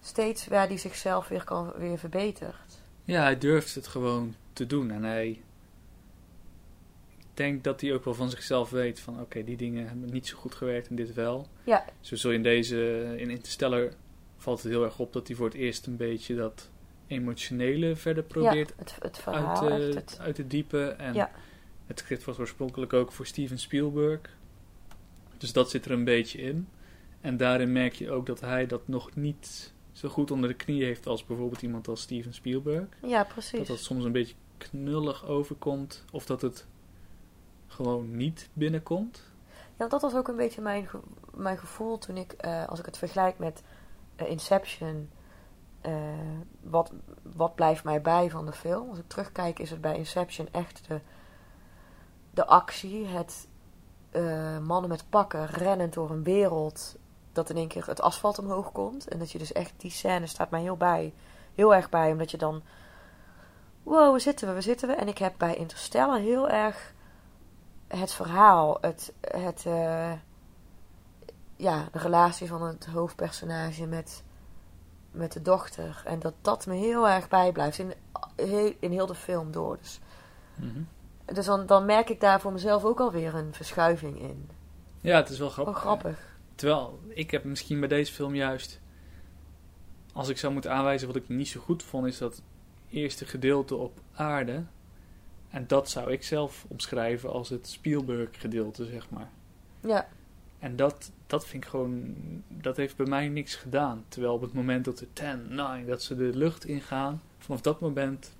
steeds 0.00 0.46
waar 0.46 0.66
hij 0.66 0.78
zichzelf 0.78 1.28
weer, 1.28 1.44
kan, 1.44 1.72
weer 1.76 1.98
verbetert. 1.98 2.80
Ja, 3.04 3.22
hij 3.22 3.38
durft 3.38 3.74
het 3.74 3.86
gewoon 3.86 4.34
te 4.52 4.66
doen. 4.66 4.90
En 4.90 5.02
hij... 5.02 5.42
Ik 7.34 7.40
denk 7.40 7.64
dat 7.64 7.80
hij 7.80 7.94
ook 7.94 8.04
wel 8.04 8.14
van 8.14 8.30
zichzelf 8.30 8.70
weet 8.70 9.00
van... 9.00 9.20
Oké, 9.20 9.44
die 9.44 9.56
dingen 9.56 9.88
hebben 9.88 10.10
niet 10.12 10.26
zo 10.26 10.36
goed 10.36 10.54
gewerkt 10.54 10.88
en 10.88 10.96
dit 10.96 11.14
wel. 11.14 11.48
Ja. 11.64 11.84
Zo 12.00 12.16
zul 12.16 12.30
je 12.30 12.36
in 12.36 12.42
deze... 12.42 13.14
In 13.16 13.30
Interstellar 13.30 13.92
valt 14.36 14.62
het 14.62 14.72
heel 14.72 14.84
erg 14.84 14.98
op 14.98 15.12
dat 15.12 15.26
hij 15.26 15.36
voor 15.36 15.46
het 15.46 15.54
eerst 15.54 15.86
een 15.86 15.96
beetje 15.96 16.34
dat 16.34 16.70
emotionele 17.06 17.96
verder 17.96 18.22
probeert 18.22 18.68
ja, 18.68 18.74
het, 18.76 18.94
het 18.94 19.02
uit, 19.02 19.18
verhaal, 19.18 19.66
te, 19.68 19.74
echt 19.74 19.94
het, 19.94 20.18
uit 20.20 20.34
te 20.34 20.46
diepen. 20.46 20.98
En 20.98 21.14
Ja. 21.14 21.30
het 21.86 21.98
script 21.98 22.24
was 22.24 22.38
oorspronkelijk 22.38 22.92
ook 22.92 23.12
voor 23.12 23.26
Steven 23.26 23.58
Spielberg. 23.58 24.20
Dus 25.38 25.52
dat 25.52 25.70
zit 25.70 25.84
er 25.84 25.90
een 25.90 26.04
beetje 26.04 26.38
in. 26.38 26.68
En 27.20 27.36
daarin 27.36 27.72
merk 27.72 27.92
je 27.94 28.10
ook 28.10 28.26
dat 28.26 28.40
hij 28.40 28.66
dat 28.66 28.88
nog 28.88 29.14
niet 29.14 29.72
zo 29.92 30.08
goed 30.08 30.30
onder 30.30 30.48
de 30.48 30.56
knie 30.56 30.84
heeft 30.84 31.06
als 31.06 31.24
bijvoorbeeld 31.24 31.62
iemand 31.62 31.88
als 31.88 32.00
Steven 32.00 32.34
Spielberg. 32.34 32.86
ja, 33.06 33.24
precies. 33.24 33.58
Dat 33.58 33.66
dat 33.66 33.78
soms 33.78 34.04
een 34.04 34.12
beetje 34.12 34.34
knullig 34.58 35.26
overkomt. 35.26 36.04
Of 36.12 36.26
dat 36.26 36.42
het 36.42 36.66
gewoon 37.74 38.16
niet 38.16 38.48
binnenkomt. 38.52 39.22
Ja, 39.76 39.88
dat 39.88 40.02
was 40.02 40.14
ook 40.14 40.28
een 40.28 40.36
beetje 40.36 40.60
mijn, 40.60 40.88
mijn 41.34 41.58
gevoel 41.58 41.98
toen 41.98 42.16
ik, 42.16 42.32
eh, 42.32 42.68
als 42.68 42.78
ik 42.78 42.86
het 42.86 42.98
vergelijk 42.98 43.38
met 43.38 43.62
eh, 44.16 44.30
Inception, 44.30 45.10
eh, 45.80 45.92
wat, 46.60 46.92
wat 47.22 47.54
blijft 47.54 47.84
mij 47.84 48.00
bij 48.00 48.30
van 48.30 48.46
de 48.46 48.52
film? 48.52 48.88
Als 48.88 48.98
ik 48.98 49.08
terugkijk 49.08 49.58
is 49.58 49.70
het 49.70 49.80
bij 49.80 49.96
Inception 49.96 50.48
echt 50.52 50.88
de, 50.88 51.00
de 52.30 52.46
actie, 52.46 53.06
het 53.06 53.48
mannen 54.62 54.88
met 54.88 55.08
pakken 55.08 55.46
rennend 55.46 55.92
door 55.92 56.10
een 56.10 56.22
wereld, 56.22 56.96
dat 57.32 57.50
in 57.50 57.56
één 57.56 57.68
keer 57.68 57.86
het 57.86 58.00
asfalt 58.00 58.38
omhoog 58.38 58.72
komt. 58.72 59.08
En 59.08 59.18
dat 59.18 59.32
je 59.32 59.38
dus 59.38 59.52
echt, 59.52 59.72
die 59.76 59.90
scène 59.90 60.26
staat 60.26 60.50
mij 60.50 60.60
heel 60.60 60.76
bij, 60.76 61.14
heel 61.54 61.74
erg 61.74 61.88
bij, 61.88 62.12
omdat 62.12 62.30
je 62.30 62.36
dan, 62.36 62.62
wow, 63.82 64.10
waar 64.10 64.20
zitten 64.20 64.46
we, 64.46 64.52
waar 64.52 64.62
zitten 64.62 64.88
we? 64.88 64.94
En 64.94 65.08
ik 65.08 65.18
heb 65.18 65.34
bij 65.38 65.54
Interstellar 65.54 66.18
heel 66.18 66.48
erg 66.48 66.94
het 67.98 68.12
verhaal, 68.12 68.78
het, 68.80 69.12
het 69.20 69.64
eh, 69.66 70.12
ja, 71.56 71.88
de 71.92 71.98
relatie 71.98 72.48
van 72.48 72.62
het 72.62 72.86
hoofdpersonage 72.86 73.86
met 73.86 74.22
met 75.14 75.32
de 75.32 75.42
dochter. 75.42 76.02
En 76.04 76.18
dat 76.18 76.34
dat 76.40 76.66
me 76.66 76.74
heel 76.74 77.08
erg 77.08 77.28
bijblijft 77.28 77.78
in, 77.78 77.92
heel, 78.36 78.72
in 78.80 78.90
heel 78.90 79.06
de 79.06 79.14
film 79.14 79.52
door. 79.52 79.78
Dus, 79.78 80.00
Mhm. 80.54 80.80
dus 81.24 81.46
dan, 81.46 81.66
dan 81.66 81.84
merk 81.84 82.08
ik 82.08 82.20
daar 82.20 82.40
voor 82.40 82.52
mezelf 82.52 82.84
ook 82.84 83.00
alweer 83.00 83.34
een 83.34 83.54
verschuiving 83.54 84.20
in. 84.20 84.50
Ja, 85.00 85.16
het 85.16 85.28
is 85.28 85.38
wel 85.38 85.48
grappig. 85.48 85.78
grappig. 85.78 86.36
Terwijl, 86.54 87.00
ik 87.08 87.30
heb 87.30 87.44
misschien 87.44 87.80
bij 87.80 87.88
deze 87.88 88.12
film 88.12 88.34
juist... 88.34 88.80
Als 90.12 90.28
ik 90.28 90.38
zou 90.38 90.52
moeten 90.52 90.72
aanwijzen 90.72 91.06
wat 91.06 91.16
ik 91.16 91.28
niet 91.28 91.48
zo 91.48 91.60
goed 91.60 91.82
vond... 91.82 92.06
is 92.06 92.18
dat 92.18 92.42
eerste 92.90 93.24
gedeelte 93.24 93.74
op 93.74 94.00
aarde. 94.14 94.64
En 95.54 95.66
dat 95.66 95.90
zou 95.90 96.12
ik 96.12 96.22
zelf 96.22 96.64
omschrijven 96.68 97.32
als 97.32 97.48
het 97.48 97.68
Spielberg 97.68 98.40
gedeelte, 98.40 98.84
zeg 98.84 99.10
maar. 99.10 99.30
Ja, 99.80 100.08
En 100.58 100.76
dat, 100.76 101.10
dat 101.26 101.46
vind 101.46 101.64
ik 101.64 101.70
gewoon... 101.70 102.14
Dat 102.48 102.76
heeft 102.76 102.96
bij 102.96 103.06
mij 103.06 103.28
niks 103.28 103.54
gedaan. 103.54 104.04
Terwijl 104.08 104.34
op 104.34 104.40
het 104.40 104.52
moment 104.52 104.84
dat 104.84 104.98
de 104.98 105.12
10, 105.12 105.54
9, 105.54 105.86
dat 105.86 106.02
ze 106.02 106.16
de 106.16 106.36
lucht 106.36 106.64
ingaan... 106.64 107.22
Vanaf 107.38 107.60
dat 107.60 107.80
moment 107.80 108.32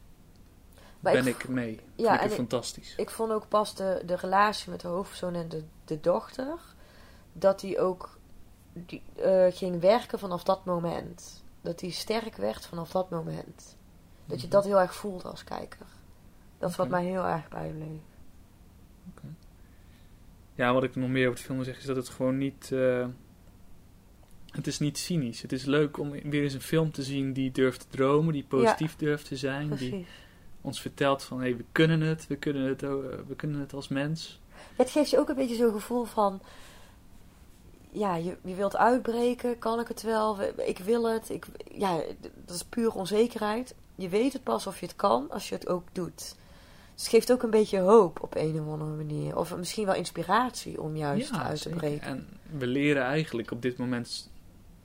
maar 1.01 1.13
ben 1.13 1.27
ik, 1.27 1.43
ik 1.43 1.49
mee. 1.49 1.81
Ja, 1.95 2.09
vind 2.09 2.15
ik 2.15 2.21
het 2.21 2.33
fantastisch. 2.33 2.95
ik 2.97 3.11
vond 3.11 3.33
ook 3.33 3.49
pas 3.49 3.75
de, 3.75 4.03
de 4.07 4.17
relatie 4.17 4.71
met 4.71 4.81
de 4.81 4.89
hoofdpersoon 4.89 5.35
en 5.35 5.49
de, 5.49 5.63
de 5.85 6.01
dochter... 6.01 6.59
dat 7.33 7.61
die 7.61 7.81
ook 7.81 8.19
die, 8.73 9.03
eh, 9.15 9.47
ging 9.51 9.81
werken 9.81 10.19
vanaf 10.19 10.43
dat 10.43 10.65
moment. 10.65 11.43
Dat 11.61 11.79
die 11.79 11.93
sterk 11.93 12.37
werd 12.37 12.67
vanaf 12.67 12.91
dat 12.91 13.11
moment. 13.11 13.77
Dat 14.27 14.41
je 14.41 14.47
Mhm. 14.47 14.57
dat 14.57 14.65
heel 14.65 14.81
erg 14.81 14.95
voelt 14.95 15.25
als 15.25 15.45
kijker. 15.45 15.87
Dat 16.59 16.71
is 16.71 16.77
wat 16.77 16.89
mij 16.89 17.05
heel 17.05 17.25
erg 17.25 17.49
bijbleef. 17.49 18.01
Ja, 20.55 20.73
wat 20.73 20.83
ik 20.83 20.97
nog 20.97 21.09
meer 21.09 21.25
over 21.27 21.39
de 21.39 21.45
film 21.45 21.57
wil 21.57 21.65
zeggen 21.67 21.83
is 21.83 21.89
dat 21.95 22.05
het 22.05 22.09
gewoon 22.15 22.39
niet... 22.39 22.71
eh, 22.73 23.07
het 24.51 24.67
is 24.67 24.79
niet 24.79 24.99
cynisch. 24.99 25.43
Het 25.43 25.53
is 25.53 25.65
leuk 25.65 25.99
om 25.99 26.11
weer 26.11 26.43
eens 26.43 26.55
een 26.55 26.61
film 26.61 26.91
te 26.93 27.03
zien 27.03 27.33
die 27.33 27.51
durft 27.53 27.81
te 27.81 27.97
dromen, 27.97 28.33
die 28.33 28.45
positief 28.45 28.97
durft 28.97 29.27
te 29.29 29.37
zijn. 29.37 29.69
Die 29.79 29.91
ons 30.61 30.81
vertelt 30.81 31.23
van, 31.23 31.41
hé, 31.41 31.57
we 31.57 31.65
kunnen 31.73 32.01
het, 32.01 32.27
we 32.27 32.37
kunnen 32.37 32.63
het, 32.69 32.83
eh, 32.83 32.91
we 33.29 33.35
kunnen 33.37 33.61
het 33.61 33.73
als 33.73 33.89
mens. 33.89 34.41
Het 34.77 34.91
geeft 34.91 35.11
je 35.11 35.19
ook 35.19 35.29
een 35.29 35.35
beetje 35.35 35.55
zo'n 35.57 35.73
gevoel 35.73 36.05
van... 36.05 36.41
Ja, 37.91 38.15
je, 38.17 38.37
je 38.45 38.55
wilt 38.55 38.77
uitbreken. 38.77 39.59
Kan 39.59 39.81
ik 39.81 39.89
het 39.89 40.03
wel? 40.03 40.37
We- 40.37 40.55
Ik 40.67 40.79
wil 40.79 41.09
het. 41.09 41.31
Ik, 41.31 41.47
ja, 41.73 42.01
dat 42.45 42.55
is 42.57 42.65
puur 42.65 42.91
onzekerheid. 42.95 43.75
Je 43.95 44.09
weet 44.09 44.33
het 44.33 44.43
pas 44.43 44.67
of 44.67 44.81
je 44.81 44.87
het 44.87 44.97
kan 44.97 45.31
als 45.31 45.49
je 45.49 45.55
het 45.55 45.69
ook 45.69 45.85
doet. 45.93 46.37
Dus 46.95 47.03
het 47.03 47.13
geeft 47.13 47.33
ook 47.33 47.43
een 47.43 47.51
beetje 47.51 47.79
hoop 47.79 48.23
op 48.23 48.35
een 48.37 48.61
of 48.61 48.69
andere 48.69 48.91
manier. 48.91 49.37
Of 49.37 49.57
misschien 49.57 49.87
wel 49.87 49.95
inspiratie 49.95 50.81
om 50.81 50.97
juist 50.97 51.33
uit 51.33 51.57
te 51.57 51.63
zeker. 51.63 51.79
breken. 51.79 52.07
En 52.07 52.27
we 52.59 52.67
leren 52.67 53.03
eigenlijk 53.03 53.51
op 53.51 53.63
dit 53.63 53.77
moment 53.77 54.31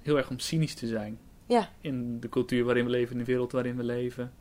heel 0.01 0.17
erg 0.17 0.29
om 0.29 0.39
cynisch 0.39 0.73
te 0.73 0.87
zijn. 0.87 1.19
Ja. 1.45 1.69
In 1.81 2.19
de 2.19 2.29
cultuur 2.29 2.63
waarin 2.63 2.83
we 2.85 2.89
leven, 2.89 3.11
in 3.11 3.17
de 3.17 3.25
wereld 3.25 3.51
waarin 3.51 3.75
we 3.75 3.83
leven. 3.83 4.33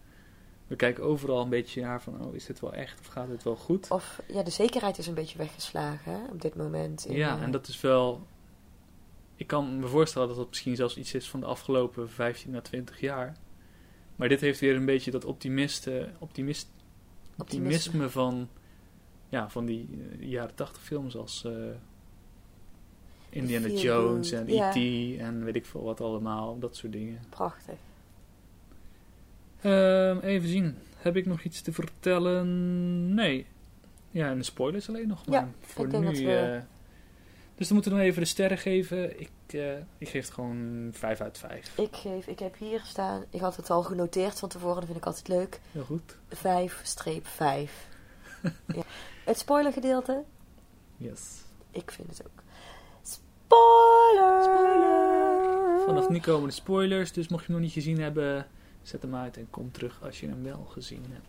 We 0.66 0.76
kijken 0.76 1.04
overal 1.04 1.42
een 1.42 1.48
beetje 1.48 1.81
naar 1.81 2.02
van, 2.02 2.24
oh, 2.24 2.35
is 2.35 2.46
dit 2.46 2.61
wel 2.61 2.72
echt 2.72 3.00
of 3.00 3.07
gaat 3.07 3.28
het 3.28 3.42
wel 3.42 3.57
goed? 3.57 3.90
Of 3.90 4.22
ja, 4.26 4.42
de 4.42 4.50
zekerheid 4.50 4.98
is 4.98 5.07
een 5.07 5.14
beetje 5.14 5.38
weggeslagen 5.38 6.12
hè, 6.12 6.18
op 6.31 6.42
dit 6.42 6.54
moment. 6.54 7.07
in, 7.07 7.16
Ja, 7.16 7.37
eh, 7.37 7.42
en 7.42 7.50
dat 7.50 7.68
is 7.68 7.81
wel. 7.81 8.26
Ik 9.35 9.46
kan 9.46 9.78
me 9.78 9.87
voorstellen 9.87 10.28
dat 10.28 10.37
dat 10.37 10.48
misschien 10.48 10.76
zelfs 10.76 10.96
iets 10.96 11.14
is 11.14 11.31
van 11.31 11.40
de 11.40 11.46
afgelopen 11.46 12.11
15 12.11 12.54
à 12.54 12.61
20 12.61 13.00
jaar. 13.00 13.37
Maar 14.16 14.28
dit 14.28 14.40
heeft 14.40 14.61
weer 14.61 14.76
een 14.76 14.85
beetje 14.85 15.11
dat 15.11 15.24
optimiste, 15.24 16.09
optimist, 16.18 16.70
optimisme 17.38 18.11
van, 18.11 18.48
ja, 19.29 19.48
van 19.51 19.64
die 19.64 19.88
eh, 20.20 20.29
jaren 20.29 20.55
80 20.55 20.83
films 20.83 21.16
als 21.16 21.44
eh, 21.44 21.53
Indiana 23.31 23.66
Feel 23.66 23.79
Jones 23.81 24.33
en. 24.33 24.44
E.T. 24.48 25.20
en 25.20 25.44
weet 25.44 25.57
ik 25.57 25.66
veel 25.66 25.83
wat 25.83 26.01
allemaal, 26.01 26.59
dat 26.59 26.77
soort 26.77 26.92
dingen. 26.92 27.20
Prachtig. 27.29 27.74
Ehm, 29.61 30.18
even 30.18 30.48
zien, 30.48 30.74
heb 30.96 31.16
ik 31.16 31.27
nog 31.27 31.42
iets 31.42 31.61
te 31.62 31.72
vertellen? 31.72 33.14
Nee. 33.14 33.46
Ja, 34.11 34.29
en 34.31 34.38
de 34.38 34.44
spoilers 34.44 34.88
alleen 34.88 35.09
nog 35.09 35.27
maar. 35.27 35.40
Ja, 35.40 35.48
voor 35.61 35.85
ik 35.85 35.90
denk 35.90 36.03
nu. 36.05 36.11
dat 36.11 36.18
we- 36.18 36.33
eh, 36.38 36.62
dus 37.59 37.66
dan 37.66 37.73
moeten 37.77 37.92
we 37.92 37.99
nog 37.99 38.07
even 38.07 38.23
de 38.23 38.29
sterren 38.29 38.59
geven. 38.59 39.21
Ik, 39.21 39.31
eh, 39.47 39.73
ik 39.99 40.09
geef 40.09 40.25
het 40.25 40.35
gewoon 40.35 40.88
5 40.92 41.21
uit 41.21 41.38
5. 41.38 41.79
Ik, 41.79 41.97
geef, 41.97 42.27
ik 42.27 42.38
heb 42.38 42.59
hier 42.59 42.81
staan, 42.85 43.25
ik 43.31 43.40
had 43.40 43.57
het 43.57 43.71
al 43.71 43.83
genoteerd 43.83 44.38
van 44.38 44.49
tevoren, 44.49 44.75
dat 44.77 44.85
vind 44.85 44.97
ik 44.99 45.07
altijd 45.07 45.29
leuk. 45.29 45.61
Heel 45.73 45.85
goed. 45.85 46.16
5-5. 46.35 46.38
ja. 48.77 48.83
Het 49.25 49.38
spoilergedeelte, 49.38 50.23
Yes. 50.97 51.21
ik 51.71 51.90
vind 51.90 52.09
het 52.09 52.23
ook. 52.27 52.42
Spoiler! 53.03 54.42
Vanaf 55.87 56.09
nu 56.09 56.21
komen 56.21 56.49
de 56.49 56.55
spoilers, 56.55 57.12
dus 57.12 57.29
mocht 57.29 57.44
je 57.47 57.53
hem 57.53 57.61
nog 57.61 57.64
niet 57.64 57.73
gezien 57.85 58.01
hebben, 58.01 58.47
zet 58.83 59.03
hem 59.03 59.14
uit 59.14 59.37
en 59.37 59.47
kom 59.51 59.73
terug 59.73 60.03
als 60.03 60.21
je 60.21 60.29
hem 60.29 60.42
wel 60.42 60.64
gezien 60.71 61.05
hebt. 61.09 61.27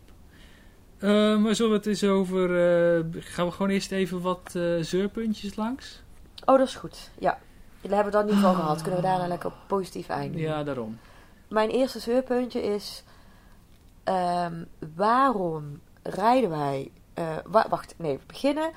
Eh, 0.98 1.42
maar 1.42 1.54
zullen 1.54 1.70
we 1.70 1.76
het 1.76 1.86
eens 1.86 2.04
over... 2.04 2.44
eh, 2.44 3.04
gaan 3.22 3.46
we 3.46 3.52
gewoon 3.52 3.70
eerst 3.70 3.92
even 3.92 4.20
wat 4.20 4.50
zeurpuntjes 4.80 5.56
langs? 5.56 6.02
Oh, 6.44 6.58
dat 6.58 6.66
is 6.66 6.74
goed. 6.76 7.10
Ja. 7.18 7.38
Daar 7.80 7.94
hebben 7.94 8.12
we 8.12 8.18
dat 8.18 8.26
niet 8.34 8.42
van 8.44 8.54
gehad. 8.54 8.82
Kunnen 8.82 9.00
we 9.00 9.06
daarna 9.06 9.26
lekker 9.26 9.52
positief 9.66 10.08
eindigen. 10.08 10.48
Ja, 10.48 10.62
daarom. 10.64 10.98
Mijn 11.48 11.68
eerste 11.70 11.98
zeurpuntje 11.98 12.62
is... 12.62 13.04
ehm, 14.04 14.64
waarom 14.96 15.80
rijden 16.02 16.50
wij... 16.50 16.90
eh, 17.14 17.36
wa- 17.46 17.66
wacht, 17.68 17.94
nee, 17.98 18.18
we 18.18 18.24
beginnen 18.26 18.70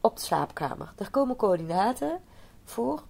op 0.00 0.16
de 0.16 0.22
slaapkamer. 0.22 0.92
Daar 0.96 1.10
komen 1.10 1.36
coördinaten 1.36 2.20
voor. 2.64 3.02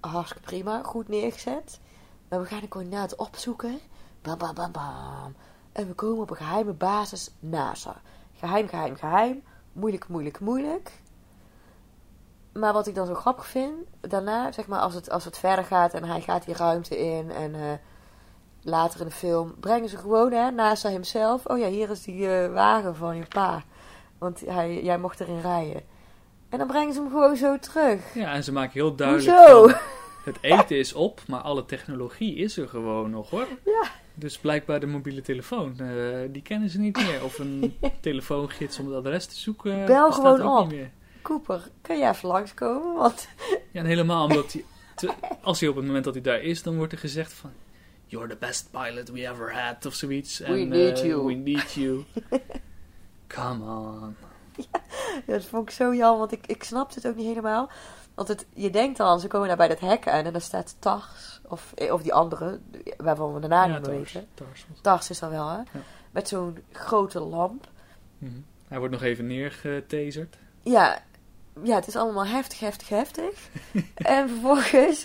Hartstikke 0.00 0.42
prima, 0.42 0.82
goed 0.82 1.08
neergezet. 1.08 1.80
Maar 2.28 2.40
we 2.40 2.46
gaan 2.46 2.60
de 2.60 2.68
coördinaten 2.68 3.18
opzoeken. 3.18 3.78
Bam, 4.22 4.38
bam, 4.38 4.54
bam, 4.54 4.72
bam. 4.72 5.34
En 5.72 5.86
we 5.86 5.94
komen 5.94 6.22
op 6.22 6.30
een 6.30 6.36
geheime 6.36 6.72
basis 6.72 7.30
NASA. 7.40 7.94
Geheim, 8.38 8.68
geheim, 8.68 8.96
geheim. 8.96 9.42
Moeilijk, 9.72 10.08
moeilijk, 10.08 10.40
moeilijk. 10.40 10.92
Maar 12.54 12.72
wat 12.72 12.86
ik 12.86 12.94
dan 12.94 13.06
zo 13.06 13.14
grappig 13.14 13.46
vind, 13.46 13.72
daarna, 14.00 14.52
zeg 14.52 14.66
maar, 14.66 14.80
als 14.80 14.94
het, 14.94 15.10
als 15.10 15.24
het 15.24 15.38
verder 15.38 15.64
gaat 15.64 15.94
en 15.94 16.04
hij 16.04 16.20
gaat 16.20 16.44
die 16.44 16.54
ruimte 16.54 16.98
in 16.98 17.30
en 17.30 17.54
eh, 17.54 17.60
later 18.62 19.00
in 19.00 19.06
de 19.06 19.12
film 19.12 19.54
brengen 19.60 19.88
ze 19.88 19.96
gewoon, 19.96 20.32
hè, 20.32 20.50
NASA 20.50 20.90
hemzelf. 20.90 21.46
Oh 21.46 21.58
ja, 21.58 21.68
hier 21.68 21.90
is 21.90 22.02
die 22.02 22.28
eh, 22.28 22.52
wagen 22.52 22.96
van 22.96 23.16
je 23.16 23.24
pa. 23.28 23.62
Want 24.18 24.40
hij, 24.46 24.82
jij 24.82 24.98
mocht 24.98 25.20
erin 25.20 25.40
rijden. 25.40 25.82
En 26.48 26.58
dan 26.58 26.66
brengen 26.66 26.94
ze 26.94 27.00
hem 27.00 27.10
gewoon 27.10 27.36
zo 27.36 27.58
terug. 27.58 28.14
Ja, 28.14 28.32
en 28.32 28.44
ze 28.44 28.52
maken 28.52 28.72
heel 28.72 28.94
duidelijk 28.94 29.38
Hoezo? 29.38 29.68
van, 29.68 29.78
het 30.32 30.38
eten 30.40 30.78
is 30.78 30.92
op, 30.92 31.20
maar 31.28 31.40
alle 31.40 31.64
technologie 31.64 32.34
is 32.34 32.56
er 32.56 32.68
gewoon 32.68 33.10
nog 33.10 33.30
hoor. 33.30 33.46
Ja. 33.64 33.90
Dus 34.14 34.38
blijkbaar 34.38 34.80
de 34.80 34.86
mobiele 34.86 35.20
telefoon, 35.20 35.78
eh, 35.78 36.18
die 36.30 36.42
kennen 36.42 36.70
ze 36.70 36.78
niet 36.78 36.96
meer. 36.96 37.24
Of 37.24 37.38
een 37.38 37.78
telefoongids 38.00 38.78
om 38.78 38.86
het 38.86 38.94
adres 38.94 39.26
te 39.26 39.36
zoeken. 39.36 39.86
Bel 39.86 40.12
gewoon 40.12 40.58
op. 40.58 40.68
Niet 40.68 40.78
meer. 40.78 40.90
Cooper, 41.24 41.68
kun 41.80 41.98
je 41.98 42.08
even 42.08 42.28
langskomen? 42.28 42.94
Want 42.94 43.28
Ja, 43.72 43.80
en 43.80 43.86
helemaal 43.86 44.24
omdat 44.24 44.52
hij, 44.52 44.64
als 45.42 45.60
hij 45.60 45.68
op 45.68 45.76
het 45.76 45.84
moment 45.84 46.04
dat 46.04 46.14
hij 46.14 46.22
daar 46.22 46.40
is, 46.40 46.62
dan 46.62 46.76
wordt 46.76 46.92
er 46.92 46.98
gezegd 46.98 47.32
van... 47.32 47.50
You're 48.06 48.28
the 48.28 48.36
best 48.36 48.70
pilot 48.70 49.08
we 49.08 49.28
ever 49.28 49.62
had, 49.62 49.86
of 49.86 49.94
zoiets. 49.94 50.38
We 50.38 50.44
En, 50.44 50.68
need 50.68 50.98
eh, 50.98 51.06
you. 51.06 51.24
We 51.24 51.32
need 51.32 51.72
you. 51.72 52.04
Come 53.34 53.64
on. 53.64 54.16
Ja, 55.26 55.32
dat 55.32 55.44
vond 55.44 55.68
ik 55.68 55.74
zo 55.74 55.94
jammer, 55.94 56.18
want 56.18 56.32
ik, 56.32 56.46
ik 56.46 56.64
snapte 56.64 56.94
het 56.94 57.08
ook 57.08 57.16
niet 57.16 57.26
helemaal. 57.26 57.70
Want 58.14 58.28
het, 58.28 58.46
je 58.54 58.70
denkt 58.70 58.98
dan, 58.98 59.20
ze 59.20 59.26
komen 59.26 59.48
daar 59.48 59.56
bij 59.56 59.68
dat 59.68 59.80
hek 59.80 60.08
aan 60.08 60.24
en 60.24 60.32
dan 60.32 60.40
staat 60.40 60.76
Tars, 60.78 61.40
of, 61.48 61.72
eh, 61.74 61.92
of 61.92 62.02
die 62.02 62.14
andere, 62.14 62.60
waarvan 62.96 63.34
we 63.34 63.40
de 63.40 63.48
naam 63.48 63.70
ja, 63.70 63.78
niet 63.78 63.86
weten. 63.86 64.26
Tars 64.34 64.66
Tars 64.80 65.10
is 65.10 65.18
dat 65.18 65.30
wel, 65.30 65.48
hè? 65.48 65.62
Met 66.10 66.28
zo'n 66.28 66.58
grote 66.72 67.20
lamp. 67.20 67.68
Mhm. 68.18 68.32
Hij 68.68 68.78
wordt 68.78 68.92
nog 68.92 69.02
even 69.02 69.26
neergetaserd. 69.26 70.36
Ja, 70.62 71.02
ja, 71.62 71.74
het 71.74 71.86
is 71.86 71.96
allemaal 71.96 72.26
heftig, 72.26 72.60
heftig, 72.60 72.88
heftig. 72.88 73.48
en 73.94 74.28
vervolgens... 74.28 75.04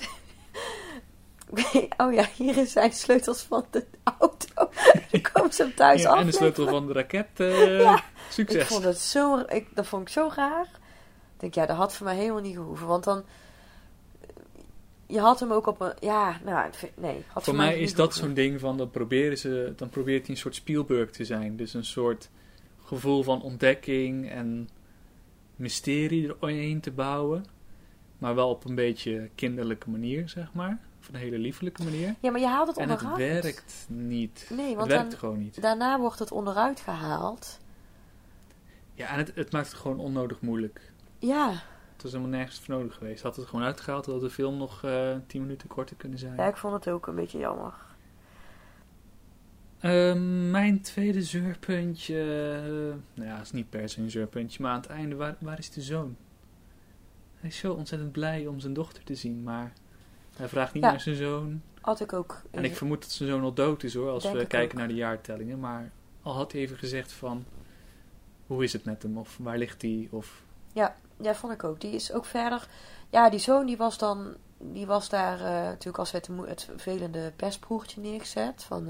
oh 1.98 2.14
ja, 2.14 2.26
hier 2.36 2.66
zijn 2.68 2.92
sleutels 2.92 3.42
van 3.42 3.66
de 3.70 3.86
auto. 4.04 4.70
Dan 5.12 5.22
komen 5.22 5.54
ze 5.54 5.62
hem 5.64 5.74
thuis 5.76 6.02
Ja, 6.02 6.10
af. 6.10 6.20
en 6.20 6.26
de 6.26 6.32
sleutel 6.32 6.68
van 6.68 6.88
de 6.88 6.94
raket. 6.94 7.28
eh, 7.36 7.80
Ja, 7.80 8.04
Succes. 8.30 8.62
Ik 8.62 8.68
vond 8.68 8.84
het 8.84 9.00
zo, 9.00 9.40
ik, 9.48 9.68
dat 9.76 9.88
vond 9.88 10.02
ik 10.02 10.10
zo 10.10 10.30
raar. 10.36 10.66
Ik 11.34 11.40
denk, 11.40 11.54
ja, 11.54 11.66
dat 11.66 11.76
had 11.78 11.94
voor 11.96 12.06
mij 12.06 12.16
helemaal 12.16 12.42
niet 12.42 12.56
gehoeven. 12.56 12.88
Want 12.88 13.04
dan, 13.04 13.24
je 15.08 15.20
had 15.20 15.40
hem 15.40 15.52
ook 15.52 15.68
op 15.68 15.82
een, 15.82 15.94
ja, 16.00 16.40
nou, 16.44 16.70
nee. 16.96 17.24
Had 17.28 17.44
Voor 17.44 17.56
mij 17.56 17.74
niet 17.74 17.84
is 17.84 17.94
dat 17.94 18.14
zo'n 18.16 18.34
ding 18.34 18.60
van, 18.60 18.78
dan, 18.78 18.90
proberen 18.90 19.38
ze, 19.38 19.74
dan 19.76 19.90
probeert 19.90 20.22
hij 20.26 20.36
een 20.36 20.42
soort 20.42 20.56
Spielberg 20.56 21.10
te 21.12 21.26
zijn. 21.26 21.56
Dus 21.58 21.74
een 21.74 21.86
soort 21.86 22.30
gevoel 22.86 23.24
van 23.24 23.42
ontdekking 23.42 24.30
en 24.32 24.70
mysterie 25.60 26.24
eromheen 26.28 26.80
te 26.82 26.92
bouwen. 26.92 27.46
Maar 28.18 28.36
wel 28.36 28.50
op 28.50 28.66
een 28.66 28.76
beetje 28.76 29.30
kinderlijke 29.36 29.90
manier, 29.90 30.30
zeg 30.30 30.54
maar. 30.54 30.80
Op 31.08 31.14
een 31.14 31.20
hele 31.20 31.38
liefelijke 31.38 31.84
manier. 31.84 32.16
Ja, 32.20 32.32
maar 32.32 32.40
je 32.40 32.48
haalt 32.48 32.68
het 32.68 32.78
En 32.78 32.90
het 32.90 33.02
onderuit. 33.04 33.44
werkt 33.44 33.86
niet. 33.90 34.48
Nee, 34.50 34.68
het 34.68 34.76
want 34.76 34.88
werkt 34.88 35.10
dan, 35.10 35.20
gewoon 35.20 35.38
niet. 35.40 35.62
daarna 35.62 36.00
wordt 36.00 36.20
het 36.20 36.32
onderuit 36.32 36.80
gehaald. 36.80 37.60
Ja, 38.94 39.08
en 39.08 39.18
het, 39.18 39.32
het 39.36 39.52
maakt 39.52 39.68
het 39.68 39.76
gewoon 39.78 40.00
onnodig 40.00 40.42
moeilijk. 40.42 40.92
Ja, 41.20 41.50
Het 41.94 42.04
was 42.04 42.12
helemaal 42.12 42.38
nergens 42.38 42.60
voor 42.60 42.76
nodig 42.76 42.96
geweest. 42.96 43.24
Had 43.24 43.36
het 43.36 43.46
gewoon 43.46 43.66
uitgehaald, 43.66 44.06
had 44.06 44.22
de 44.22 44.30
film 44.30 44.58
nog 44.58 44.84
eh 44.84 45.16
10 45.28 45.42
minuten 45.42 45.68
korter 45.68 45.96
kunnen 45.96 46.20
zijn. 46.20 46.36
ja, 46.36 46.48
ik 46.48 46.58
vond 46.58 46.74
het 46.74 46.90
ook 46.90 47.08
een 47.08 47.16
beetje 47.16 47.38
jammer. 47.38 47.74
Ehm, 49.80 50.52
mijn 50.52 50.82
tweede 50.82 51.22
zeurpuntje. 51.24 52.20
eh, 52.22 52.96
nou 53.14 53.30
ja, 53.30 53.36
het 53.36 53.46
is 53.46 53.52
niet 53.52 53.70
per 53.70 53.90
se 53.90 54.02
een 54.02 54.12
zeurpuntje, 54.12 54.62
maar 54.62 54.72
aan 54.72 54.80
het 54.82 54.90
einde, 54.90 55.16
waar, 55.16 55.36
waar 55.40 55.60
is 55.60 55.70
de 55.70 55.82
zoon? 55.82 56.16
Hij 57.36 57.50
is 57.50 57.58
zo 57.58 57.74
ontzettend 57.74 58.12
blij 58.12 58.48
om 58.48 58.60
zijn 58.60 58.74
dochter 58.74 59.04
te 59.04 59.16
zien, 59.16 59.44
maar 59.44 59.74
hij 60.36 60.48
vraagt 60.48 60.74
niet 60.74 60.84
Ja. 60.84 60.90
naar 60.90 61.02
zijn 61.02 61.16
zoon. 61.16 61.62
Had 61.82 62.00
ik 62.00 62.14
ook. 62.14 62.42
En 62.52 62.64
ik 62.64 62.76
vermoed 62.76 63.02
dat 63.02 63.12
zijn 63.12 63.30
zoon 63.30 63.42
al 63.44 63.54
dood 63.54 63.84
is 63.84 63.94
hoor, 63.94 64.10
als 64.10 64.24
Denk 64.24 64.36
we 64.38 64.46
kijken 64.46 64.72
ook. 64.72 64.78
naar 64.78 64.88
de 64.88 64.94
jaartellingen. 64.96 65.60
Maar 65.60 65.92
al 66.22 66.34
had 66.34 66.52
hij 66.52 66.62
even 66.62 66.78
gezegd 66.78 67.12
van, 67.12 67.46
hoe 68.48 68.64
is 68.64 68.74
het 68.74 68.86
met 68.86 69.04
hem? 69.04 69.18
Of 69.18 69.38
waar 69.42 69.58
ligt 69.58 69.82
hij? 69.82 70.08
Of, 70.12 70.42
Ja, 70.74 70.96
vond 71.36 71.54
ik 71.54 71.64
ook. 71.64 71.82
Die 71.82 71.92
is 71.92 72.12
ook 72.12 72.26
verder. 72.26 72.68
Ja, 73.10 73.30
die 73.30 73.40
zoon 73.40 73.66
die 73.66 73.78
was 73.78 73.98
dan. 73.98 74.36
Die 74.58 74.86
was 74.86 75.10
daar 75.10 75.40
eh, 75.40 75.46
natuurlijk 75.52 75.98
als 75.98 76.12
het, 76.12 76.30
het 76.46 76.64
vervelende 76.64 77.34
pestbroertje 77.36 78.02
neergezet. 78.02 78.64
Van 78.64 78.88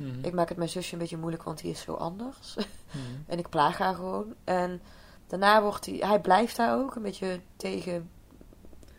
Mhm. 0.00 0.24
ik 0.24 0.32
maak 0.32 0.48
het 0.48 0.58
mijn 0.58 0.70
zusje 0.70 0.92
een 0.92 0.98
beetje 0.98 1.16
moeilijk, 1.16 1.42
want 1.42 1.60
die 1.60 1.70
is 1.70 1.80
zo 1.80 1.94
anders. 1.94 2.54
Mhm. 2.90 3.04
en 3.26 3.38
ik 3.38 3.48
plaag 3.48 3.78
haar 3.78 3.94
gewoon. 3.94 4.34
En 4.44 4.80
daarna 5.26 5.62
wordt 5.62 5.86
hij. 5.86 5.96
Hij 6.00 6.20
blijft 6.20 6.56
daar 6.56 6.78
ook 6.78 6.94
een 6.94 7.02
beetje 7.02 7.40
tegen. 7.56 8.10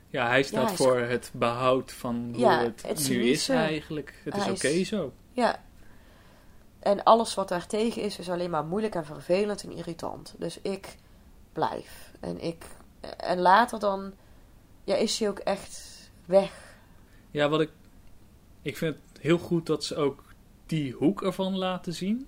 Ja, 0.07 0.27
hij 0.27 0.43
staat 0.43 0.63
hij 0.63 0.71
is- 0.71 0.77
voor 0.77 0.97
het 0.99 1.31
behoud 1.33 1.91
van 1.91 2.29
hoe 2.31 2.39
Ja, 2.39 2.59
het, 2.63 2.81
het 2.87 3.09
nu 3.09 3.23
is 3.23 3.49
eigenlijk. 3.49 4.21
Het 4.23 4.35
is 4.35 4.47
oké 4.47 4.83
zo. 4.83 5.13
Ja. 5.31 5.63
En 6.79 7.03
alles 7.03 7.33
wat 7.33 7.47
daar 7.49 7.67
tegen 7.67 8.01
is, 8.01 8.19
is 8.19 8.29
alleen 8.29 8.49
maar 8.49 8.65
moeilijk 8.65 8.95
en 8.95 9.05
vervelend 9.05 9.63
en 9.63 9.71
irritant. 9.71 10.35
Dus 10.37 10.59
ik 10.61 10.95
blijf. 11.53 12.11
En 12.19 12.39
ik. 12.43 12.65
En 13.17 13.39
later 13.39 13.79
dan. 13.79 14.13
Ja, 14.83 14.95
is 14.95 15.19
hij 15.19 15.29
ook 15.29 15.39
echt 15.39 15.81
weg. 16.25 16.75
Ja, 17.31 17.49
wat 17.49 17.61
ik. 17.61 17.69
Ik 18.61 18.77
vind 18.77 18.95
het 18.95 19.21
heel 19.21 19.37
goed 19.37 19.65
dat 19.65 19.83
ze 19.83 19.95
ook 19.95 20.23
die 20.71 20.91
hoek 20.93 21.21
ervan 21.23 21.57
laten 21.57 21.93
zien. 21.93 22.27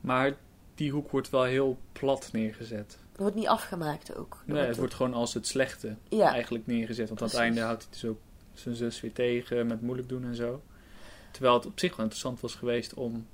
Maar 0.00 0.36
die 0.74 0.90
hoek 0.90 1.10
wordt 1.10 1.30
wel 1.30 1.42
heel 1.42 1.78
plat 1.92 2.28
neergezet. 2.32 2.98
Het 3.10 3.20
wordt 3.20 3.34
niet 3.34 3.46
afgemaakt 3.46 4.16
ook. 4.16 4.42
Nee, 4.44 4.66
het 4.66 4.76
wordt 4.76 4.94
gewoon 4.94 5.14
als 5.14 5.34
het 5.34 5.46
slechte 5.46 5.96
Ja, 6.08 6.32
eigenlijk 6.32 6.66
neergezet. 6.66 7.08
Want 7.08 7.22
aan 7.22 7.26
het 7.28 7.36
einde 7.36 7.60
houdt 7.60 7.82
hij 7.82 7.90
dus 7.92 8.04
ook 8.04 8.18
zijn 8.52 8.74
zus 8.74 9.00
weer 9.00 9.12
tegen 9.12 9.66
met 9.66 9.80
moeilijk 9.80 10.08
doen 10.08 10.24
en 10.24 10.34
zo. 10.34 10.62
Terwijl 11.30 11.54
het 11.54 11.66
op 11.66 11.78
zich 11.78 11.90
wel 11.90 12.00
interessant 12.04 12.40
was 12.40 12.54
geweest 12.54 12.94
om 12.94 13.26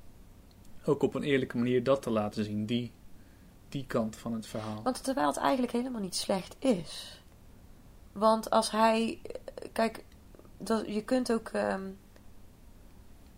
ook 0.85 1.01
op 1.03 1.13
een 1.15 1.23
eerlijke 1.23 1.57
manier 1.57 1.83
dat 1.83 2.01
te 2.01 2.09
laten 2.09 2.43
zien. 2.43 2.65
Die, 2.65 2.91
die 3.69 3.85
kant 3.85 4.15
van 4.15 4.33
het 4.33 4.47
verhaal. 4.47 4.81
want 4.83 5.03
terwijl 5.03 5.27
het 5.27 5.37
eigenlijk 5.37 5.73
helemaal 5.73 6.01
niet 6.01 6.15
slecht 6.15 6.55
is. 6.59 7.21
Want 8.11 8.49
als 8.49 8.71
hij. 8.71 9.21
Kijk, 9.71 10.03
dat, 10.57 10.85
je 10.87 11.03
kunt 11.03 11.31
ook. 11.31 11.47
ehm, 11.47 11.81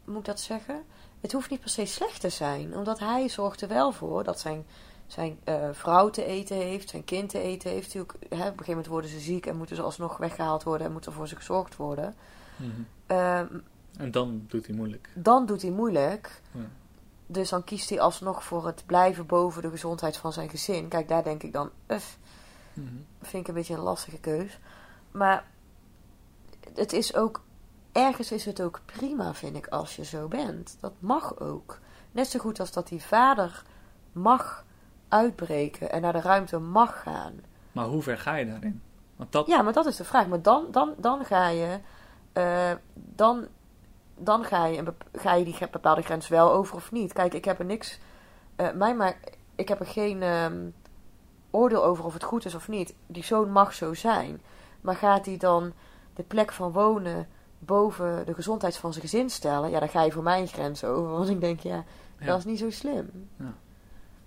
moet 0.08 0.18
ik 0.20 0.26
dat 0.26 0.40
zeggen? 0.40 0.84
Het 1.22 1.32
hoeft 1.32 1.50
niet 1.50 1.60
per 1.60 1.70
se 1.70 1.86
slecht 1.86 2.22
te 2.22 2.30
zijn. 2.30 2.78
Omdat 2.78 3.00
hij 3.00 3.30
zorgt 3.30 3.62
er 3.62 3.68
wel 3.68 3.92
voor 3.92 4.24
dat 4.24 4.40
zijn, 4.40 4.66
zijn 5.08 5.40
eh, 5.44 5.70
vrouw 5.72 6.10
te 6.10 6.24
eten 6.26 6.56
heeft, 6.56 6.90
zijn 6.90 7.04
kind 7.04 7.30
te 7.30 7.40
eten 7.40 7.70
heeft. 7.72 7.94
Hè, 7.94 8.00
op 8.00 8.14
een 8.14 8.38
gegeven 8.38 8.66
moment 8.68 8.88
worden 8.88 9.10
ze 9.10 9.20
ziek 9.20 9.46
en 9.46 9.58
moeten 9.58 9.76
ze 9.76 9.82
alsnog 9.82 10.18
weggehaald 10.18 10.64
worden 10.64 10.88
en 10.88 10.94
moet 10.94 11.06
er 11.06 11.12
voor 11.14 11.28
ze 11.28 11.36
gezorgd 11.36 11.76
worden. 11.76 12.16
Mhm. 12.56 12.70
Ehm, 13.06 13.48
En 13.98 14.12
dan 14.12 14.44
doet 14.48 14.66
hij 14.68 14.76
moeilijk. 14.76 15.10
dan 15.14 15.46
doet 15.46 15.62
hij 15.62 15.72
moeilijk. 15.72 16.42
Ja. 16.52 16.60
Dus 17.28 17.50
dan 17.50 17.64
kiest 17.64 17.90
hij 17.90 18.00
alsnog 18.00 18.44
voor 18.44 18.66
het 18.66 18.84
blijven 18.86 19.26
boven 19.26 19.62
de 19.62 19.70
gezondheid 19.70 20.18
van 20.18 20.34
zijn 20.34 20.50
gezin. 20.50 20.88
Kijk, 20.88 21.08
daar 21.08 21.24
denk 21.24 21.44
ik 21.44 21.54
dan, 21.54 21.70
uff, 21.88 22.18
Mhm. 22.74 22.88
vind 23.22 23.42
ik 23.42 23.48
een 23.48 23.54
beetje 23.54 23.74
een 23.74 23.80
lastige 23.80 24.18
keus. 24.20 24.60
Maar 25.12 25.46
het 26.74 26.94
is 26.94 27.16
ook, 27.16 27.42
ergens 27.98 28.32
is 28.32 28.46
het 28.46 28.62
ook 28.62 28.82
prima, 28.86 29.34
vind 29.34 29.56
ik, 29.56 29.68
als 29.68 29.96
je 29.96 30.06
zo 30.06 30.28
bent. 30.28 30.78
Dat 30.80 30.94
mag 31.00 31.40
ook. 31.40 31.80
Net 32.12 32.28
zo 32.28 32.40
goed 32.40 32.60
als 32.60 32.72
dat 32.72 32.88
die 32.88 33.02
vader 33.02 33.64
mag 34.12 34.66
uitbreken 35.08 35.92
en 35.92 36.02
naar 36.02 36.14
de 36.14 36.22
ruimte 36.22 36.60
mag 36.60 37.02
gaan. 37.02 37.34
Maar 37.72 37.86
hoe 37.86 38.02
ver 38.02 38.18
ga 38.18 38.36
je 38.36 38.46
daarin? 38.46 38.82
Want 39.16 39.32
dat, 39.32 39.48
Ja, 39.48 39.62
maar 39.62 39.74
dat 39.74 39.86
is 39.86 39.96
de 39.96 40.04
vraag. 40.04 40.28
Maar 40.28 40.42
dan, 40.42 40.66
dan, 40.72 40.94
dan 40.98 41.26
ga 41.26 41.48
je, 41.48 41.80
eh, 42.34 42.72
dan, 42.94 43.48
dan 44.18 44.44
ga 44.44 44.66
je, 44.66 44.78
een 44.78 44.96
ga 45.14 45.34
je 45.34 45.46
die 45.46 45.58
bepaalde 45.72 46.02
grens 46.02 46.28
wel 46.28 46.52
over 46.52 46.76
of 46.76 46.92
niet. 46.92 47.14
Kijk, 47.14 47.34
ik 47.34 47.46
heb 47.46 47.60
er 47.60 47.66
niks, 47.66 48.00
eh, 48.56 48.72
mij 48.72 48.96
maar, 48.96 49.18
ik 49.56 49.68
heb 49.68 49.80
er 49.80 49.86
geen 49.86 50.22
ehm, 50.22 50.70
oordeel 51.52 51.84
over 51.84 52.06
of 52.06 52.14
het 52.14 52.24
goed 52.24 52.46
is 52.46 52.56
of 52.56 52.68
niet. 52.68 52.96
Die 53.08 53.24
zoon 53.24 53.52
mag 53.52 53.74
zo 53.74 53.94
zijn. 53.94 54.42
Maar 54.82 54.96
gaat 54.96 55.26
hij 55.26 55.38
dan 55.38 55.74
de 56.14 56.24
plek 56.24 56.52
van 56.52 56.72
wonen 56.72 57.28
boven 57.60 58.26
de 58.26 58.34
gezondheid 58.34 58.78
van 58.78 58.92
zijn 58.94 59.04
gezin 59.04 59.30
stellen? 59.30 59.70
Ja, 59.70 59.80
dan 59.80 59.90
ga 59.90 60.04
je 60.04 60.12
voor 60.12 60.24
mijn 60.24 60.48
grens 60.48 60.84
over. 60.84 61.12
Want 61.12 61.30
ik 61.30 61.40
denk, 61.42 61.60
ja, 61.60 61.84
Ja. 62.20 62.26
dat 62.26 62.38
is 62.38 62.46
niet 62.46 62.60
zo 62.60 62.70
slim. 62.70 63.10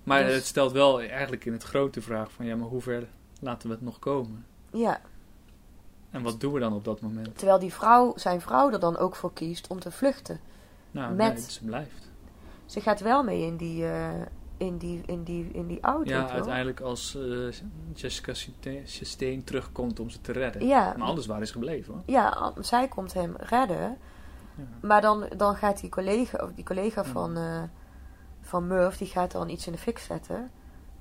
maar 0.03 0.25
dus- 0.25 0.35
het 0.35 0.45
stelt 0.47 0.73
wel 0.73 1.01
eigenlijk 1.01 1.45
in 1.45 1.53
het 1.53 1.63
grote 1.63 2.03
vraag 2.03 2.33
van 2.33 2.47
ja, 2.47 2.57
maar 2.57 2.69
hoe 2.69 2.81
ver 2.81 3.09
laten 3.41 3.69
we 3.69 3.75
het 3.75 3.85
nog 3.85 3.99
komen? 3.99 4.47
Ja, 4.71 5.01
En 6.11 6.23
wat 6.23 6.41
doen 6.41 6.53
we 6.53 6.61
dan 6.61 6.73
op 6.75 6.85
dat 6.85 7.01
moment? 7.01 7.37
terwijl 7.39 7.59
die 7.59 7.73
vrouw, 7.73 8.13
zijn 8.17 8.41
vrouw 8.41 8.71
er 8.73 8.81
dan 8.81 8.97
ook 8.97 9.17
voor 9.17 9.33
kiest 9.33 9.67
om 9.67 9.81
te 9.81 9.91
vluchten. 9.91 10.41
Nou, 10.91 11.15
Met- 11.15 11.35
nee, 11.35 11.51
ze 11.51 11.65
blijft. 11.65 12.09
Ze 12.67 12.81
gaat 12.81 13.01
wel 13.01 13.23
mee 13.23 13.43
in 13.47 13.57
die, 13.57 13.87
eh, 13.87 14.09
in 14.61 14.77
die, 14.79 15.03
in 15.07 15.23
die, 15.23 15.51
in 15.53 15.67
die 15.67 15.81
auto. 15.81 16.11
Ja, 16.11 16.23
toch? 16.23 16.31
uiteindelijk 16.31 16.81
als 16.81 17.15
eh, 17.15 17.23
Jessica 17.95 18.33
Chastain- 18.85 19.45
terugkomt 19.45 20.01
om 20.01 20.11
ze 20.11 20.21
te 20.21 20.33
redden. 20.33 20.67
Ja, 20.67 20.95
Maar 20.97 21.07
anders 21.09 21.27
waren 21.27 21.47
ze 21.47 21.53
gebleven 21.53 21.93
hoor. 21.95 22.03
ja, 22.07 22.53
zij 22.61 22.89
komt 22.89 23.13
hem 23.13 23.35
redden. 23.39 23.99
Ja. 24.55 24.65
Maar 24.83 25.01
dan, 25.01 25.27
dan 25.37 25.57
gaat 25.57 25.81
die 25.81 25.91
collega, 25.91 26.45
of 26.45 26.53
die 26.53 26.65
collega 26.65 27.05
van, 27.05 27.37
eh, 27.37 27.63
van 28.41 28.67
Murph, 28.67 28.99
die 28.99 29.07
gaat 29.09 29.33
dan 29.33 29.49
iets 29.49 29.67
in 29.67 29.73
de 29.73 29.79
fik 29.79 29.99
zetten. 29.99 30.51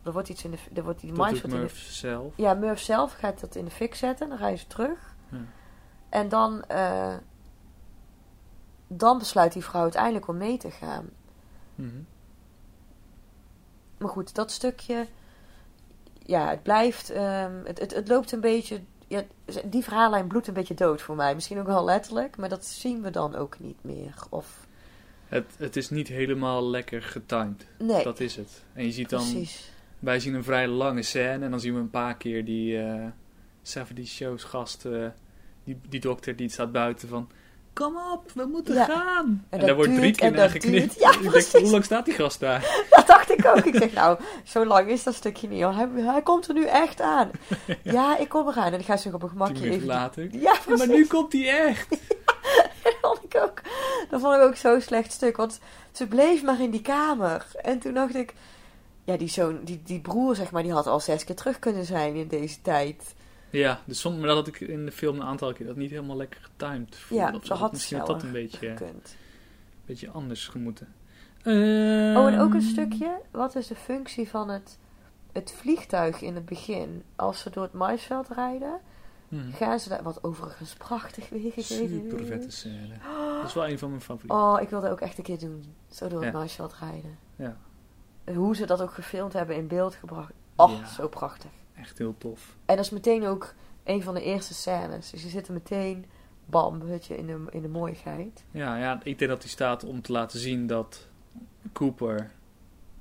Er 0.03 0.11
wordt 0.11 0.29
iets 0.29 0.43
in 0.43 0.51
de, 0.51 0.57
er 0.73 0.83
wordt 0.83 0.99
die 0.99 1.09
Dat 1.09 1.17
wordt 1.17 1.43
in 1.43 1.49
de, 1.49 1.55
Murph 1.55 1.77
zelf. 1.77 2.33
Ja, 2.37 2.53
Murph 2.53 2.81
zelf 2.81 3.13
gaat 3.13 3.39
dat 3.39 3.55
in 3.55 3.65
de 3.65 3.71
fik 3.71 3.95
zetten. 3.95 4.29
Dan 4.29 4.37
rijden 4.37 4.59
ze 4.59 4.67
terug. 4.67 5.15
Ja. 5.29 5.37
En 6.09 6.29
dan, 6.29 6.63
eh, 6.63 7.13
dan 8.87 9.17
besluit 9.17 9.53
die 9.53 9.63
vrouw 9.63 9.81
uiteindelijk 9.81 10.27
om 10.27 10.37
mee 10.37 10.57
te 10.57 10.71
gaan. 10.71 11.09
Mhm. 11.75 11.99
Maar 13.99 14.09
goed, 14.09 14.35
dat 14.35 14.51
stukje. 14.51 15.05
Ja, 16.25 16.49
het 16.49 16.63
blijft. 16.63 17.09
ehm, 17.09 17.51
het, 17.63 17.79
het, 17.79 17.93
het 17.95 18.07
loopt 18.07 18.31
een 18.31 18.41
beetje. 18.41 18.79
Ja, 19.07 19.23
die 19.65 19.83
verhaallijn 19.83 20.27
bloedt 20.27 20.47
een 20.47 20.53
beetje 20.53 20.73
dood 20.73 21.01
voor 21.01 21.15
mij. 21.15 21.35
Misschien 21.35 21.59
ook 21.59 21.65
wel 21.67 21.83
letterlijk, 21.83 22.37
maar 22.37 22.49
dat 22.49 22.65
zien 22.65 23.01
we 23.01 23.09
dan 23.09 23.35
ook 23.35 23.59
niet 23.59 23.77
meer. 23.81 24.13
Of. 24.29 24.67
Het, 25.27 25.45
het 25.57 25.75
is 25.75 25.89
niet 25.89 26.07
helemaal 26.07 26.69
lekker 26.69 27.01
getimed. 27.01 27.65
Nee, 27.79 28.03
Dat 28.03 28.19
is 28.19 28.35
het. 28.35 28.63
En 28.73 28.85
je 28.85 28.91
ziet 28.91 29.09
dan, 29.09 29.19
precies. 29.31 29.71
wij 29.99 30.19
zien 30.19 30.33
een 30.33 30.43
vrij 30.43 30.67
lange 30.67 31.01
scène 31.01 31.45
en 31.45 31.51
dan 31.51 31.59
zien 31.59 31.73
we 31.73 31.79
een 31.79 31.89
paar 31.89 32.17
keer 32.17 32.45
die 32.45 32.81
eh 32.81 33.05
70 33.61 34.07
shows 34.07 34.43
gast, 34.43 34.85
eh, 34.85 35.07
die, 35.63 35.79
die 35.89 35.99
dokter 35.99 36.35
die 36.35 36.49
staat 36.49 36.71
buiten 36.71 37.07
van, 37.07 37.29
kom 37.73 37.95
op, 38.13 38.31
we 38.31 38.45
moeten 38.45 38.73
Ja. 38.75 38.85
gaan. 38.85 39.45
En, 39.49 39.59
daar 39.59 39.75
wordt 39.75 39.95
drie 39.95 40.15
keer 40.15 40.31
naar 40.31 40.49
geknipt. 40.49 40.99
Ja, 40.99 41.11
ik 41.13 41.19
denk, 41.19 41.31
precies. 41.31 41.61
hoe 41.61 41.71
lang 41.71 41.83
staat 41.83 42.05
die 42.05 42.13
gast 42.13 42.39
daar? 42.39 42.85
Dacht 43.09 43.31
ik 43.31 43.45
ook. 43.45 43.65
Ik 43.65 43.75
zeg, 43.75 43.93
nou, 43.93 44.19
zo 44.43 44.65
lang 44.65 44.89
is 44.89 45.03
dat 45.03 45.13
stukje 45.13 45.47
niet. 45.47 45.61
hoor. 45.63 45.73
Hij, 45.73 45.87
hij 45.95 46.21
komt 46.21 46.47
er 46.47 46.53
nu 46.53 46.65
echt 46.65 47.01
aan. 47.01 47.31
Ja, 47.83 48.17
ik 48.17 48.29
kom 48.29 48.47
eraan. 48.47 48.65
En 48.65 48.71
dan 48.71 48.83
gaat 48.83 49.01
ze 49.01 49.07
nog 49.07 49.15
op 49.15 49.23
een 49.23 49.29
gemakje 49.29 49.69
even. 49.69 49.87
later. 49.87 50.27
Ja, 50.31 50.55
maar 50.77 50.87
nu 50.87 51.05
komt 51.05 51.33
hij 51.33 51.67
echt. 51.67 51.89
Dat 52.83 52.95
vond 53.01 53.23
ik 53.23 53.41
ook. 53.41 53.61
Dat 54.09 54.21
vond 54.21 54.35
ik 54.35 54.41
ook 54.41 54.55
zo'n 54.55 54.81
slecht 54.81 55.11
stuk. 55.11 55.37
Want 55.37 55.59
ze 55.91 56.07
bleef 56.07 56.43
maar 56.43 56.61
in 56.61 56.69
die 56.69 56.81
kamer. 56.81 57.45
En 57.61 57.79
toen 57.79 57.93
dacht 57.93 58.15
ik. 58.15 58.33
Ja, 59.03 59.17
die, 59.17 59.27
zoon, 59.27 59.59
die, 59.63 59.81
die 59.83 59.99
broer, 59.99 60.35
zeg 60.35 60.51
maar, 60.51 60.63
die 60.63 60.71
had 60.71 60.87
al 60.87 60.99
zes 60.99 61.23
keer 61.23 61.35
terug 61.35 61.59
kunnen 61.59 61.85
zijn 61.85 62.15
in 62.15 62.27
deze 62.27 62.61
tijd. 62.61 63.15
Ja, 63.49 63.81
dus 63.85 63.99
soms, 63.99 64.17
maar 64.17 64.27
dat 64.27 64.35
had 64.35 64.47
ik 64.47 64.59
in 64.59 64.85
de 64.85 64.91
film 64.91 65.15
een 65.15 65.25
aantal 65.25 65.53
keer 65.53 65.65
dat 65.65 65.75
niet 65.75 65.89
helemaal 65.91 66.17
lekker 66.17 66.39
getimed. 66.41 66.95
voelde. 66.95 67.23
Ja, 67.23 67.31
dat 67.31 67.47
had 67.47 67.71
Misschien 67.71 67.97
had 67.97 68.07
dat 68.07 68.23
een 68.23 68.31
beetje, 68.31 68.67
een 68.67 69.01
beetje 69.85 70.09
anders 70.09 70.47
gemoeten. 70.47 70.93
Oh, 71.45 72.27
en 72.27 72.39
ook 72.39 72.53
een 72.53 72.59
Ehm, 72.59 72.69
stukje. 72.69 73.21
Wat 73.31 73.55
is 73.55 73.67
de 73.67 73.75
functie 73.75 74.29
van 74.29 74.49
het, 74.49 74.77
het 75.31 75.51
vliegtuig 75.51 76.21
in 76.21 76.35
het 76.35 76.45
begin? 76.45 77.03
Als 77.15 77.39
ze 77.39 77.49
door 77.49 77.63
het 77.63 77.73
maisveld 77.73 78.27
rijden, 78.29 78.79
mhm. 79.27 79.51
gaan 79.51 79.79
ze 79.79 79.89
daar... 79.89 80.03
Wat 80.03 80.23
overigens 80.23 80.73
prachtig 80.73 81.29
weergegeven 81.29 81.87
Super 81.89 82.25
vette 82.25 82.51
scène. 82.51 82.93
Dat 83.39 83.47
is 83.47 83.53
wel 83.53 83.67
een 83.67 83.79
van 83.79 83.89
mijn 83.89 84.01
favorieten. 84.01 84.37
Oh, 84.39 84.61
ik 84.61 84.69
wilde 84.69 84.89
ook 84.89 84.99
echt 85.01 85.17
een 85.17 85.23
keer 85.23 85.39
doen. 85.39 85.73
Zo 85.91 86.07
door 86.07 86.23
het 86.23 86.33
Ja. 86.33 86.39
maisveld 86.39 86.73
rijden. 86.79 87.17
Ja. 87.35 87.57
Hoe 88.35 88.55
ze 88.55 88.65
dat 88.65 88.81
ook 88.81 88.93
gefilmd 88.93 89.33
hebben, 89.33 89.55
in 89.55 89.67
beeld 89.67 89.95
gebracht. 89.95 90.31
Oh, 90.55 90.71
Ja. 90.71 90.85
zo 90.87 91.07
prachtig. 91.07 91.49
Echt 91.75 91.97
heel 91.97 92.15
tof. 92.17 92.55
En 92.65 92.75
dat 92.75 92.85
is 92.85 92.91
meteen 92.91 93.25
ook 93.25 93.53
een 93.83 94.03
van 94.03 94.13
de 94.13 94.23
eerste 94.23 94.53
scènes. 94.53 95.09
Dus 95.09 95.23
je 95.23 95.29
zit 95.29 95.47
er 95.47 95.53
meteen, 95.53 96.05
bam, 96.45 96.79
weet 96.79 97.05
je, 97.05 97.17
in 97.17 97.25
de, 97.27 97.45
in 97.49 97.61
de 97.61 97.67
mooiheid. 97.67 98.43
Ja, 98.51 98.77
ja, 98.77 98.99
ik 99.03 99.19
denk 99.19 99.31
dat 99.31 99.41
hij 99.41 99.51
staat 99.51 99.83
om 99.83 100.01
te 100.01 100.11
laten 100.11 100.39
zien 100.39 100.67
dat 100.67 101.07
Cooper 101.73 102.31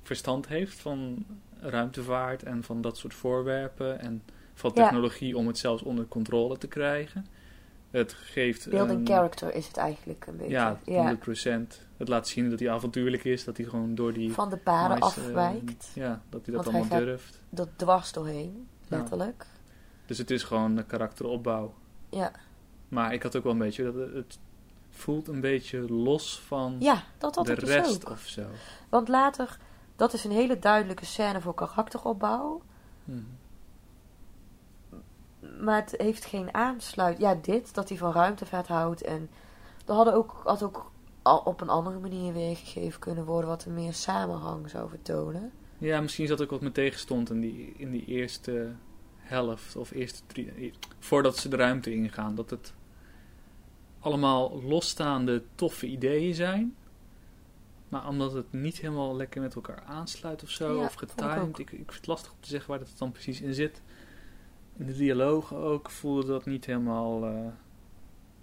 verstand 0.03 0.47
heeft 0.47 0.79
van 0.79 1.25
ruimtevaart 1.59 2.43
en 2.43 2.63
van 2.63 2.81
dat 2.81 2.97
soort 2.97 3.13
voorwerpen 3.13 3.99
en 3.99 4.23
van 4.53 4.71
Ja. 4.73 4.83
technologie 4.83 5.37
om 5.37 5.47
het 5.47 5.57
zelfs 5.57 5.83
onder 5.83 6.05
controle 6.07 6.57
te 6.57 6.67
krijgen. 6.67 7.25
Het 7.91 8.13
geeft... 8.13 8.69
Building 8.69 8.99
een- 8.99 9.07
character 9.07 9.53
is 9.55 9.67
het 9.67 9.77
eigenlijk 9.77 10.25
een 10.27 10.37
beetje. 10.37 10.51
Ja, 10.51 10.79
Ja. 10.85 11.03
100%. 11.03 11.87
Het 11.97 12.07
laat 12.07 12.27
zien 12.27 12.49
dat 12.49 12.59
hij 12.59 12.69
avontuurlijk 12.71 13.23
is. 13.23 13.43
Dat 13.43 13.57
hij 13.57 13.65
gewoon 13.65 13.95
door 13.95 14.13
die... 14.13 14.31
Van 14.33 14.49
de 14.49 14.57
paden 14.57 14.99
afwijkt. 14.99 15.91
ja, 15.93 16.21
dat 16.29 16.45
hij 16.45 16.55
dat 16.55 16.65
hij 16.65 16.73
allemaal 16.73 16.99
durft. 16.99 17.41
Dat 17.49 17.69
dwars 17.75 18.11
doorheen, 18.11 18.67
Ja. 18.87 18.97
letterlijk. 18.97 19.45
Dus 20.05 20.17
het 20.17 20.31
is 20.31 20.43
gewoon 20.43 20.77
een 20.77 20.85
karakteropbouw. 20.85 21.73
Ja. 22.09 22.31
Maar 22.87 23.13
ik 23.13 23.23
had 23.23 23.35
ook 23.35 23.43
wel 23.43 23.51
een 23.51 23.57
beetje... 23.57 23.83
Dat 23.83 24.13
het 24.13 24.39
voelt 24.99 25.27
een 25.27 25.41
beetje 25.41 25.93
los 25.93 26.39
van 26.39 26.75
Ja, 26.79 27.03
dat 27.17 27.35
had 27.35 27.45
de 27.45 27.51
ik 27.51 27.59
dus 27.59 27.69
rest 27.69 28.05
ook. 28.05 28.11
of 28.11 28.21
zo. 28.25 28.45
Want 28.89 29.07
later, 29.07 29.57
dat 29.95 30.13
is 30.13 30.23
een 30.23 30.31
hele 30.31 30.59
duidelijke 30.59 31.05
scène 31.05 31.41
voor 31.41 31.53
karakteropbouw. 31.53 32.61
Hm. 33.05 33.11
Maar 35.63 35.81
het 35.81 35.93
heeft 35.97 36.25
geen 36.25 36.53
aansluit. 36.53 37.19
Ja, 37.19 37.35
dit, 37.41 37.73
dat 37.73 37.89
hij 37.89 37.97
van 37.97 38.11
ruimtevaart 38.11 38.67
houdt. 38.67 39.01
En 39.01 39.29
dat 39.85 39.95
hadden 39.95 40.13
ook, 40.13 40.41
had 40.43 40.63
ook 40.63 40.91
op 41.23 41.61
een 41.61 41.69
andere 41.69 41.99
manier 41.99 42.33
weergegeven 42.33 42.99
kunnen 42.99 43.25
worden. 43.25 43.49
Wat 43.49 43.65
er 43.65 43.71
meer 43.71 43.93
samenhang 43.93 44.69
zou 44.69 44.89
vertonen. 44.89 45.51
Ja, 45.77 46.01
misschien 46.01 46.27
zat 46.27 46.41
ook 46.41 46.49
wat 46.49 46.61
me 46.61 46.71
tegenstond 46.71 47.29
in 47.29 47.39
die, 47.39 47.73
in 47.77 47.91
die 47.91 48.05
eerste 48.05 48.71
helft 49.17 49.75
of 49.75 49.91
eerste 49.91 50.21
drie, 50.25 50.73
voordat 50.99 51.37
ze 51.37 51.49
de 51.49 51.55
ruimte 51.55 51.93
ingaan. 51.93 52.35
Dat 52.35 52.49
het 52.49 52.73
allemaal 53.99 54.63
losstaande 54.63 55.43
toffe 55.55 55.87
ideeën 55.87 56.33
zijn. 56.35 56.75
Maar 57.89 58.07
omdat 58.07 58.33
het 58.33 58.53
niet 58.53 58.77
helemaal 58.77 59.15
lekker 59.15 59.41
met 59.41 59.55
elkaar 59.55 59.83
aansluit 59.83 60.43
of 60.43 60.49
zo, 60.49 60.75
Ja, 60.75 60.83
of 60.83 60.93
ik 60.93 60.99
getimed. 60.99 61.59
Ik, 61.59 61.71
ik 61.71 61.77
vind 61.77 61.93
het 61.93 62.07
lastig 62.07 62.31
om 62.31 62.37
te 62.39 62.49
zeggen 62.49 62.69
waar 62.69 62.79
dat 62.79 62.93
dan 62.97 63.11
precies 63.11 63.41
in 63.41 63.53
zit. 63.53 63.81
In 64.77 64.85
de 64.85 64.95
dialogen 64.95 65.57
ook 65.57 65.89
voelde 65.89 66.27
dat 66.27 66.45
niet 66.45 66.65
helemaal 66.65 67.25
eh, 67.25 67.47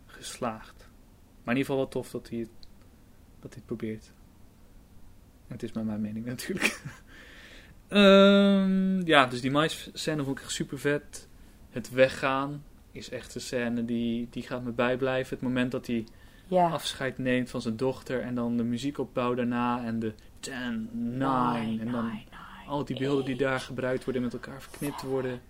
geslaagd. 0.07 0.77
Maar 1.45 1.55
in 1.55 1.61
ieder 1.61 1.65
geval 1.65 1.77
wel 1.77 1.89
tof 1.89 2.11
dat 2.11 2.29
hij 2.29 2.39
het, 2.39 2.51
dat 3.41 3.55
hij 3.55 3.57
het 3.57 3.67
probeert. 3.67 4.13
En 5.47 5.53
het 5.53 5.63
is 5.63 5.73
maar 5.73 5.85
mijn 5.85 6.01
mening 6.01 6.27
natuurlijk. 6.35 6.83
Ehm, 7.89 9.07
ja, 9.07 9.27
dus 9.27 9.41
die 9.41 9.51
mais-scène 9.51 10.25
vond 10.25 10.39
ik 10.39 10.45
echt 10.45 10.53
super 10.53 10.79
vet. 10.79 11.29
Het 11.71 11.91
weggaan 11.91 12.65
is 12.97 13.11
echt 13.11 13.35
een 13.35 13.41
scène 13.41 13.85
die, 13.85 14.29
die 14.31 14.43
gaat 14.43 14.63
me 14.63 14.71
bijblijven. 14.71 15.35
Het 15.37 15.47
moment 15.47 15.71
dat 15.73 15.87
hij 15.87 16.07
Ja, 16.47 16.69
afscheid 16.71 17.19
neemt 17.19 17.51
van 17.51 17.63
zijn 17.63 17.77
dochter 17.77 18.21
en 18.21 18.35
dan 18.35 18.57
de 18.57 18.65
muziekopbouw 18.65 19.35
daarna 19.35 19.85
en 19.85 19.99
de 19.99 20.15
10, 20.41 20.89
9 20.93 21.81
en 21.81 21.93
dan 21.93 22.21
al 22.67 22.85
die 22.85 22.99
beelden 22.99 23.25
die 23.25 23.37
daar 23.37 23.61
gebruikt 23.61 24.05
worden 24.05 24.23
met 24.23 24.33
elkaar 24.33 24.63
verknipt 24.63 25.03
worden, 25.03 25.41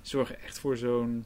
zorgen 0.00 0.42
echt 0.42 0.58
voor 0.58 0.76
zo'n 0.76 1.24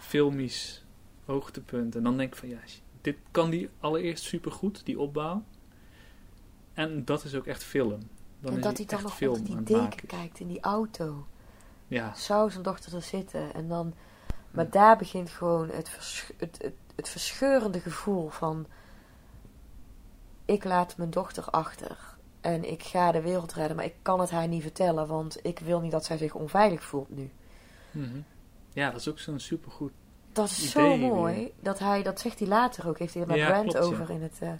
filmisch 0.00 0.84
hoogtepunt. 1.24 1.96
En 1.96 2.02
dan 2.02 2.16
denk 2.16 2.32
ik 2.32 2.38
van 2.38 2.48
ja, 2.48 2.58
dit 3.00 3.16
kan 3.30 3.50
die 3.50 3.68
allereerst 3.80 4.24
super 4.24 4.52
goed, 4.52 4.84
die 4.84 4.98
opbouw. 5.00 5.42
En 6.74 7.04
dat 7.04 7.24
is 7.24 7.34
ook 7.34 7.46
echt 7.46 7.64
film. 7.64 8.00
Dan 8.40 8.54
en 8.54 8.60
dat 8.60 8.76
hij 8.76 8.86
dan 8.86 9.02
nog 9.02 9.22
onder 9.22 9.56
aan 9.56 9.64
die 9.64 9.76
deken 9.76 10.06
kijkt 10.06 10.40
in 10.40 10.48
die 10.48 10.60
auto. 10.60 11.26
Ja, 11.88 12.14
Zou 12.14 12.50
zijn 12.50 12.62
dochter 12.62 12.94
er 12.94 13.02
zitten? 13.02 13.54
En 13.54 13.68
dan, 13.68 13.94
maar 14.52 14.70
daar 14.70 14.96
begint 14.96 15.30
gewoon 15.30 15.68
het, 15.70 15.90
het, 16.36 16.58
het, 16.62 16.74
het 16.94 17.08
verscheurende 17.08 17.80
gevoel 17.80 18.28
van... 18.28 18.66
Ik 20.44 20.64
laat 20.64 20.96
mijn 20.96 21.10
dochter 21.10 21.44
achter. 21.50 21.98
En 22.40 22.70
ik 22.70 22.82
ga 22.82 23.12
de 23.12 23.20
wereld 23.20 23.52
redden. 23.52 23.76
Maar 23.76 23.84
ik 23.84 23.94
kan 24.02 24.20
het 24.20 24.30
haar 24.30 24.48
niet 24.48 24.62
vertellen. 24.62 25.06
Want 25.06 25.38
ik 25.42 25.58
wil 25.58 25.80
niet 25.80 25.90
dat 25.92 26.04
zij 26.04 26.16
zich 26.16 26.34
onveilig 26.34 26.82
voelt 26.82 27.16
nu. 27.16 27.30
Mhm. 27.90 28.20
ja 28.72 28.90
dat 28.90 29.00
is 29.00 29.08
ook 29.08 29.18
zo'n 29.18 29.40
supergoed. 29.40 29.92
Dat 30.32 30.48
is 30.50 30.58
Idee 30.58 30.70
zo 30.70 30.88
weer. 30.88 30.98
mooi. 30.98 31.52
Dat 31.60 31.78
hij, 31.78 32.02
dat 32.02 32.20
zegt 32.20 32.38
hij 32.38 32.48
later 32.48 32.88
ook. 32.88 32.98
Heeft 32.98 33.12
hij 33.14 33.22
het 33.22 33.30
met 33.30 33.40
Ja, 33.40 33.46
Brand 33.48 33.70
klopt, 33.70 33.86
ja. 33.86 33.92
over 33.92 34.10
in 34.10 34.22
het... 34.22 34.38
eh, 34.40 34.52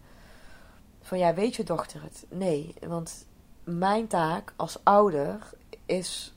van 1.03 1.19
ja, 1.19 1.35
weet 1.35 1.55
je 1.57 1.65
dochter 1.65 2.03
het? 2.03 2.27
Nee, 2.29 2.75
want 2.87 3.27
mijn 3.65 4.07
taak 4.07 4.53
als 4.57 4.79
ouder 4.83 5.39
is 5.87 6.35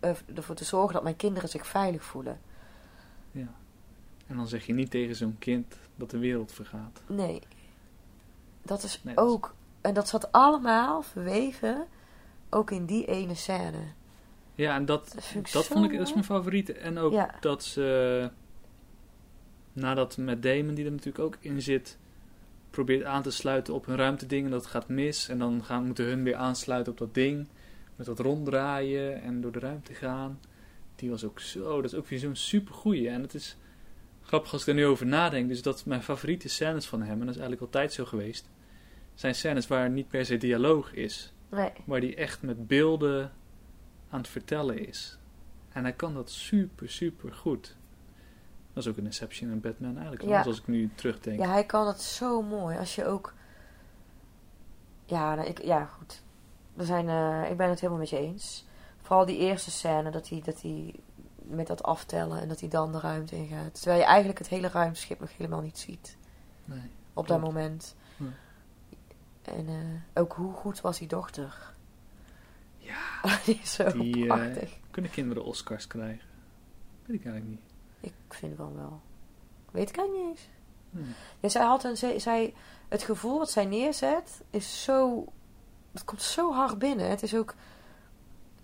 eh, 0.00 0.10
ervoor 0.34 0.54
te 0.54 0.64
zorgen 0.64 0.92
dat 0.94 1.02
mijn 1.02 1.16
kinderen 1.16 1.48
zich 1.48 1.66
veilig 1.66 2.02
voelen. 2.02 2.40
En 4.28 4.36
dan 4.36 4.48
zeg 4.48 4.66
je 4.66 4.72
niet 4.72 4.90
tegen 4.90 5.16
zo'n 5.16 5.36
kind 5.38 5.76
dat 5.96 6.10
de 6.10 6.18
wereld 6.18 6.52
vergaat. 6.52 7.02
Nee. 7.06 7.40
Dat 8.62 8.82
is 8.82 9.00
Nee, 9.02 9.14
dat 9.14 9.24
is- 9.24 9.30
ook... 9.32 9.54
En 9.80 9.94
dat 9.94 10.08
zat 10.08 10.32
allemaal 10.32 11.02
verweven, 11.02 11.86
ook 12.50 12.70
in 12.70 12.84
die 12.86 13.06
ene 13.06 13.34
scène. 13.34 13.80
Ja, 14.54 14.74
en 14.74 14.84
dat, 14.84 15.12
Dat 15.14 15.64
ik 15.64 15.70
vond 15.70 15.84
ik, 15.84 15.98
dat 15.98 16.06
is 16.06 16.12
mijn 16.12 16.24
favoriete. 16.24 16.72
En 16.72 16.98
ook 16.98 17.12
Ja. 17.12 17.34
dat 17.40 17.64
ze, 17.64 18.30
nadat 19.72 20.16
met 20.16 20.42
Damon, 20.42 20.74
die 20.74 20.84
er 20.84 20.90
natuurlijk 20.90 21.24
ook 21.24 21.36
in 21.40 21.62
zit, 21.62 21.98
probeert 22.70 23.04
aan 23.04 23.22
te 23.22 23.30
sluiten 23.30 23.74
op 23.74 23.86
hun 23.86 23.96
ruimteding 23.96 24.44
en 24.44 24.50
dat 24.50 24.66
gaat 24.66 24.88
mis. 24.88 25.28
En 25.28 25.38
dan 25.38 25.64
gaan, 25.64 25.86
moeten 25.86 26.04
hun 26.04 26.22
weer 26.22 26.36
aansluiten 26.36 26.92
op 26.92 26.98
dat 26.98 27.14
ding, 27.14 27.48
met 27.96 28.06
dat 28.06 28.18
ronddraaien 28.18 29.22
en 29.22 29.40
door 29.40 29.52
de 29.52 29.58
ruimte 29.58 29.94
gaan. 29.94 30.40
Die 30.96 31.10
was 31.10 31.24
ook 31.24 31.40
zo, 31.40 31.80
dat 31.82 31.92
is 31.92 31.98
ook 31.98 32.06
weer 32.06 32.18
zo'n 32.18 32.36
super 32.36 32.74
goeie. 32.74 33.08
En 33.08 33.22
het 33.22 33.34
is 33.34 33.56
grappig 34.28 34.52
als 34.52 34.62
ik 34.62 34.68
er 34.68 34.74
nu 34.74 34.86
over 34.86 35.06
nadenk, 35.06 35.48
dus 35.48 35.62
dat 35.62 35.84
mijn 35.84 36.02
favoriete 36.02 36.48
scènes 36.48 36.86
van 36.86 37.02
hem, 37.02 37.10
en 37.12 37.18
dat 37.18 37.28
is 37.28 37.40
eigenlijk 37.40 37.60
altijd 37.60 37.92
zo 37.92 38.04
geweest, 38.04 38.48
zijn 39.14 39.34
scènes 39.34 39.66
waar 39.66 39.90
niet 39.90 40.08
per 40.08 40.24
se 40.24 40.36
dialoog 40.36 40.92
is 40.92 41.32
Nee. 41.50 41.70
waar 41.84 42.00
hij 42.00 42.16
echt 42.16 42.42
met 42.42 42.66
beelden 42.66 43.32
aan 44.10 44.18
het 44.18 44.28
vertellen 44.28 44.86
is. 44.86 45.18
En 45.72 45.82
hij 45.82 45.92
kan 45.92 46.14
dat 46.14 46.30
super, 46.30 46.90
super 46.90 47.32
goed. 47.32 47.76
Dat 48.72 48.84
is 48.84 48.90
ook 48.90 48.96
een 48.96 49.04
Inception 49.04 49.50
en 49.50 49.60
Batman 49.60 49.92
eigenlijk, 49.94 50.22
Ja. 50.28 50.42
als 50.42 50.58
ik 50.58 50.66
nu 50.66 50.90
terugdenk. 50.94 51.40
Ja, 51.40 51.50
hij 51.50 51.64
kan 51.64 51.86
het 51.86 52.00
zo 52.00 52.42
mooi. 52.42 52.78
Als 52.78 52.94
je 52.94 53.04
ook... 53.06 53.34
Ja, 55.04 55.34
nou, 55.34 55.48
ik, 55.48 55.62
ja 55.62 55.84
goed. 55.84 56.22
We 56.74 56.84
zijn, 56.84 57.08
eh, 57.08 57.50
ik 57.50 57.56
ben 57.56 57.68
het 57.68 57.78
helemaal 57.80 58.00
met 58.00 58.10
je 58.10 58.18
eens. 58.18 58.66
Vooral 59.02 59.26
die 59.26 59.38
eerste 59.38 59.70
scène, 59.70 60.10
dat 60.10 60.28
hij, 60.28 60.42
dat 60.44 60.62
hij 60.62 60.94
met 61.48 61.66
dat 61.66 61.82
aftellen 61.82 62.40
en 62.40 62.48
dat 62.48 62.60
hij 62.60 62.68
dan 62.68 62.92
de 62.92 63.00
ruimte 63.00 63.36
ingaat. 63.36 63.74
Terwijl 63.74 63.98
je 64.00 64.06
eigenlijk 64.06 64.38
het 64.38 64.48
hele 64.48 64.68
ruimteschip 64.68 65.20
nog 65.20 65.36
helemaal 65.36 65.60
niet 65.60 65.78
ziet. 65.78 66.16
Nee. 66.64 66.78
Op 66.78 67.24
Klopt. 67.26 67.28
dat 67.28 67.40
moment. 67.40 67.94
Ja. 68.16 68.26
En 69.42 69.68
eh, 69.68 70.20
ook 70.22 70.32
hoe 70.32 70.52
goed 70.52 70.80
was 70.80 70.98
die 70.98 71.08
dochter? 71.08 71.72
Ja, 72.78 73.20
die 73.44 73.58
is 73.62 73.72
zo 73.74 73.92
Die, 73.92 74.20
eh, 74.20 74.26
prachtig. 74.26 74.78
kunnen 74.90 75.10
kinderen 75.10 75.44
Oscars 75.44 75.86
krijgen? 75.86 76.26
Weet 77.06 77.16
ik 77.20 77.24
eigenlijk 77.26 77.46
niet. 77.46 77.72
Ik 78.00 78.34
vind 78.34 78.56
van 78.56 78.74
wel. 78.74 79.00
Weet 79.70 79.88
ik 79.88 79.96
eigenlijk 79.96 80.28
niet 80.28 80.38
eens. 80.38 80.48
Hm. 80.90 80.98
Ja, 81.40 81.48
zij 81.48 81.64
had 81.64 81.84
een, 81.84 81.96
zij, 81.96 82.18
zij, 82.18 82.54
het 82.88 83.02
gevoel 83.02 83.38
wat 83.38 83.50
zij 83.50 83.64
neerzet 83.64 84.40
is 84.50 84.82
zo, 84.82 85.24
het 85.92 86.04
komt 86.04 86.22
zo 86.22 86.52
hard 86.52 86.78
binnen. 86.78 87.08
Het 87.10 87.22
is 87.22 87.34
ook, 87.34 87.54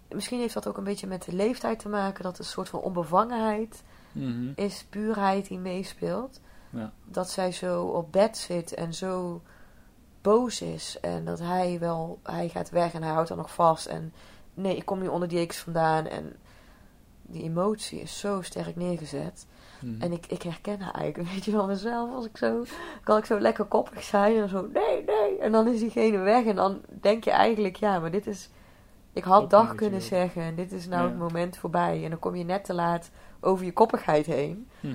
misschien 0.09 0.41
heeft 0.41 0.55
dat 0.55 0.69
ook 0.69 0.77
een 0.77 0.85
beetje 0.85 1.07
met 1.07 1.25
de 1.25 1.33
leeftijd 1.33 1.79
te 1.79 1.89
maken, 1.89 2.25
dat 2.25 2.39
een 2.39 2.45
soort 2.45 2.69
van 2.69 2.81
onbevangenheid 2.81 3.83
Mhm. 4.13 4.53
is, 4.55 4.85
puurheid 4.91 5.49
die 5.49 5.59
meespeelt. 5.59 6.41
Ja. 6.71 6.93
Dat 7.05 7.31
zij 7.31 7.53
zo 7.53 7.85
op 7.85 8.13
bed 8.13 8.37
zit 8.39 8.75
en 8.75 8.95
zo 8.95 9.43
boos 10.23 10.61
is 10.63 10.99
en 11.01 11.25
dat 11.25 11.39
hij 11.39 11.79
wel, 11.81 12.19
hij 12.23 12.49
gaat 12.49 12.71
weg 12.71 12.93
en 12.93 13.03
hij 13.03 13.13
houdt 13.13 13.31
er 13.31 13.37
nog 13.37 13.55
vast 13.55 13.87
en 13.87 14.13
nee, 14.55 14.77
ik 14.77 14.85
kom 14.85 14.99
nu 14.99 15.07
onder 15.07 15.29
die 15.29 15.39
ekens 15.39 15.59
vandaan 15.59 16.07
en 16.07 16.37
die 17.23 17.43
emotie 17.43 18.01
is 18.01 18.19
zo 18.19 18.43
sterk 18.43 18.77
neergezet. 18.77 19.47
Mhm. 19.81 20.03
En 20.03 20.13
ik, 20.13 20.27
ik 20.27 20.43
herken 20.43 20.81
haar 20.81 20.95
eigenlijk 20.95 21.29
een 21.29 21.35
beetje 21.37 21.53
van 21.53 21.67
mezelf. 21.67 22.11
Als 22.15 22.25
ik 22.27 22.37
zo, 22.37 22.65
kan 23.05 23.19
ik 23.19 23.25
zo 23.25 23.41
lekker 23.41 23.65
koppig 23.65 24.03
zijn 24.03 24.37
en 24.37 24.49
zo, 24.49 24.69
nee, 24.73 25.05
nee. 25.05 25.39
En 25.39 25.53
dan 25.53 25.69
is 25.69 25.81
diegene 25.81 26.19
weg 26.19 26.45
en 26.45 26.57
dan 26.57 26.81
denk 27.01 27.25
je 27.25 27.31
eigenlijk, 27.31 27.77
ja, 27.77 27.99
maar 27.99 28.11
dit 28.11 28.27
is... 28.27 28.49
Ik 29.15 29.25
had 29.25 29.51
dag 29.51 29.75
kunnen 29.75 30.03
zeggen 30.03 30.43
en 30.43 30.55
dit 30.55 30.73
is 30.73 30.87
nou 30.87 31.03
Ja. 31.03 31.09
het 31.09 31.19
moment 31.19 31.57
voorbij. 31.57 32.05
En 32.05 32.11
dan 32.11 32.19
kom 32.19 32.35
je 32.35 32.45
net 32.45 32.65
te 32.65 32.75
laat 32.75 33.11
over 33.41 33.65
je 33.65 33.73
koppigheid 33.73 34.27
heen. 34.27 34.69
Mhm. 34.81 34.95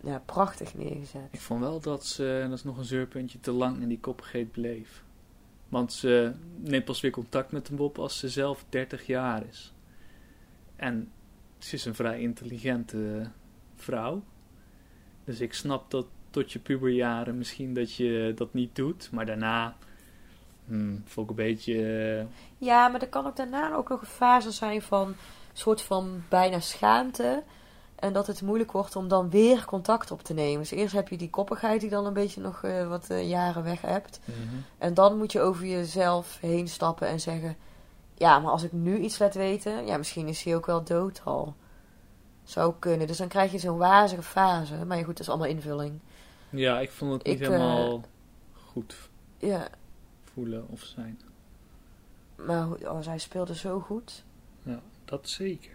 Ja, 0.00 0.22
prachtig 0.26 0.74
neergezet. 0.74 1.28
Ik 1.30 1.40
vond 1.40 1.60
wel 1.60 1.80
dat 1.80 2.06
ze, 2.06 2.40
en 2.42 2.48
dat 2.48 2.58
is 2.58 2.64
nog 2.64 2.78
een 2.78 2.84
zeurpuntje, 2.84 3.40
te 3.40 3.52
lang 3.52 3.80
in 3.80 3.88
die 3.88 4.00
koppigheid 4.00 4.50
bleef. 4.50 5.04
Want 5.68 5.92
ze 5.92 6.32
neemt 6.56 6.84
pas 6.84 7.00
weer 7.00 7.10
contact 7.10 7.52
met 7.52 7.68
hem 7.68 7.78
op 7.78 7.98
als 7.98 8.18
ze 8.18 8.28
zelf 8.28 8.64
30 8.68 9.06
jaar 9.06 9.46
is. 9.46 9.72
En 10.76 11.10
ze 11.58 11.74
is 11.74 11.84
een 11.84 11.94
vrij 11.94 12.20
intelligente 12.20 13.30
vrouw. 13.74 14.22
Dus 15.24 15.40
ik 15.40 15.52
snap 15.54 15.90
dat 15.90 16.06
tot 16.30 16.52
je 16.52 16.58
puberjaren 16.58 17.38
misschien 17.38 17.74
dat 17.74 17.94
je 17.94 18.32
dat 18.34 18.54
niet 18.54 18.74
doet. 18.76 19.10
Maar 19.12 19.26
daarna 19.26 19.76
hmm, 20.66 21.02
vond 21.06 21.30
ik 21.30 21.36
een 21.38 21.44
beetje... 21.44 21.74
eh, 22.18 22.26
Ja, 22.58 22.88
maar 22.88 23.00
er 23.00 23.08
kan 23.08 23.26
ook 23.26 23.36
daarna 23.36 23.74
ook 23.74 23.88
nog 23.88 24.00
een 24.00 24.06
fase 24.06 24.50
zijn 24.50 24.82
van 24.82 25.14
soort 25.52 25.82
van 25.82 26.22
bijna 26.28 26.60
schaamte. 26.60 27.42
En 27.96 28.12
dat 28.12 28.26
het 28.26 28.42
moeilijk 28.42 28.72
wordt 28.72 28.96
om 28.96 29.08
dan 29.08 29.30
weer 29.30 29.64
contact 29.64 30.10
op 30.10 30.22
te 30.22 30.34
nemen. 30.34 30.58
Dus 30.60 30.70
eerst 30.70 30.94
heb 30.94 31.08
je 31.08 31.16
die 31.16 31.30
koppigheid 31.30 31.80
die 31.80 31.90
dan 31.90 32.06
een 32.06 32.12
beetje 32.12 32.40
nog 32.40 32.62
eh, 32.62 32.88
wat 32.88 33.10
eh, 33.10 33.28
jaren 33.28 33.62
weg 33.62 33.80
hebt. 33.80 34.20
En 34.78 34.94
dan 34.94 35.16
moet 35.18 35.32
je 35.32 35.40
over 35.40 35.66
jezelf 35.66 36.38
heen 36.40 36.68
stappen 36.68 37.08
en 37.08 37.20
zeggen: 37.20 37.56
Ja, 38.14 38.38
maar 38.38 38.50
als 38.50 38.62
ik 38.62 38.72
nu 38.72 38.98
iets 38.98 39.18
laat 39.18 39.34
weten, 39.34 39.86
ja, 39.86 39.96
misschien 39.96 40.28
is 40.28 40.42
hij 40.42 40.56
ook 40.56 40.66
wel 40.66 40.84
dood 40.84 41.20
al. 41.24 41.54
Zou 42.44 42.74
kunnen. 42.78 43.06
Dus 43.06 43.16
dan 43.16 43.28
krijg 43.28 43.52
je 43.52 43.58
zo'n 43.58 43.78
wazige 43.78 44.22
fase. 44.22 44.84
Maar 44.84 44.96
goed, 44.98 45.06
dat 45.06 45.20
is 45.20 45.28
allemaal 45.28 45.48
invulling. 45.48 46.00
Ja, 46.50 46.80
ik 46.80 46.90
vond 46.90 47.12
het 47.12 47.24
niet 47.24 47.40
Ik, 47.40 47.46
helemaal 47.46 48.00
goed 48.52 49.08
Ja, 49.38 49.68
voelen 50.36 50.68
of 50.68 50.82
zijn. 50.82 51.20
maar 52.46 52.66
oh, 52.68 53.00
zij 53.00 53.18
speelde 53.18 53.54
zo 53.54 53.80
goed. 53.80 54.24
Ja, 54.62 54.80
dat 55.04 55.28
zeker. 55.28 55.70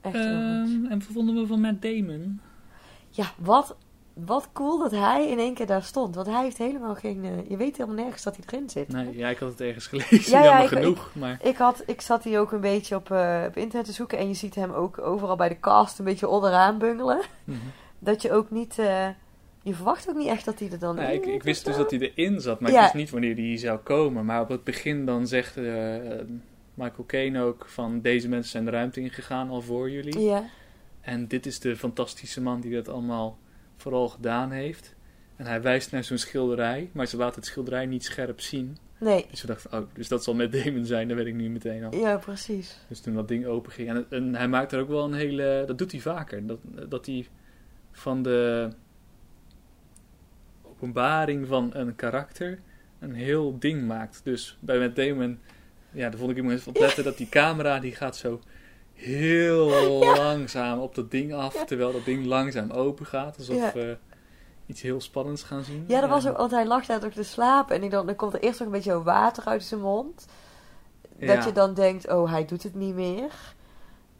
Echt 0.00 0.14
heel 0.14 0.24
goed. 0.24 0.72
Ehm, 0.74 0.86
en 0.86 0.98
wat 0.98 1.08
vonden 1.12 1.34
we 1.34 1.46
van 1.46 1.60
Matt 1.60 1.82
Damon? 1.82 2.40
Ja, 3.10 3.24
wat, 3.38 3.76
wat 4.12 4.48
cool 4.52 4.78
dat 4.78 4.90
hij 4.90 5.28
in 5.28 5.38
één 5.38 5.54
keer 5.54 5.66
daar 5.66 5.82
stond. 5.82 6.14
Want 6.14 6.26
hij 6.26 6.42
heeft 6.42 6.58
helemaal 6.58 6.94
geen... 6.94 7.24
eh, 7.24 7.48
je 7.50 7.56
weet 7.56 7.76
helemaal 7.76 8.02
nergens 8.02 8.22
dat 8.22 8.36
hij 8.36 8.44
erin 8.48 8.70
zit. 8.70 8.88
Nee, 8.88 9.16
ja, 9.16 9.28
ik 9.28 9.38
had 9.38 9.50
het 9.50 9.60
ergens 9.60 9.86
gelezen, 9.92 10.30
Ja, 10.32 10.38
ja, 10.38 10.44
jammer 10.44 10.62
ik- 10.64 10.78
genoeg. 10.78 11.10
maar 11.14 11.38
Ik, 11.42 11.56
had, 11.56 11.82
ik 11.86 12.00
zat 12.00 12.24
hier 12.24 12.40
ook 12.40 12.52
een 12.52 12.60
beetje 12.60 12.96
op, 12.96 13.10
eh, 13.10 13.44
op 13.48 13.56
internet 13.56 13.86
te 13.86 13.92
zoeken. 13.92 14.18
En 14.18 14.28
je 14.28 14.34
ziet 14.34 14.54
hem 14.54 14.70
ook 14.72 14.98
overal 14.98 15.36
bij 15.36 15.48
de 15.48 15.60
cast 15.60 15.98
een 15.98 16.04
beetje 16.04 16.28
onderaan 16.28 16.78
bungelen. 16.78 17.20
Mhm. 17.44 17.58
Dat 17.98 18.22
je 18.22 18.32
ook 18.32 18.50
niet... 18.50 18.78
eh, 18.78 19.08
je 19.62 19.74
verwacht 19.74 20.08
ook 20.08 20.16
niet 20.16 20.28
echt 20.28 20.44
dat 20.44 20.58
hij 20.58 20.70
er 20.70 20.78
dan 20.78 20.98
in 20.98 21.12
ik, 21.14 21.26
ik 21.26 21.42
wist 21.42 21.64
dus 21.64 21.76
dat 21.76 21.90
hij 21.90 22.12
erin 22.14 22.40
zat, 22.40 22.60
maar 22.60 22.70
Ja. 22.70 22.76
ik 22.76 22.82
wist 22.82 22.94
niet 22.94 23.10
wanneer 23.10 23.36
hij 23.36 23.56
zou 23.56 23.78
komen. 23.78 24.24
Maar 24.24 24.40
op 24.40 24.48
het 24.48 24.64
begin 24.64 25.06
dan 25.06 25.26
zegt 25.26 25.56
eh, 25.56 25.64
Michael 26.74 27.06
Caine 27.06 27.42
ook 27.42 27.66
van 27.68 28.00
deze 28.00 28.28
mensen 28.28 28.50
zijn 28.50 28.64
de 28.64 28.70
ruimte 28.70 29.00
ingegaan 29.00 29.50
al 29.50 29.62
voor 29.62 29.90
jullie. 29.90 30.18
Ja, 30.18 30.44
En 31.00 31.28
dit 31.28 31.46
is 31.46 31.60
de 31.60 31.76
fantastische 31.76 32.40
man 32.40 32.60
die 32.60 32.72
dat 32.74 32.88
allemaal 32.88 33.38
vooral 33.76 34.08
gedaan 34.08 34.50
heeft. 34.50 34.94
En 35.36 35.46
hij 35.46 35.62
wijst 35.62 35.90
naar 35.92 36.04
zo'n 36.04 36.18
schilderij, 36.18 36.90
maar 36.92 37.06
ze 37.06 37.16
laten 37.16 37.34
het 37.34 37.46
schilderij 37.46 37.86
niet 37.86 38.04
scherp 38.04 38.40
zien. 38.40 38.76
nee. 39.00 39.26
Dus 39.30 39.40
we 39.40 39.46
dachten, 39.46 39.72
oh, 39.72 39.86
dus 39.94 40.08
dat 40.08 40.24
zal 40.24 40.34
met 40.34 40.52
Damon 40.52 40.84
zijn, 40.84 41.08
dat 41.08 41.16
weet 41.16 41.26
ik 41.26 41.34
nu 41.34 41.48
meteen 41.50 41.84
al. 41.84 41.94
Ja, 41.94 42.16
precies. 42.16 42.78
Dus 42.88 43.00
toen 43.00 43.14
dat 43.14 43.28
ding 43.28 43.46
open 43.46 43.72
ging. 43.72 43.88
En, 43.88 44.06
en 44.10 44.34
hij 44.34 44.48
maakt 44.48 44.72
er 44.72 44.80
ook 44.80 44.88
wel 44.88 45.04
een 45.04 45.12
hele. 45.14 45.64
Dat 45.66 45.78
doet 45.78 45.92
hij 45.92 46.00
vaker. 46.00 46.46
Dat, 46.46 46.58
dat 46.88 47.06
hij 47.06 47.26
van 47.92 48.22
de 48.22 48.68
openbaring 50.82 51.46
van 51.46 51.70
een 51.74 51.94
karakter 51.94 52.58
een 52.98 53.14
heel 53.14 53.58
ding 53.58 53.86
maakt. 53.86 54.20
Dus 54.24 54.56
bij 54.60 54.78
Matt 54.78 54.96
Damon. 54.96 55.38
Ja, 55.90 56.08
daar 56.10 56.18
vond 56.18 56.30
ik 56.30 56.36
hem 56.36 56.50
eens 56.50 56.66
opletten 56.66 57.04
dat 57.04 57.16
die 57.16 57.28
camera 57.28 57.78
die 57.78 57.94
gaat 57.94 58.16
zo 58.16 58.40
heel 58.92 59.68
langzaam 60.16 60.78
op 60.78 60.94
dat 60.94 61.10
ding 61.10 61.32
af. 61.34 61.54
Ja. 61.54 61.64
Terwijl 61.64 61.92
dat 61.92 62.04
ding 62.04 62.26
langzaam 62.26 62.70
open 62.70 63.06
gaat. 63.06 63.38
Alsof 63.38 63.74
Ja. 63.74 63.96
iets 64.66 64.82
heel 64.82 65.00
spannends 65.00 65.42
gaan 65.42 65.64
zien. 65.64 65.84
Ja, 65.88 66.00
dat 66.00 66.10
was 66.10 66.26
ook, 66.28 66.36
want 66.36 66.50
hij 66.50 66.66
lag 66.66 66.86
daar 66.86 67.04
ook 67.04 67.12
te 67.12 67.22
slapen. 67.22 67.76
En 67.76 67.82
ik 67.82 67.90
dacht, 67.90 68.06
dan 68.06 68.16
komt 68.16 68.34
er 68.34 68.40
eerst 68.40 68.58
nog 68.58 68.68
een 68.68 68.74
beetje 68.74 69.02
water 69.02 69.44
uit 69.44 69.62
zijn 69.62 69.80
mond. 69.80 70.26
Dat 71.18 71.44
je 71.44 71.52
dan 71.52 71.74
denkt, 71.74 72.08
oh, 72.10 72.30
hij 72.30 72.44
doet 72.44 72.62
het 72.62 72.74
niet 72.74 72.94
meer. 72.94 73.30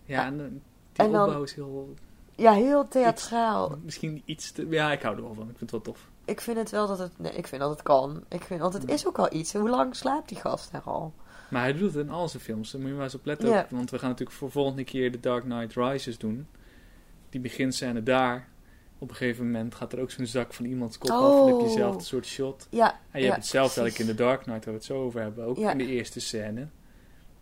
Ja, 0.04 0.24
en 0.26 0.40
eh, 0.40 0.46
die 0.92 1.06
En 1.06 1.12
dan- 1.12 1.42
is 1.42 1.54
heel. 1.54 1.94
Ja, 2.36 2.52
heel 2.52 2.88
theatraal. 2.88 3.78
Misschien 3.84 4.22
iets 4.24 4.52
te. 4.52 4.66
Ja, 4.68 4.92
ik 4.92 5.02
hou 5.02 5.16
er 5.16 5.22
wel 5.22 5.34
van. 5.34 5.42
Ik 5.50 5.56
vind 5.58 5.60
het 5.60 5.70
wel 5.70 5.80
tof. 5.94 6.10
Ik 6.24 6.40
vind 6.40 6.56
het 6.56 6.70
wel 6.70 6.86
dat 6.86 6.98
het... 6.98 7.18
Nee, 7.18 7.32
ik 7.32 7.46
vind 7.46 7.60
dat 7.60 7.70
het 7.70 7.82
kan. 7.82 8.24
Ik 8.28 8.42
vind, 8.42 8.60
want 8.60 8.72
het 8.72 8.88
is 8.90 9.06
ook 9.06 9.18
al 9.18 9.32
iets. 9.32 9.52
Hoe 9.52 9.68
lang 9.68 9.96
slaapt 9.96 10.28
die 10.28 10.38
gast 10.38 10.72
daar 10.72 10.82
al? 10.84 11.12
Maar 11.50 11.62
hij 11.62 11.72
doet 11.72 11.94
het 11.94 12.04
in 12.06 12.10
al 12.12 12.28
zijn 12.28 12.42
films. 12.42 12.70
Daar 12.70 12.80
moet 12.80 12.90
je 12.90 12.96
maar 12.96 13.04
eens 13.04 13.14
op 13.14 13.24
letten. 13.26 13.48
Ja. 13.48 13.60
ook, 13.60 13.70
want 13.70 13.90
we 13.90 13.98
gaan 13.98 14.08
natuurlijk 14.08 14.36
voor 14.38 14.50
volgende 14.50 14.84
keer 14.84 15.12
de 15.12 15.20
Dark 15.20 15.42
Knight 15.44 15.74
Rises 15.74 16.18
doen. 16.18 16.46
Die 17.30 17.40
beginscène 17.40 18.02
daar. 18.02 18.48
Op 18.98 19.08
een 19.10 19.16
gegeven 19.16 19.44
moment 19.44 19.74
gaat 19.74 19.92
er 19.92 20.00
ook 20.00 20.10
zo'n 20.10 20.26
zak 20.26 20.52
van 20.54 20.64
iemands 20.64 20.98
kop 20.98 21.10
af. 21.10 21.30
En 21.40 21.46
heb 21.46 21.46
je 21.46 21.52
Oh. 21.54 21.62
hetzelfde 21.62 22.04
soort 22.04 22.26
shot. 22.26 22.66
Ja, 22.70 22.90
En 23.10 23.20
je 23.20 23.26
ja, 23.26 23.32
hebt 23.32 23.36
hetzelfde 23.42 23.80
eigenlijk 23.80 24.10
in 24.10 24.16
de 24.16 24.22
Dark 24.22 24.42
Knight, 24.42 24.64
waar 24.64 24.74
we 24.74 24.80
het 24.80 24.88
zo 24.88 25.02
over 25.02 25.20
hebben. 25.20 25.44
Ook 25.44 25.56
in 25.58 25.78
de 25.78 25.86
eerste 25.86 26.20
scène. 26.20 26.68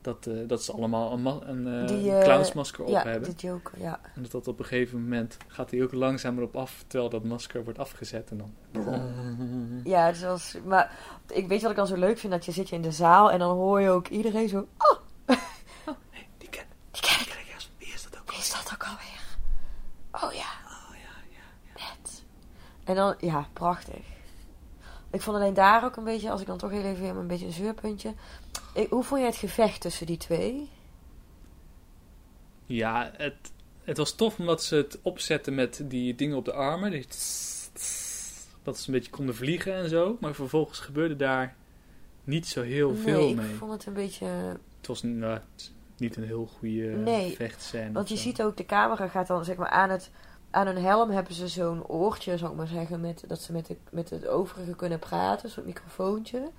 Dat, 0.00 0.26
eh, 0.26 0.34
dat 0.46 0.62
ze 0.64 0.72
allemaal 0.72 1.12
een, 1.12 1.22
ma- 1.22 1.38
een 1.42 1.80
eh, 1.80 1.86
Die, 1.86 2.12
eh, 2.16 2.22
clownsmasker 2.24 2.84
op 2.84 2.90
Ja, 2.90 3.02
hebben. 3.02 3.30
de 3.36 3.46
Joker, 3.46 3.80
ja. 3.80 4.00
En 4.14 4.22
dat 4.22 4.30
dat 4.30 4.48
op 4.48 4.58
een 4.58 4.64
gegeven 4.64 5.02
moment 5.02 5.36
gaat 5.46 5.70
hij 5.70 5.82
ook 5.82 5.92
langzamer 5.92 6.42
op 6.42 6.56
af. 6.56 6.84
Terwijl 6.86 7.10
dat 7.10 7.24
masker 7.24 7.64
wordt 7.64 7.78
afgezet. 7.78 8.30
En 8.30 8.38
dan... 8.38 8.52
Ja, 9.84 10.08
dus 10.10 10.24
als, 10.24 10.56
maar 10.64 10.92
ik 11.26 11.48
weet 11.48 11.62
wat 11.62 11.70
ik 11.70 11.76
dan 11.76 11.86
zo 11.86 11.96
leuk 11.96 12.18
vind. 12.18 12.32
Dat 12.32 12.44
je 12.44 12.52
zit 12.52 12.68
je 12.68 12.74
in 12.76 12.82
de 12.82 12.92
zaal 12.92 13.30
en 13.30 13.38
dan 13.38 13.56
hoor 13.56 13.80
je 13.80 13.90
ook 13.90 14.08
iedereen 14.08 14.48
zo... 14.48 14.66
Oh, 14.78 14.98
Die 16.38 16.48
ken, 16.48 16.64
die 16.90 17.00
ken 17.02 17.20
ik. 17.20 17.26
ken 17.26 17.40
ik 17.40 17.52
als- 17.54 17.70
Wie 17.78 17.92
is 17.92 18.02
dat 18.10 18.20
ook? 18.20 18.30
Wie 18.30 18.38
is 18.38 18.50
dat 18.52 18.70
ook 18.74 18.82
alweer? 18.84 19.22
Oh 20.12 20.32
ja. 20.32 20.50
Oh 20.66 20.94
ja, 20.96 21.14
ja. 21.30 21.72
Net. 21.74 22.22
En 22.84 22.94
dan, 22.94 23.14
ja, 23.18 23.46
prachtig. 23.52 24.04
Ik 25.10 25.20
vond 25.20 25.36
alleen 25.36 25.54
daar 25.54 25.84
ook 25.84 25.96
een 25.96 26.04
beetje, 26.04 26.30
als 26.30 26.40
ik 26.40 26.46
dan 26.46 26.58
toch 26.58 26.70
heel 26.70 26.84
even 26.84 27.16
een 27.16 27.26
beetje 27.26 27.46
een 27.46 27.52
zeurpuntje. 27.52 28.14
Ik, 28.74 28.90
hoe 28.90 29.04
vond 29.04 29.20
jij 29.20 29.28
het 29.28 29.38
gevecht 29.38 29.80
tussen 29.80 30.06
die 30.06 30.16
twee? 30.16 30.68
Ja, 32.66 33.10
het, 33.16 33.34
het 33.84 33.96
was 33.96 34.14
tof 34.14 34.38
omdat 34.38 34.62
ze 34.62 34.76
het 34.76 34.98
opzetten 35.02 35.54
met 35.54 35.82
die 35.84 36.14
dingen 36.14 36.36
op 36.36 36.44
de 36.44 36.52
armen. 36.52 36.90
Die 36.90 37.06
tss, 37.06 37.70
tss, 37.72 38.46
dat 38.62 38.78
ze 38.78 38.88
een 38.88 38.94
beetje 38.94 39.10
konden 39.10 39.34
vliegen 39.34 39.74
en 39.74 39.88
zo. 39.88 40.16
Maar 40.20 40.34
vervolgens 40.34 40.78
gebeurde 40.78 41.16
daar 41.16 41.56
niet 42.24 42.46
zo 42.46 42.62
heel 42.62 42.94
veel 42.94 43.20
nee, 43.20 43.34
mee. 43.34 43.50
ik 43.50 43.56
vond 43.56 43.72
het 43.72 43.86
een 43.86 43.92
beetje... 43.92 44.26
Het 44.76 44.86
was 44.86 45.02
nou, 45.02 45.40
niet 45.96 46.16
een 46.16 46.24
heel 46.24 46.46
goede 46.46 46.82
Nee, 46.82 47.36
vechtscène. 47.36 47.92
Want 47.92 48.08
je 48.08 48.16
zo. 48.16 48.22
ziet 48.22 48.42
ook, 48.42 48.56
de 48.56 48.66
camera 48.66 49.08
gaat 49.08 49.26
dan 49.26 49.44
zeg 49.44 49.56
maar 49.56 49.70
aan 49.70 49.90
het... 49.90 50.10
Aan 50.50 50.66
hun 50.66 50.82
helm 50.82 51.10
hebben 51.10 51.34
ze 51.34 51.48
zo'n 51.48 51.86
oortje, 51.86 52.38
zou 52.38 52.50
ik 52.50 52.56
maar 52.56 52.66
zeggen, 52.66 53.00
met, 53.00 53.24
dat 53.26 53.40
ze 53.40 53.52
met, 53.52 53.66
de, 53.66 53.76
met 53.90 54.10
het 54.10 54.26
overige 54.26 54.74
kunnen 54.74 54.98
praten, 54.98 55.50
zo'n 55.50 55.64
microfoontje. 55.64 56.50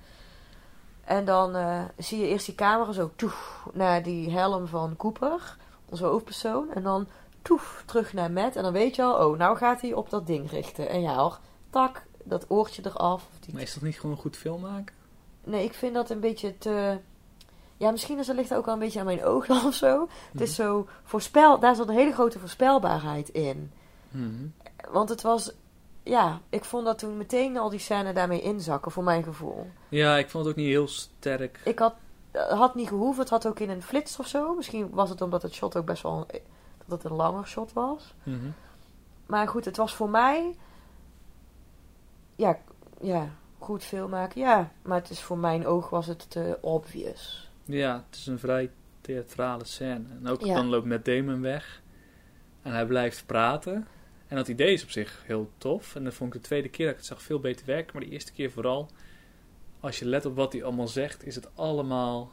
En 1.04 1.24
dan 1.24 1.56
eh, 1.56 1.82
zie 1.98 2.20
je 2.20 2.28
eerst 2.28 2.46
die 2.46 2.54
camera 2.54 2.92
zo 2.92 3.10
toef 3.16 3.66
naar 3.72 4.02
die 4.02 4.30
helm 4.30 4.66
van 4.66 4.96
Cooper, 4.96 5.56
onze 5.88 6.04
hoofdpersoon. 6.04 6.72
En 6.72 6.82
dan 6.82 7.06
toef 7.42 7.82
terug 7.86 8.12
naar 8.12 8.30
Matt. 8.30 8.56
En 8.56 8.62
dan 8.62 8.72
weet 8.72 8.96
je 8.96 9.02
al, 9.02 9.28
oh, 9.28 9.38
nou 9.38 9.56
gaat 9.56 9.80
hij 9.80 9.92
op 9.92 10.10
dat 10.10 10.26
ding 10.26 10.50
richten. 10.50 10.88
En 10.88 11.00
ja 11.00 11.16
hoor, 11.16 11.38
tak, 11.70 12.02
dat 12.24 12.44
oortje 12.48 12.82
eraf. 12.84 13.28
Maar 13.52 13.62
is 13.62 13.74
dat 13.74 13.82
niet 13.82 13.96
gewoon 13.96 14.16
een 14.16 14.22
goed 14.22 14.36
film 14.36 14.60
maken? 14.60 14.94
Nee, 15.44 15.64
ik 15.64 15.74
vind 15.74 15.94
dat 15.94 16.10
een 16.10 16.20
beetje 16.20 16.58
te... 16.58 16.98
Ja, 17.76 17.90
misschien 17.90 18.18
is 18.18 18.26
dat 18.26 18.36
ligt 18.36 18.54
ook 18.54 18.64
wel 18.64 18.74
een 18.74 18.80
beetje 18.80 18.98
aan 18.98 19.06
mijn 19.06 19.24
ogen 19.34 19.64
of 19.64 19.74
zo. 19.74 20.08
Het 20.32 20.40
is 20.40 20.54
zo 20.54 20.88
voorspel... 21.02 21.58
Daar 21.58 21.74
zat 21.74 21.88
een 21.88 21.94
hele 21.94 22.12
grote 22.12 22.38
voorspelbaarheid 22.38 23.28
in. 23.28 23.72
Mhm. 24.12 24.46
Want 24.90 25.08
het 25.08 25.22
was... 25.22 25.52
Ja, 26.02 26.40
ik 26.48 26.64
vond 26.64 26.84
dat 26.84 26.98
toen 26.98 27.16
meteen 27.16 27.56
al 27.56 27.70
die 27.70 27.78
scène 27.78 28.12
daarmee 28.12 28.40
inzakken, 28.40 28.92
voor 28.92 29.04
mijn 29.04 29.22
gevoel. 29.22 29.70
Ja, 29.88 30.16
ik 30.18 30.30
vond 30.30 30.44
het 30.44 30.52
ook 30.54 30.60
niet 30.60 30.70
heel 30.70 30.88
sterk. 30.88 31.60
Ik 31.64 31.78
had... 31.78 31.94
Het 32.30 32.50
had 32.58 32.74
niet 32.74 32.88
gehoeven, 32.88 33.20
het 33.22 33.30
had 33.30 33.46
ook 33.46 33.58
in 33.60 33.70
een 33.70 33.82
flits 33.82 34.18
of 34.18 34.26
zo. 34.26 34.54
Misschien 34.54 34.90
was 34.90 35.10
het 35.10 35.20
omdat 35.20 35.42
het 35.42 35.52
shot 35.54 35.76
ook 35.76 35.86
best 35.86 36.02
wel... 36.02 36.24
een- 36.28 36.40
Dat 36.86 37.02
het 37.02 37.10
een 37.10 37.16
langer 37.16 37.46
shot 37.46 37.72
was. 37.72 38.14
Mhm. 38.22 38.36
Maar 39.26 39.48
goed, 39.48 39.64
het 39.64 39.76
was 39.76 39.94
voor 39.94 40.10
mij... 40.10 40.56
Ja, 42.36 42.58
ja, 43.00 43.28
goed 43.58 43.84
film 43.84 44.10
maken. 44.10 44.40
Ja, 44.40 44.70
maar 44.82 44.98
het 44.98 45.10
is 45.10 45.20
voor 45.22 45.38
mijn 45.38 45.66
oog 45.66 45.90
was 45.90 46.06
het 46.06 46.30
te 46.30 46.58
obvious. 46.60 47.50
Ja, 47.64 48.04
het 48.08 48.16
is 48.18 48.26
een 48.26 48.38
vrij 48.38 48.70
theatrale 49.00 49.64
scène. 49.64 50.04
En 50.20 50.28
ook 50.28 50.40
Ja. 50.40 50.54
dan 50.54 50.66
loopt 50.68 50.86
Matt 50.86 51.04
Damon 51.04 51.40
weg. 51.40 51.82
En 52.62 52.72
hij 52.72 52.86
blijft 52.86 53.26
praten. 53.26 53.86
En 54.32 54.38
dat 54.38 54.48
idee 54.48 54.72
is 54.72 54.82
op 54.82 54.90
zich 54.90 55.22
heel 55.26 55.50
tof. 55.58 55.94
En 55.94 56.02
dan 56.02 56.12
vond 56.12 56.34
ik 56.34 56.40
de 56.40 56.46
tweede 56.46 56.68
keer 56.68 56.84
dat 56.84 56.94
ik 56.94 57.00
het 57.00 57.08
zag 57.08 57.22
veel 57.22 57.40
beter 57.40 57.66
werken. 57.66 57.90
Maar 57.92 58.02
de 58.04 58.10
eerste 58.10 58.32
keer 58.32 58.50
vooral, 58.50 58.90
als 59.80 59.98
je 59.98 60.04
let 60.04 60.26
op 60.26 60.36
wat 60.36 60.52
hij 60.52 60.64
allemaal 60.64 60.88
zegt, 60.88 61.26
is 61.26 61.34
het 61.34 61.56
allemaal 61.56 62.32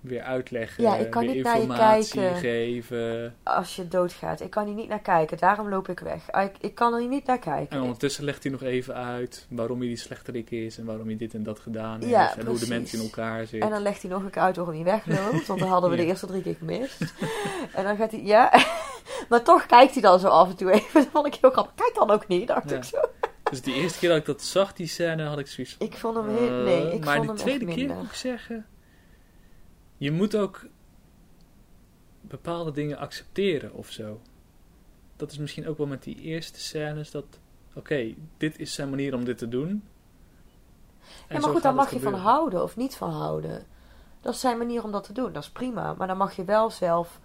weer 0.00 0.22
uitleggen. 0.22 0.82
Ja, 0.82 0.96
ik 0.96 1.10
kan 1.10 1.26
niet 1.26 1.42
naar 1.42 1.54
je 1.56 1.60
informatie 1.62 2.20
kijken. 2.20 2.38
geven. 2.38 3.34
als 3.42 3.76
je 3.76 3.88
doodgaat. 3.88 4.40
Ik 4.40 4.50
kan 4.50 4.66
hier 4.66 4.74
niet 4.74 4.88
naar 4.88 5.00
kijken, 5.00 5.38
daarom 5.38 5.68
loop 5.68 5.88
ik 5.88 6.00
weg. 6.00 6.30
Ah, 6.30 6.44
Ik, 6.44 6.52
ik 6.60 6.74
kan 6.74 6.94
er 6.94 7.06
niet 7.08 7.26
naar 7.26 7.38
kijken. 7.38 7.76
En 7.76 7.82
ondertussen 7.82 8.24
legt 8.24 8.42
hij 8.42 8.52
nog 8.52 8.62
even 8.62 8.94
uit 8.94 9.46
waarom 9.48 9.78
hij 9.78 9.86
die 9.88 9.96
slechterik 9.96 10.50
is. 10.50 10.78
En 10.78 10.84
waarom 10.84 11.06
hij 11.06 11.16
dit 11.16 11.34
en 11.34 11.42
dat 11.42 11.58
gedaan 11.60 11.98
heeft. 11.98 12.10
Ja, 12.10 12.36
en 12.36 12.46
hoe 12.46 12.58
de 12.58 12.68
mensen 12.68 12.98
in 12.98 13.04
elkaar 13.04 13.38
zitten. 13.40 13.60
En 13.60 13.70
dan 13.70 13.82
legt 13.82 14.02
hij 14.02 14.10
nog 14.10 14.22
een 14.22 14.30
keer 14.30 14.42
uit 14.42 14.56
waarom 14.56 14.74
hij 14.74 14.84
wegloopt. 14.84 15.46
Want 15.46 15.60
dan 15.60 15.68
hadden 15.68 15.90
we 15.90 15.96
de 16.02 16.04
eerste 16.04 16.26
drie 16.26 16.42
keer 16.42 16.54
gemist. 16.58 17.00
en 17.74 17.84
dan 17.84 17.96
gaat 17.96 18.10
hij, 18.10 18.22
ja. 18.22 18.52
maar 19.28 19.42
toch 19.42 19.66
kijkt 19.66 19.92
hij 19.92 20.02
dan 20.02 20.20
zo 20.20 20.28
af 20.28 20.48
en 20.48 20.56
toe 20.56 20.70
even. 20.72 21.00
Dat 21.02 21.08
vond 21.12 21.26
ik 21.26 21.34
heel 21.34 21.50
grappig. 21.50 21.74
Kijk 21.74 21.94
dan 21.94 22.10
ook 22.10 22.28
niet, 22.28 22.46
dacht 22.48 22.70
Ja. 22.70 22.76
ik 22.76 22.84
zo. 22.84 22.98
Dus 23.50 23.62
die 23.62 23.74
eerste 23.74 23.98
keer 23.98 24.08
dat 24.08 24.18
ik 24.18 24.24
dat 24.26 24.42
zag, 24.42 24.72
die 24.72 24.86
scène, 24.86 25.22
had 25.24 25.38
ik 25.38 25.46
zoiets 25.46 25.76
Ik 25.78 25.94
vond 25.94 26.16
hem 26.16 26.28
heel, 26.36 26.50
nee, 26.50 26.92
ik 26.92 27.04
maar 27.04 27.16
vond 27.16 27.26
de 27.28 27.32
hem 27.32 27.42
tweede 27.42 27.74
keer 27.74 27.94
moet 27.94 28.04
ik 28.04 28.12
zeggen, 28.14 28.66
je 30.00 30.12
moet 30.12 30.36
ook 30.36 30.66
bepaalde 32.20 32.70
dingen 32.72 32.98
accepteren 32.98 33.74
of 33.74 33.90
zo. 33.90 34.20
Dat 35.16 35.30
is 35.30 35.38
misschien 35.38 35.68
ook 35.68 35.78
wel 35.78 35.86
met 35.86 36.02
die 36.02 36.20
eerste 36.20 36.60
scènes 36.60 37.10
dat, 37.10 37.24
oké, 37.74 38.14
dit 38.36 38.58
is 38.58 38.74
zijn 38.74 38.90
manier 38.90 39.14
om 39.14 39.24
dit 39.24 39.38
te 39.38 39.48
doen. 39.48 39.68
En 39.68 39.80
Ja, 41.28 41.40
maar 41.40 41.50
goed, 41.50 41.62
daar 41.62 41.74
mag 41.74 41.90
je 41.90 42.00
van 42.00 42.14
houden 42.14 42.62
of 42.62 42.76
niet 42.76 42.96
van 42.96 43.10
houden. 43.10 43.66
Dat 44.20 44.34
is 44.34 44.40
zijn 44.40 44.58
manier 44.58 44.84
om 44.84 44.92
dat 44.92 45.04
te 45.04 45.12
doen, 45.12 45.32
dat 45.32 45.42
is 45.42 45.50
prima. 45.50 45.94
Maar 45.94 46.06
dan 46.06 46.16
mag 46.16 46.36
je 46.36 46.44
wel 46.44 46.70
zelf 46.70 47.20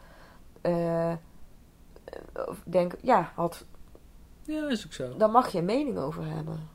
eh, 0.62 1.12
eh, 1.12 1.18
denken, 2.66 3.00
ja, 3.02 3.32
had, 3.36 3.66
Ja, 4.44 4.68
is 4.68 4.86
ook 4.86 4.94
zo. 4.94 5.18
daar 5.18 5.32
mag 5.32 5.52
je 5.52 5.58
een 5.58 5.66
mening 5.66 5.98
over 5.98 6.26
hebben. 6.26 6.70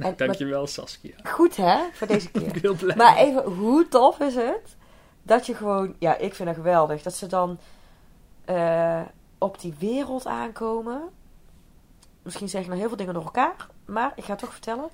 Nou, 0.00 0.14
dankjewel 0.16 0.66
Saskia. 0.66 1.14
Goed 1.22 1.56
hè, 1.56 1.78
voor 1.92 2.06
deze 2.06 2.30
keer. 2.32 2.54
heel 2.60 2.74
blij. 2.74 2.96
Maar 2.96 3.16
even, 3.16 3.42
hoe 3.44 3.88
tof 3.88 4.18
is 4.20 4.34
het 4.34 4.76
dat 5.22 5.46
je 5.46 5.54
gewoon, 5.54 5.94
ja, 5.98 6.16
ik 6.16 6.34
vind 6.34 6.48
het 6.48 6.56
geweldig 6.56 7.02
dat 7.02 7.14
ze 7.14 7.26
dan 7.26 7.58
eh, 8.44 9.00
op 9.38 9.60
die 9.60 9.74
wereld 9.78 10.26
aankomen. 10.26 11.02
Misschien 12.22 12.48
zeg 12.48 12.60
ik 12.60 12.66
nou 12.66 12.78
heel 12.78 12.88
veel 12.88 12.96
dingen 12.96 13.14
door 13.14 13.24
elkaar, 13.24 13.66
maar 13.84 14.12
ik 14.16 14.24
ga 14.24 14.30
het 14.30 14.38
toch 14.40 14.52
vertellen. 14.52 14.88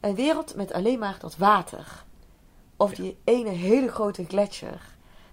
Een 0.00 0.14
wereld 0.14 0.54
met 0.54 0.72
alleen 0.72 0.98
maar 0.98 1.16
dat 1.20 1.36
water. 1.36 2.04
Of 2.76 2.94
die 2.94 3.18
ene 3.24 3.50
hele 3.50 3.88
grote 3.88 4.24
gletsjer. 4.24 4.80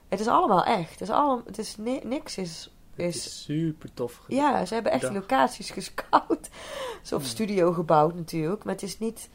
Het 0.08 0.20
is 0.20 0.28
allemaal 0.28 0.64
echt. 0.64 0.92
Het 0.92 1.02
is, 1.02 1.10
allemaal, 1.10 1.42
het 1.46 1.58
is 1.58 1.78
ni- 1.78 2.02
niks 2.04 2.38
is, 2.38 2.74
is 3.00 3.16
is 3.26 3.44
super 3.44 3.94
tof 3.94 4.22
ja, 4.28 4.66
ze 4.66 4.74
hebben 4.74 4.92
echt 4.92 5.02
Dag. 5.02 5.14
locaties 5.14 5.70
gescout. 5.70 6.50
Of 7.14 7.26
studio 7.26 7.72
gebouwd 7.74 8.16
natuurlijk. 8.16 8.64
Maar 8.64 8.74
het 8.74 8.84
is 8.84 9.00
niet... 9.00 9.30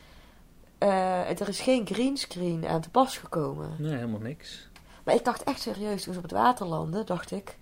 eh, 0.78 1.40
er 1.40 1.48
is 1.48 1.60
geen 1.60 1.86
greenscreen 1.86 2.66
aan 2.66 2.80
te 2.80 2.90
pas 2.90 3.18
gekomen. 3.18 3.70
Nee, 3.78 3.94
helemaal 3.94 4.20
niks. 4.20 4.68
Maar 5.04 5.14
ik 5.14 5.24
dacht 5.24 5.42
echt 5.42 5.60
serieus, 5.60 6.02
toen 6.02 6.12
ze 6.12 6.18
op 6.18 6.24
het 6.24 6.32
water 6.34 6.66
landden, 6.66 7.06
dacht 7.06 7.30
ik... 7.30 7.56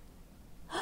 "Huh, 0.69 0.79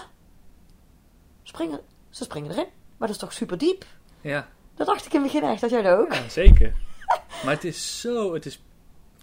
Springen, 1.43 1.79
ze 2.09 2.23
springen 2.23 2.51
erin. 2.51 2.67
Maar 2.97 3.07
dat 3.07 3.09
is 3.09 3.17
toch 3.17 3.33
super 3.33 3.57
diep? 3.57 3.85
Ja, 4.21 4.47
Dat 4.75 4.87
dacht 4.87 5.05
ik 5.05 5.13
in 5.13 5.21
het 5.23 5.31
begin 5.31 5.49
echt. 5.49 5.61
Dat 5.61 5.69
jij 5.69 5.81
dat 5.81 5.97
ook? 5.99 6.13
ja 6.13 6.29
zeker. 6.29 6.73
maar 7.43 7.53
het 7.53 7.63
is 7.63 8.01
zo... 8.01 8.33
Het 8.33 8.45
is, 8.45 8.63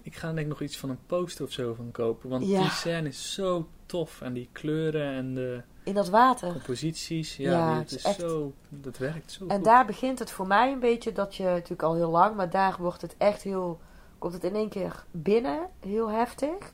ik 0.02 0.16
ga 0.16 0.26
denk 0.26 0.38
ik 0.38 0.46
nog 0.46 0.60
iets 0.62 0.76
van 0.78 0.90
een 0.90 1.06
poster 1.06 1.44
of 1.44 1.52
zo 1.52 1.74
van 1.74 1.90
kopen. 1.90 2.28
Want 2.30 2.46
Ja. 2.46 2.60
die 2.60 2.70
scène 2.70 3.08
is 3.08 3.32
zo 3.34 3.68
tof. 3.86 4.20
En 4.20 4.32
die 4.32 4.48
kleuren 4.52 5.12
en 5.14 5.34
de 5.34 5.62
In 5.88 5.94
dat 5.94 6.08
water. 6.08 6.52
composities. 6.52 7.36
Ja, 7.36 7.50
Ja, 7.50 7.78
het 7.78 7.90
is 7.90 7.96
is 7.96 8.04
echt- 8.04 8.20
zo... 8.20 8.52
Dat 8.68 8.98
werkt 8.98 9.32
zo 9.32 9.46
En 9.46 9.54
goed. 9.56 9.64
daar 9.64 9.86
begint 9.86 10.18
het 10.18 10.30
voor 10.30 10.46
mij 10.46 10.72
een 10.72 10.78
beetje 10.80 11.12
dat 11.12 11.34
je 11.36 11.42
natuurlijk 11.44 11.82
al 11.82 11.94
heel 11.94 12.10
lang, 12.10 12.36
maar 12.36 12.50
daar 12.50 12.76
wordt 12.78 13.02
het 13.02 13.14
echt 13.18 13.42
heel, 13.42 13.80
komt 14.18 14.32
het 14.32 14.44
in 14.44 14.54
één 14.54 14.68
keer 14.68 15.04
binnen, 15.10 15.60
heel 15.80 16.10
heftig. 16.10 16.72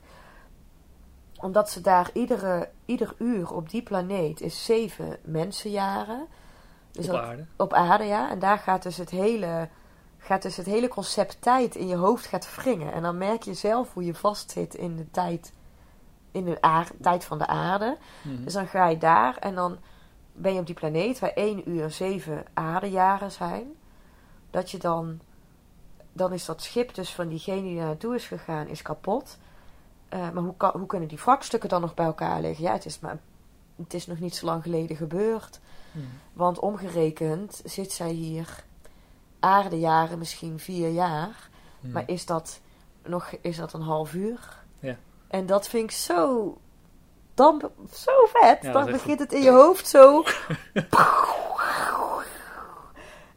Omdat 1.37 1.69
ze 1.69 1.81
daar 1.81 2.09
iedere, 2.13 2.69
ieder 2.85 3.13
uur 3.17 3.53
op 3.53 3.69
die 3.69 3.83
planeet 3.83 4.41
is 4.41 4.65
zeven 4.65 5.17
mensenjaren. 5.23 6.25
Dus 6.91 7.05
op 7.05 7.11
dat- 7.11 7.21
aarde. 7.23 7.45
op 7.57 7.73
aarde, 7.73 8.03
ja. 8.03 8.29
En 8.29 8.39
daar 8.39 8.57
gaat 8.57 8.83
dus 8.83 8.97
het 8.97 9.09
hele, 9.09 9.69
gaat 10.17 10.41
dus 10.41 10.57
het 10.57 10.65
hele 10.65 10.87
concept 10.87 11.41
tijd 11.41 11.75
in 11.75 11.87
je 11.87 11.95
hoofd 11.95 12.25
gaat 12.25 12.55
wringen. 12.55 12.93
En 12.93 13.01
dan 13.01 13.17
merk 13.17 13.43
je 13.43 13.53
zelf 13.53 13.93
hoe 13.93 14.05
je 14.05 14.13
vastzit 14.15 14.75
in 14.75 14.95
de 14.95 15.11
tijd, 15.11 15.53
in 16.35 16.45
de 16.45 16.61
aar- 16.61 16.91
tijd 17.01 17.25
van 17.25 17.37
de 17.37 17.47
aarde. 17.47 17.97
Mhm. 18.21 18.43
Dus 18.43 18.53
dan 18.53 18.67
ga 18.67 18.87
je 18.87 18.97
daar 18.97 19.37
en 19.37 19.55
dan 19.55 19.77
ben 20.33 20.53
je 20.53 20.59
op 20.59 20.65
die 20.65 20.75
planeet 20.75 21.19
waar 21.19 21.31
1 21.35 21.69
uur 21.69 21.91
7 21.91 22.45
aardejaren 22.53 23.31
zijn. 23.31 23.67
Dat 24.49 24.71
je 24.71 24.77
dan, 24.77 25.19
dan 26.13 26.33
is 26.33 26.45
dat 26.45 26.61
schip 26.61 26.95
dus 26.95 27.13
van 27.13 27.27
diegene 27.27 27.61
die 27.61 27.77
daar 27.77 27.85
naartoe 27.85 28.15
is 28.15 28.27
gegaan, 28.27 28.67
is 28.67 28.81
kapot. 28.81 29.37
Eh, 30.09 30.29
maar 30.29 30.43
hoe, 30.43 30.57
kan, 30.57 30.71
hoe 30.73 30.85
kunnen 30.85 31.07
die 31.07 31.17
wrakstukken 31.17 31.69
dan 31.69 31.81
nog 31.81 31.93
bij 31.93 32.05
elkaar 32.05 32.41
liggen? 32.41 32.63
Ja, 32.63 32.71
het 32.71 32.85
is, 32.85 32.99
maar, 32.99 33.17
het 33.75 33.93
is 33.93 34.07
nog 34.07 34.19
niet 34.19 34.35
zo 34.35 34.45
lang 34.45 34.63
geleden 34.63 34.95
gebeurd. 34.95 35.59
Mhm. 35.91 36.05
Want 36.33 36.59
omgerekend 36.59 37.61
zit 37.63 37.91
zij 37.91 38.11
hier 38.11 38.63
aardejaren, 39.39 40.19
misschien 40.19 40.59
vier 40.59 40.89
jaar. 40.89 41.49
Mhm. 41.79 41.91
Maar 41.91 42.03
is 42.05 42.25
dat 42.25 42.59
nog 43.03 43.31
is 43.41 43.57
dat 43.57 43.73
een 43.73 43.81
half 43.81 44.13
uur? 44.13 44.63
Ja. 44.79 44.95
En 45.35 45.45
dat 45.45 45.67
vind 45.67 45.83
ik 45.83 45.91
zo. 45.95 46.57
Dan, 47.33 47.61
zo 47.93 48.11
vet. 48.33 48.57
Ja, 48.61 48.71
dan 48.71 48.85
begint 48.91 49.19
het 49.19 49.33
in 49.33 49.41
je 49.41 49.49
hoofd 49.51 49.87
zo. 49.87 50.23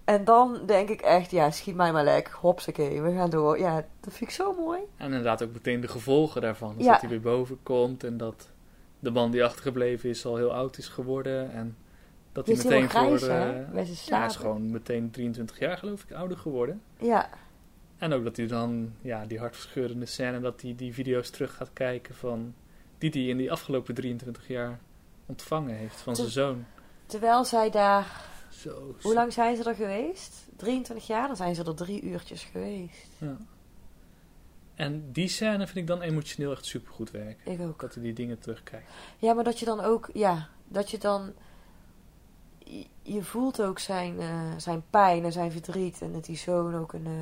en 0.04 0.24
dan 0.24 0.58
denk 0.66 0.88
ik 0.88 1.00
echt, 1.00 1.30
ja, 1.30 1.50
schiet 1.50 1.74
mij 1.74 1.92
maar 1.92 2.04
lekker. 2.04 2.34
Hopsakee, 2.40 3.02
we 3.02 3.12
gaan 3.14 3.30
door. 3.30 3.58
Ja, 3.58 3.74
dat 4.00 4.12
vind 4.12 4.30
ik 4.30 4.36
zo 4.36 4.52
mooi. 4.52 4.80
En 4.96 5.06
inderdaad 5.06 5.42
ook 5.42 5.52
meteen 5.52 5.80
de 5.80 5.88
gevolgen 5.88 6.40
daarvan. 6.40 6.74
Dus 6.76 6.84
Ja. 6.84 6.92
dat 6.92 7.00
hij 7.00 7.10
weer 7.10 7.20
boven 7.20 7.58
komt 7.62 8.04
en 8.04 8.16
dat 8.16 8.48
de 8.98 9.10
man 9.10 9.30
die 9.30 9.44
achtergebleven 9.44 10.08
is 10.10 10.26
al 10.26 10.36
heel 10.36 10.52
oud 10.52 10.78
is 10.78 10.88
geworden. 10.88 11.52
En 11.52 11.76
dat 12.32 12.46
hij 12.46 12.56
meteen 12.56 12.90
voor... 12.90 13.28
eh, 13.28 13.86
ja, 14.06 14.18
hij 14.18 14.26
is 14.26 14.36
gewoon 14.36 14.70
meteen 14.70 15.10
23 15.10 15.58
jaar 15.58 15.78
geloof 15.78 16.02
ik 16.02 16.12
ouder 16.12 16.36
geworden. 16.38 16.82
Ja, 16.98 17.28
En 17.98 18.12
ook 18.12 18.24
dat 18.24 18.36
hij 18.36 18.46
dan, 18.46 18.92
ja, 19.00 19.26
die 19.26 19.38
hartverscheurende 19.38 20.06
scène, 20.06 20.40
dat 20.40 20.60
hij 20.60 20.74
die 20.76 20.94
video's 20.94 21.30
terug 21.30 21.54
gaat 21.54 21.70
kijken 21.72 22.14
van... 22.14 22.54
Die 22.98 23.10
hij 23.10 23.22
in 23.22 23.36
die 23.36 23.52
afgelopen 23.52 23.94
23 23.94 24.48
jaar 24.48 24.78
ontvangen 25.26 25.74
heeft 25.74 26.00
van 26.00 26.16
zijn 26.16 26.28
zoon. 26.28 26.64
terwijl 27.06 27.44
zij 27.44 27.70
daar. 27.70 28.26
Zo. 28.50 28.94
Hoe 29.02 29.14
lang 29.14 29.32
zijn 29.32 29.56
ze 29.56 29.64
er 29.64 29.74
geweest? 29.74 30.46
23 30.56 31.06
jaar? 31.06 31.26
Dan 31.26 31.36
zijn 31.36 31.54
ze 31.54 31.64
er 31.64 31.74
drie 31.74 32.02
uurtjes 32.02 32.44
geweest. 32.44 33.08
Ja. 33.18 33.36
En 34.74 35.12
die 35.12 35.28
scène 35.28 35.66
vind 35.66 35.76
ik 35.76 35.86
dan 35.86 36.00
emotioneel 36.00 36.52
echt 36.52 36.64
supergoed 36.64 37.10
werken. 37.10 37.52
Ik 37.52 37.60
ook. 37.60 37.80
Dat 37.80 37.94
hij 37.94 38.02
die 38.02 38.12
dingen 38.12 38.38
terugkijkt. 38.38 38.90
Ja, 39.18 39.32
maar 39.32 39.44
dat 39.44 39.58
je 39.58 39.64
dan 39.64 39.80
ook, 39.80 40.10
ja, 40.12 40.48
dat 40.68 40.90
je 40.90 40.98
dan, 40.98 41.32
je, 42.58 42.86
je 43.02 43.22
voelt 43.22 43.62
ook 43.62 43.78
zijn, 43.78 44.20
eh, 44.20 44.52
zijn 44.56 44.82
pijn 44.90 45.24
en 45.24 45.32
zijn 45.32 45.52
verdriet 45.52 46.02
en 46.02 46.12
dat 46.12 46.24
die 46.24 46.36
zoon 46.36 46.74
ook 46.74 46.92
een, 46.92 47.06
eh, 47.06 47.12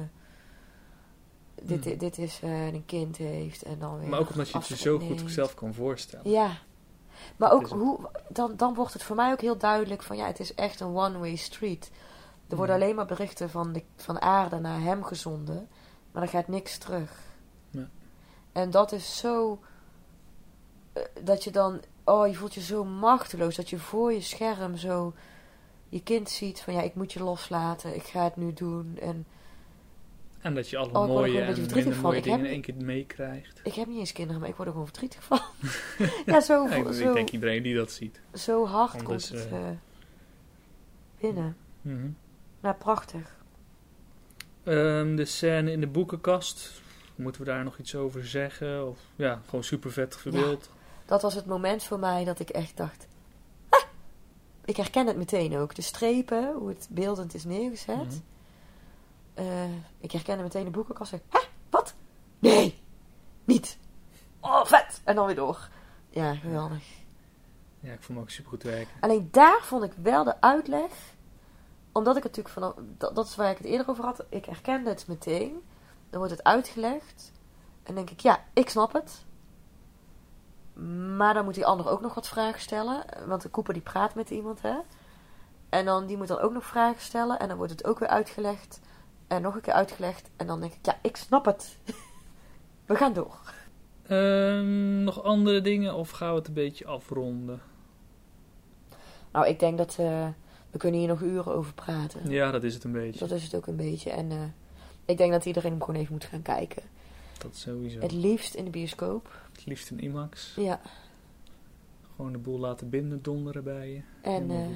dit, 1.67 1.85
Hmm. 1.85 1.99
dit 1.99 2.19
is 2.19 2.41
eh, 2.43 2.67
een 2.67 2.85
kind 2.87 3.17
heeft 3.17 3.63
en 3.63 3.79
dan 3.79 3.99
weer 3.99 4.09
Maar 4.09 4.21
ook 4.21 4.31
omdat 4.31 4.49
je 4.49 4.59
het 4.59 4.67
je 4.67 4.77
zo 4.77 4.99
goed 4.99 5.23
zelf 5.27 5.55
kan 5.55 5.75
voorstellen. 5.75 6.31
Ja, 6.31 6.51
maar 7.37 7.53
ook 7.53 7.69
hoe, 7.69 7.99
dan, 8.29 8.57
dan 8.57 8.75
wordt 8.75 8.93
het 8.93 9.03
voor 9.03 9.17
mij 9.17 9.33
ook 9.33 9.41
heel 9.41 9.59
duidelijk 9.59 10.03
van 10.03 10.17
ja, 10.17 10.27
het 10.27 10.41
is 10.41 10.55
echt 10.55 10.81
een 10.81 10.97
one-way 10.97 11.37
street. 11.37 11.91
Er 12.49 12.57
worden 12.57 12.75
Hmm. 12.75 12.85
alleen 12.85 12.97
maar 12.97 13.07
berichten 13.07 13.51
van, 13.51 13.73
de, 13.73 13.83
van 13.97 14.21
aarde 14.21 14.59
naar 14.59 14.81
hem 14.81 15.03
gezonden, 15.03 15.69
maar 16.13 16.23
er 16.23 16.29
gaat 16.29 16.49
niks 16.49 16.79
terug. 16.79 17.13
Ja. 17.71 17.89
En 18.53 18.71
dat 18.71 18.93
is 18.93 19.19
zo, 19.19 19.61
eh, 20.93 21.03
dat 21.23 21.45
je 21.45 21.51
dan, 21.51 21.81
oh, 22.05 22.27
je 22.27 22.35
voelt 22.35 22.55
je 22.55 22.61
zo 22.61 22.85
machteloos, 22.85 23.57
dat 23.57 23.71
je 23.71 23.79
voor 23.79 24.13
je 24.13 24.21
scherm 24.21 24.77
zo 24.77 25.15
je 25.89 26.03
kind 26.03 26.31
ziet 26.31 26.61
van 26.61 26.75
ja, 26.75 26.81
ik 26.83 26.95
moet 26.95 27.13
je 27.13 27.23
loslaten, 27.23 27.95
ik 27.95 28.03
ga 28.03 28.25
het 28.25 28.37
nu 28.37 28.53
doen. 28.53 28.99
En 29.01 29.27
En 30.47 30.55
dat 30.55 30.69
je 30.69 30.77
alle 30.77 30.93
Oh, 30.93 31.07
mooie 31.07 31.41
en 31.41 31.67
minder 31.75 32.01
mooie 32.01 32.23
dingen 32.23 32.39
in 32.39 32.47
één 32.47 32.61
keer 32.61 32.75
meekrijgt. 32.75 33.61
ik 33.65 33.73
heb 33.75 33.87
niet 33.87 33.99
eens 33.99 34.13
kinderen, 34.13 34.41
maar 34.41 34.51
ik 34.51 34.57
word 34.57 34.69
er 34.69 34.75
gewoon 34.75 34.89
verdrietig 34.89 35.23
van. 35.23 35.41
ja, 36.35 36.41
zo, 36.41 36.69
Ja, 36.69 36.75
ik, 36.75 36.93
zo, 36.93 37.09
ik 37.09 37.15
denk 37.15 37.31
iedereen 37.31 37.63
die 37.63 37.75
dat 37.75 37.93
ziet. 37.93 38.21
zo 38.35 38.67
hard 38.67 39.03
komt 39.03 39.29
het 39.29 39.47
eh, 39.47 39.69
eh, 39.69 39.77
binnen. 41.21 41.57
Mhm. 41.83 42.09
Nou, 42.61 42.75
prachtig. 42.75 43.37
Ehm, 44.63 45.17
de 45.17 45.25
scène 45.25 45.73
in 45.73 45.81
de 45.81 45.87
boekenkast. 45.87 46.81
Moeten 47.15 47.41
we 47.41 47.47
daar 47.47 47.65
nog 47.65 47.79
iets 47.79 47.95
over 47.95 48.27
zeggen? 48.27 48.89
Of, 48.89 48.99
ja, 49.17 49.41
gewoon 49.45 49.65
super 49.65 49.93
vet 49.93 50.17
verbeeld. 50.17 50.71
Dat 51.05 51.23
was 51.23 51.35
het 51.35 51.47
moment 51.47 51.83
voor 51.83 51.99
mij 51.99 52.25
dat 52.25 52.41
ik 52.41 52.49
echt 52.49 52.77
dacht... 52.77 53.07
"Ah!" 53.69 53.83
Ik 54.65 54.77
herken 54.77 55.07
het 55.07 55.17
meteen 55.17 55.57
ook. 55.57 55.75
De 55.75 55.83
strepen, 55.83 56.55
hoe 56.55 56.69
het 56.69 56.89
beeldend 56.91 57.35
is 57.35 57.45
neergezet. 57.45 57.97
Mhm. 57.97 58.36
Eh, 59.37 59.75
ik 59.99 60.13
herkende 60.13 60.43
meteen 60.43 60.65
de 60.65 60.71
boekenkast. 60.71 61.11
Hè? 61.11 61.19
Wat? 61.71 61.95
Nee! 62.39 62.83
Niet! 63.45 63.79
Oh, 64.41 64.65
vet! 64.65 65.01
En 65.05 65.15
dan 65.15 65.27
weer 65.27 65.35
door. 65.35 65.69
Ja, 66.11 66.35
geweldig. 66.35 66.83
Ja, 67.81 67.93
ik 67.93 68.03
vond 68.03 68.09
hem 68.09 68.19
ook 68.19 68.31
super 68.31 68.51
goed 68.51 68.63
werken. 68.63 69.01
Alleen 69.01 69.29
daar 69.31 69.61
vond 69.63 69.85
ik 69.85 69.93
wel 70.03 70.25
de 70.25 70.41
uitleg. 70.41 70.93
Omdat 71.93 72.17
ik 72.17 72.23
het 72.23 72.37
natuurlijk 72.37 72.55
vanaf. 72.55 72.75
Dat, 72.99 73.15
dat 73.15 73.27
is 73.27 73.37
waar 73.37 73.51
ik 73.51 73.57
het 73.59 73.67
eerder 73.67 73.89
over 73.89 74.05
had. 74.05 74.25
Ik 74.29 74.45
herkende 74.45 74.91
het 74.91 75.07
meteen. 75.07 75.63
Dan 76.11 76.19
wordt 76.19 76.31
het 76.31 76.45
uitgelegd. 76.45 77.33
En 77.83 77.95
denk 77.95 78.11
ik, 78.11 78.21
ja, 78.21 78.45
ik 78.53 78.69
snap 78.69 78.93
het. 78.93 79.25
Maar 81.17 81.35
dan 81.35 81.45
moet 81.45 81.55
die 81.55 81.67
ander 81.67 81.89
ook 81.89 82.01
nog 82.01 82.15
wat 82.15 82.29
vragen 82.29 82.61
stellen. 82.61 83.05
Want 83.27 83.43
de 83.43 83.51
Cooper 83.51 83.73
die 83.73 83.83
praat 83.83 84.15
met 84.15 84.31
iemand, 84.31 84.63
hè. 84.63 84.77
En 85.69 85.85
dan 85.85 86.07
die 86.07 86.17
moet 86.17 86.29
dan 86.29 86.39
ook 86.39 86.53
nog 86.53 86.65
vragen 86.65 87.03
stellen. 87.03 87.39
En 87.39 87.49
dan 87.49 87.57
wordt 87.57 87.73
het 87.73 87.85
ook 87.85 87.99
weer 87.99 88.09
uitgelegd. 88.09 88.81
En 89.27 89.43
nog 89.43 89.55
een 89.55 89.61
keer 89.61 89.73
uitgelegd. 89.73 90.31
En 90.37 90.47
dan 90.47 90.61
denk 90.61 90.73
ik, 90.73 90.87
ja, 90.87 90.99
ik 91.03 91.17
snap 91.17 91.45
het. 91.45 91.77
We 92.87 92.95
gaan 92.95 93.13
door. 93.13 93.55
Ehm, 94.07 95.05
nog 95.05 95.23
andere 95.23 95.61
dingen 95.61 95.95
of 95.95 96.11
gaan 96.11 96.31
we 96.31 96.39
het 96.39 96.49
een 96.49 96.55
beetje 96.55 96.87
afronden? 96.87 97.61
Nou, 99.33 99.47
ik 99.47 99.59
denk 99.59 99.79
dat 99.79 99.97
eh, 99.99 100.29
we 100.71 100.79
kunnen 100.79 101.01
hier 101.01 101.09
nog 101.09 101.21
uren 101.21 101.55
over 101.55 101.75
praten. 101.75 102.31
Ja, 102.31 102.51
dat 102.51 102.63
is 102.63 102.75
het 102.75 102.85
een 102.85 102.93
beetje. 102.93 103.19
Dat 103.19 103.31
is 103.31 103.43
het 103.43 103.55
ook 103.55 103.67
een 103.67 103.77
beetje. 103.77 104.11
En 104.11 104.31
eh, 104.31 104.39
ik 105.05 105.17
denk 105.17 105.33
dat 105.33 105.45
iedereen 105.45 105.71
hem 105.71 105.83
gewoon 105.83 106.01
even 106.01 106.13
moet 106.13 106.25
gaan 106.25 106.43
kijken. 106.43 106.83
Dat 107.39 107.57
sowieso. 107.57 108.01
Het 108.01 108.13
liefst 108.13 108.55
in 108.55 108.65
de 108.65 108.71
bioscoop. 108.71 109.41
Het 109.53 109.67
liefst 109.67 109.91
een 109.91 110.01
IMAX. 110.01 110.55
Ja. 110.57 110.81
Gewoon 112.17 112.33
de 112.33 112.39
boel 112.39 112.59
laten 112.59 112.91
binnen 112.91 113.23
donderen 113.23 113.65
bij 113.65 113.91
je. 113.91 114.01
En 114.23 114.51
eh, 114.51 114.67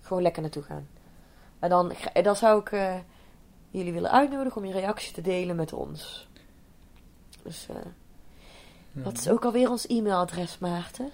gewoon 0.00 0.22
lekker 0.22 0.42
naartoe 0.42 0.62
gaan. 0.62 0.88
En 1.58 1.68
dan, 1.68 1.92
dan 2.22 2.36
zou 2.36 2.60
ik 2.60 2.72
eh, 2.72 2.94
jullie 3.78 3.92
willen 3.92 4.10
uitnodigen 4.10 4.60
om 4.60 4.66
je 4.66 4.72
reactie 4.72 5.12
te 5.12 5.20
delen 5.20 5.56
met 5.56 5.72
ons. 5.72 6.28
Dus 7.42 7.66
eh, 7.70 7.76
Ja. 8.92 9.02
wat 9.02 9.18
is 9.18 9.28
ook 9.28 9.44
alweer 9.44 9.70
ons 9.70 9.86
e-mailadres, 9.86 10.58
Maarten? 10.58 11.10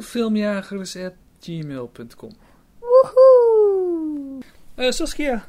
Filmjagers.gmail.com 0.00 2.30
Woehoe! 2.78 4.42
Eh 4.74 4.90
Saskia, 4.90 5.44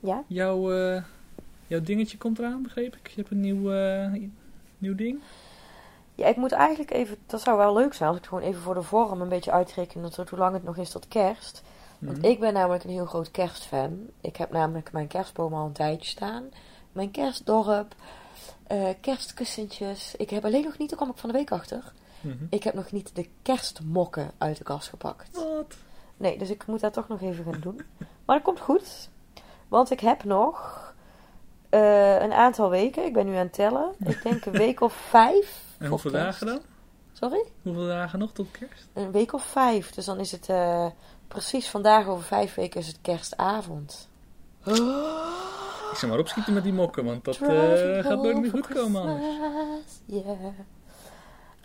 Ja? 0.00 0.24
jouw, 0.26 0.72
eh, 0.72 1.02
jouw 1.66 1.80
dingetje 1.80 2.18
komt 2.18 2.38
eraan, 2.38 2.62
begreep 2.62 2.96
ik. 2.96 3.08
Je 3.08 3.14
hebt 3.16 3.30
een 3.30 3.40
nieuw, 3.40 3.70
nieuw 4.78 4.94
ding. 4.94 5.20
Ja, 6.14 6.26
ik 6.26 6.36
moet 6.36 6.52
eigenlijk 6.52 6.90
even... 6.90 7.16
Dat 7.26 7.40
zou 7.40 7.56
wel 7.58 7.74
leuk 7.74 7.94
zijn 7.94 8.08
als 8.08 8.18
ik 8.18 8.26
gewoon 8.26 8.42
even 8.44 8.62
voor 8.62 8.74
de 8.74 8.82
vorm 8.82 9.20
een 9.20 9.28
beetje 9.28 9.52
uitreken... 9.52 10.02
dat- 10.02 10.28
hoe 10.30 10.38
lang 10.38 10.54
het 10.54 10.64
nog 10.64 10.76
is 10.76 10.90
tot 10.90 11.08
kerst. 11.08 11.62
Want 12.02 12.16
Mhm. 12.18 12.26
ik 12.26 12.40
ben 12.40 12.52
namelijk 12.52 12.84
een 12.84 12.90
heel 12.90 13.06
groot 13.06 13.30
kerstfan. 13.30 14.06
Ik 14.20 14.36
heb 14.36 14.50
namelijk 14.50 14.92
mijn 14.92 15.06
kerstboom 15.06 15.54
al 15.54 15.66
een 15.66 15.72
tijdje 15.72 16.10
staan. 16.10 16.48
Mijn 16.92 17.10
kerstdorp. 17.10 17.94
eh, 18.66 18.88
kerstkussentjes. 19.00 20.14
Ik 20.16 20.30
heb 20.30 20.44
alleen 20.44 20.64
nog 20.64 20.78
niet, 20.78 20.88
daar 20.88 20.98
kwam 20.98 21.10
ik 21.10 21.16
van 21.16 21.30
de 21.30 21.36
week 21.36 21.50
achter. 21.52 21.92
Mhm. 22.20 22.36
Ik 22.50 22.62
heb 22.62 22.74
nog 22.74 22.92
niet 22.92 23.16
de 23.16 23.28
kerstmokken 23.42 24.30
uit 24.38 24.56
de 24.56 24.64
kast 24.64 24.88
gepakt. 24.88 25.28
Wat? 25.36 25.74
Nee, 26.16 26.38
dus 26.38 26.50
ik 26.50 26.66
moet 26.66 26.80
dat 26.80 26.92
toch 26.92 27.08
nog 27.08 27.20
even 27.22 27.44
gaan 27.44 27.60
doen. 27.60 27.80
Maar 28.24 28.36
dat 28.36 28.44
komt 28.44 28.60
goed. 28.60 29.08
Want 29.68 29.90
ik 29.90 30.00
heb 30.00 30.24
nog 30.24 30.80
eh, 31.68 32.20
een 32.22 32.32
aantal 32.32 32.70
weken. 32.70 33.04
Ik 33.04 33.12
ben 33.12 33.26
nu 33.26 33.32
aan 33.32 33.38
het 33.38 33.52
tellen. 33.52 33.92
Ik 34.04 34.22
denk 34.22 34.44
een 34.44 34.52
week 34.52 34.80
of 34.80 34.92
vijf. 34.92 35.62
En 35.78 35.88
hoeveel 35.88 36.10
dagen 36.10 36.46
dan? 36.46 36.60
Sorry? 37.12 37.44
Hoeveel 37.62 37.86
dagen 37.86 38.18
nog 38.18 38.32
tot 38.32 38.50
kerst? 38.50 38.88
Een 38.92 39.10
week 39.12 39.32
of 39.32 39.44
vijf. 39.44 39.90
Dus 39.90 40.04
dan 40.04 40.18
is 40.18 40.32
het 40.32 40.48
eh, 40.48 40.86
precies 41.32 41.68
vandaag 41.68 42.06
over 42.06 42.24
vijf 42.24 42.54
weken 42.54 42.80
is 42.80 42.86
het 42.86 42.98
kerstavond. 43.02 44.08
Ik 45.90 45.98
zou 45.98 46.06
maar 46.10 46.18
opschieten 46.18 46.54
met 46.54 46.62
die 46.62 46.72
mokken, 46.72 47.04
want 47.04 47.24
dat 47.24 47.36
eh, 47.36 48.04
gaat 48.04 48.22
nooit 48.22 48.40
meer 48.40 48.50
goed 48.50 48.66
komen 48.66 49.00
anders. 49.00 49.24
Christmas, 49.24 50.24
Yeah. 50.24 50.54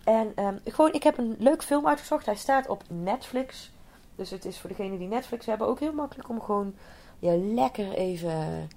En 0.04 0.32
ehm, 0.36 0.58
gewoon, 0.66 0.94
ik 0.94 1.04
heb 1.04 1.18
een 1.18 1.36
leuk 1.40 1.64
film 1.64 1.88
uitgezocht. 1.88 2.26
Hij 2.26 2.36
staat 2.36 2.68
op 2.68 2.84
Netflix. 2.88 3.72
Dus 4.16 4.30
het 4.30 4.46
is 4.46 4.60
voor 4.60 4.70
degenen 4.70 4.98
die 4.98 5.08
Netflix 5.08 5.46
hebben 5.46 5.68
ook 5.68 5.80
heel 5.80 5.94
makkelijk 5.94 6.30
om 6.30 6.42
gewoon 6.42 6.76
ja, 7.20 7.36
lekker 7.36 7.92
even, 7.92 8.70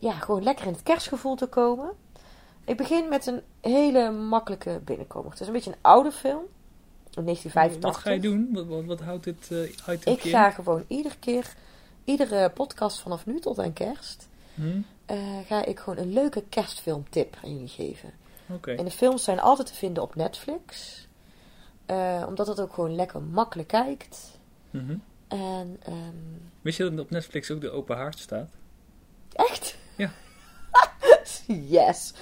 ja, 0.00 0.12
gewoon 0.12 0.42
lekker 0.42 0.66
in 0.66 0.72
het 0.72 0.82
kerstgevoel 0.82 1.34
te 1.34 1.46
komen. 1.46 1.90
Ik 2.64 2.76
begin 2.76 3.08
met 3.08 3.26
een 3.26 3.42
hele 3.60 4.10
makkelijke 4.10 4.80
binnenkomer. 4.84 5.30
Het 5.30 5.40
is 5.40 5.46
een 5.46 5.52
beetje 5.52 5.70
een 5.70 5.78
oude 5.80 6.12
film. 6.12 6.42
In 7.16 7.24
1985. 7.24 7.80
Wat 7.80 7.96
ga 7.96 8.10
je 8.10 8.20
doen? 8.20 8.48
Wat, 8.52 8.66
wat, 8.66 8.84
wat 8.84 9.00
houdt 9.00 9.24
dit 9.24 9.50
eh 9.50 9.94
item 9.94 10.12
Ik 10.12 10.20
ga 10.20 10.50
gewoon 10.50 10.84
iedere 10.88 11.16
keer, 11.18 11.54
iedere 12.04 12.50
podcast 12.50 13.00
vanaf 13.00 13.26
nu 13.26 13.40
tot 13.40 13.58
aan 13.58 13.72
kerst, 13.72 14.28
Hm? 14.54 14.80
eh, 15.06 15.16
ga 15.46 15.64
ik 15.64 15.78
gewoon 15.78 15.98
een 15.98 16.12
leuke 16.12 16.42
kerstfilmtip 16.48 17.36
aan 17.44 17.52
jullie 17.52 17.68
geven. 17.68 18.10
Oké. 18.48 18.72
En 18.72 18.84
de 18.84 18.90
films 18.90 19.24
zijn 19.24 19.40
altijd 19.40 19.68
te 19.68 19.74
vinden 19.74 20.02
op 20.02 20.14
Netflix. 20.14 21.00
Eh, 21.86 22.24
omdat 22.28 22.46
het 22.46 22.60
ook 22.60 22.72
gewoon 22.72 22.94
lekker 22.94 23.22
makkelijk 23.22 23.68
kijkt. 23.68 24.38
Mhm. 24.70 24.96
En 25.28 25.76
ehm, 25.82 25.96
Wist 26.62 26.78
je 26.78 26.90
dat 26.90 27.00
op 27.00 27.10
Netflix 27.10 27.50
ook 27.50 27.60
de 27.60 27.70
open 27.70 27.96
haard 27.96 28.18
staat? 28.18 28.48
echt? 29.32 29.76
Ja. 29.96 30.10
yes. 31.76 32.12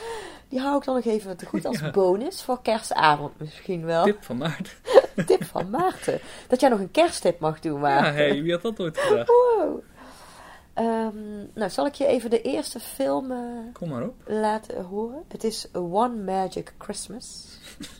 Die 0.48 0.60
hou 0.60 0.76
ik 0.78 0.84
dan 0.84 0.94
nog 0.94 1.04
even 1.04 1.36
te 1.36 1.46
goed 1.46 1.64
als 1.64 1.78
Ja. 1.80 1.90
bonus 1.90 2.42
voor 2.42 2.62
kerstavond 2.62 3.38
misschien 3.40 3.84
wel. 3.84 4.04
Tip 4.04 4.24
van 4.24 4.36
Maarten. 4.36 4.72
Tip 5.26 5.44
van 5.44 5.70
Maarten. 5.70 6.20
Dat 6.48 6.60
jij 6.60 6.68
nog 6.68 6.78
een 6.78 6.90
kersttip 6.90 7.38
mag 7.40 7.60
doen, 7.60 7.74
Ja, 7.74 7.80
Maarten. 7.80 8.14
hey, 8.14 8.42
wie 8.42 8.52
had 8.52 8.62
dat 8.62 8.80
ooit 8.80 8.98
gedacht? 8.98 9.28
Wow. 9.28 9.78
Ehm, 10.74 11.16
nou, 11.54 11.70
zal 11.70 11.86
ik 11.86 11.94
je 11.94 12.06
even 12.06 12.30
de 12.30 12.42
eerste 12.42 12.80
film 12.80 13.30
eh, 13.30 13.38
Kom 13.72 13.88
maar 13.88 14.02
op. 14.02 14.14
laten 14.26 14.84
horen? 14.84 15.22
Het 15.28 15.44
is 15.44 15.68
One 15.72 16.14
Magic 16.22 16.72
Christmas. 16.78 17.46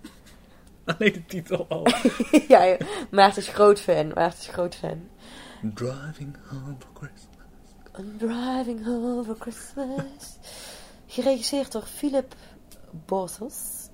Alleen 0.85 1.13
de 1.13 1.25
titel 1.27 1.67
al. 1.69 1.87
ja, 2.49 2.77
Maarten 3.11 3.43
is 3.43 3.49
groot 3.49 3.81
fan. 3.81 4.09
Maarten 4.15 4.39
is 4.39 4.47
groot 4.49 4.75
fan. 4.75 5.09
Driving 5.75 6.37
home 6.51 6.77
for 6.79 6.91
Christmas. 6.95 7.29
I'm 7.99 8.15
driving 8.19 8.85
home 8.85 9.25
for 9.25 9.37
Christmas. 9.39 10.39
Geregisseerd 11.15 11.73
door 11.73 11.83
Philip 11.83 12.35
Bothos. 12.91 13.89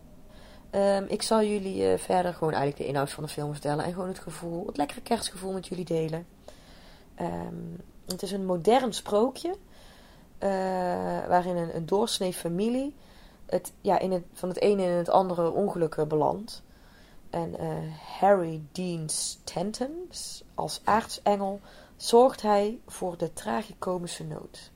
Ehm, 0.70 1.04
ik 1.08 1.22
zal 1.22 1.42
jullie 1.42 1.86
eh, 1.86 1.98
verder 1.98 2.34
gewoon 2.34 2.52
eigenlijk 2.52 2.82
de 2.82 2.88
inhoud 2.88 3.10
van 3.10 3.24
de 3.24 3.30
film 3.30 3.52
vertellen. 3.52 3.84
En 3.84 3.92
gewoon 3.92 4.08
het 4.08 4.18
gevoel, 4.18 4.66
het 4.66 4.76
lekkere 4.76 5.00
kerstgevoel 5.00 5.52
met 5.52 5.66
jullie 5.66 5.84
delen. 5.84 6.26
Ehm, 7.14 7.54
het 8.06 8.22
is 8.22 8.32
een 8.32 8.46
modern 8.46 8.92
sprookje. 8.92 9.56
eh, 10.38 10.48
waarin 11.28 11.56
een, 11.56 11.86
doorsnee 11.86 12.32
familie 12.32 12.94
het, 13.46 13.72
ja, 13.80 13.98
in 13.98 14.12
het, 14.12 14.24
van 14.32 14.48
het 14.48 14.60
ene 14.60 14.82
in 14.82 14.90
het 14.90 15.08
andere 15.08 15.50
ongeluk 15.50 15.94
eh, 15.94 16.06
belandt. 16.06 16.62
En 17.30 17.58
eh, 17.58 17.68
Harry 18.18 18.62
Dean 18.72 19.08
Stanton 19.08 20.10
als 20.54 20.80
aartsengel 20.84 21.60
zorgt 21.96 22.42
hij 22.42 22.80
voor 22.86 23.16
de 23.16 23.32
tragicomische 23.32 24.24
nood. 24.24 24.70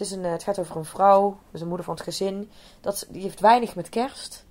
Het, 0.00 0.08
is 0.08 0.16
een, 0.16 0.24
eh, 0.24 0.30
het 0.32 0.42
gaat 0.42 0.58
over 0.58 0.76
een 0.76 0.84
vrouw, 0.84 1.38
dus 1.50 1.60
een 1.60 1.66
moeder 1.68 1.84
van 1.84 1.94
het 1.94 2.02
gezin. 2.02 2.50
Dat, 2.80 3.06
die 3.08 3.22
heeft 3.22 3.40
weinig 3.40 3.74
met 3.74 3.88
kerst. 3.88 4.44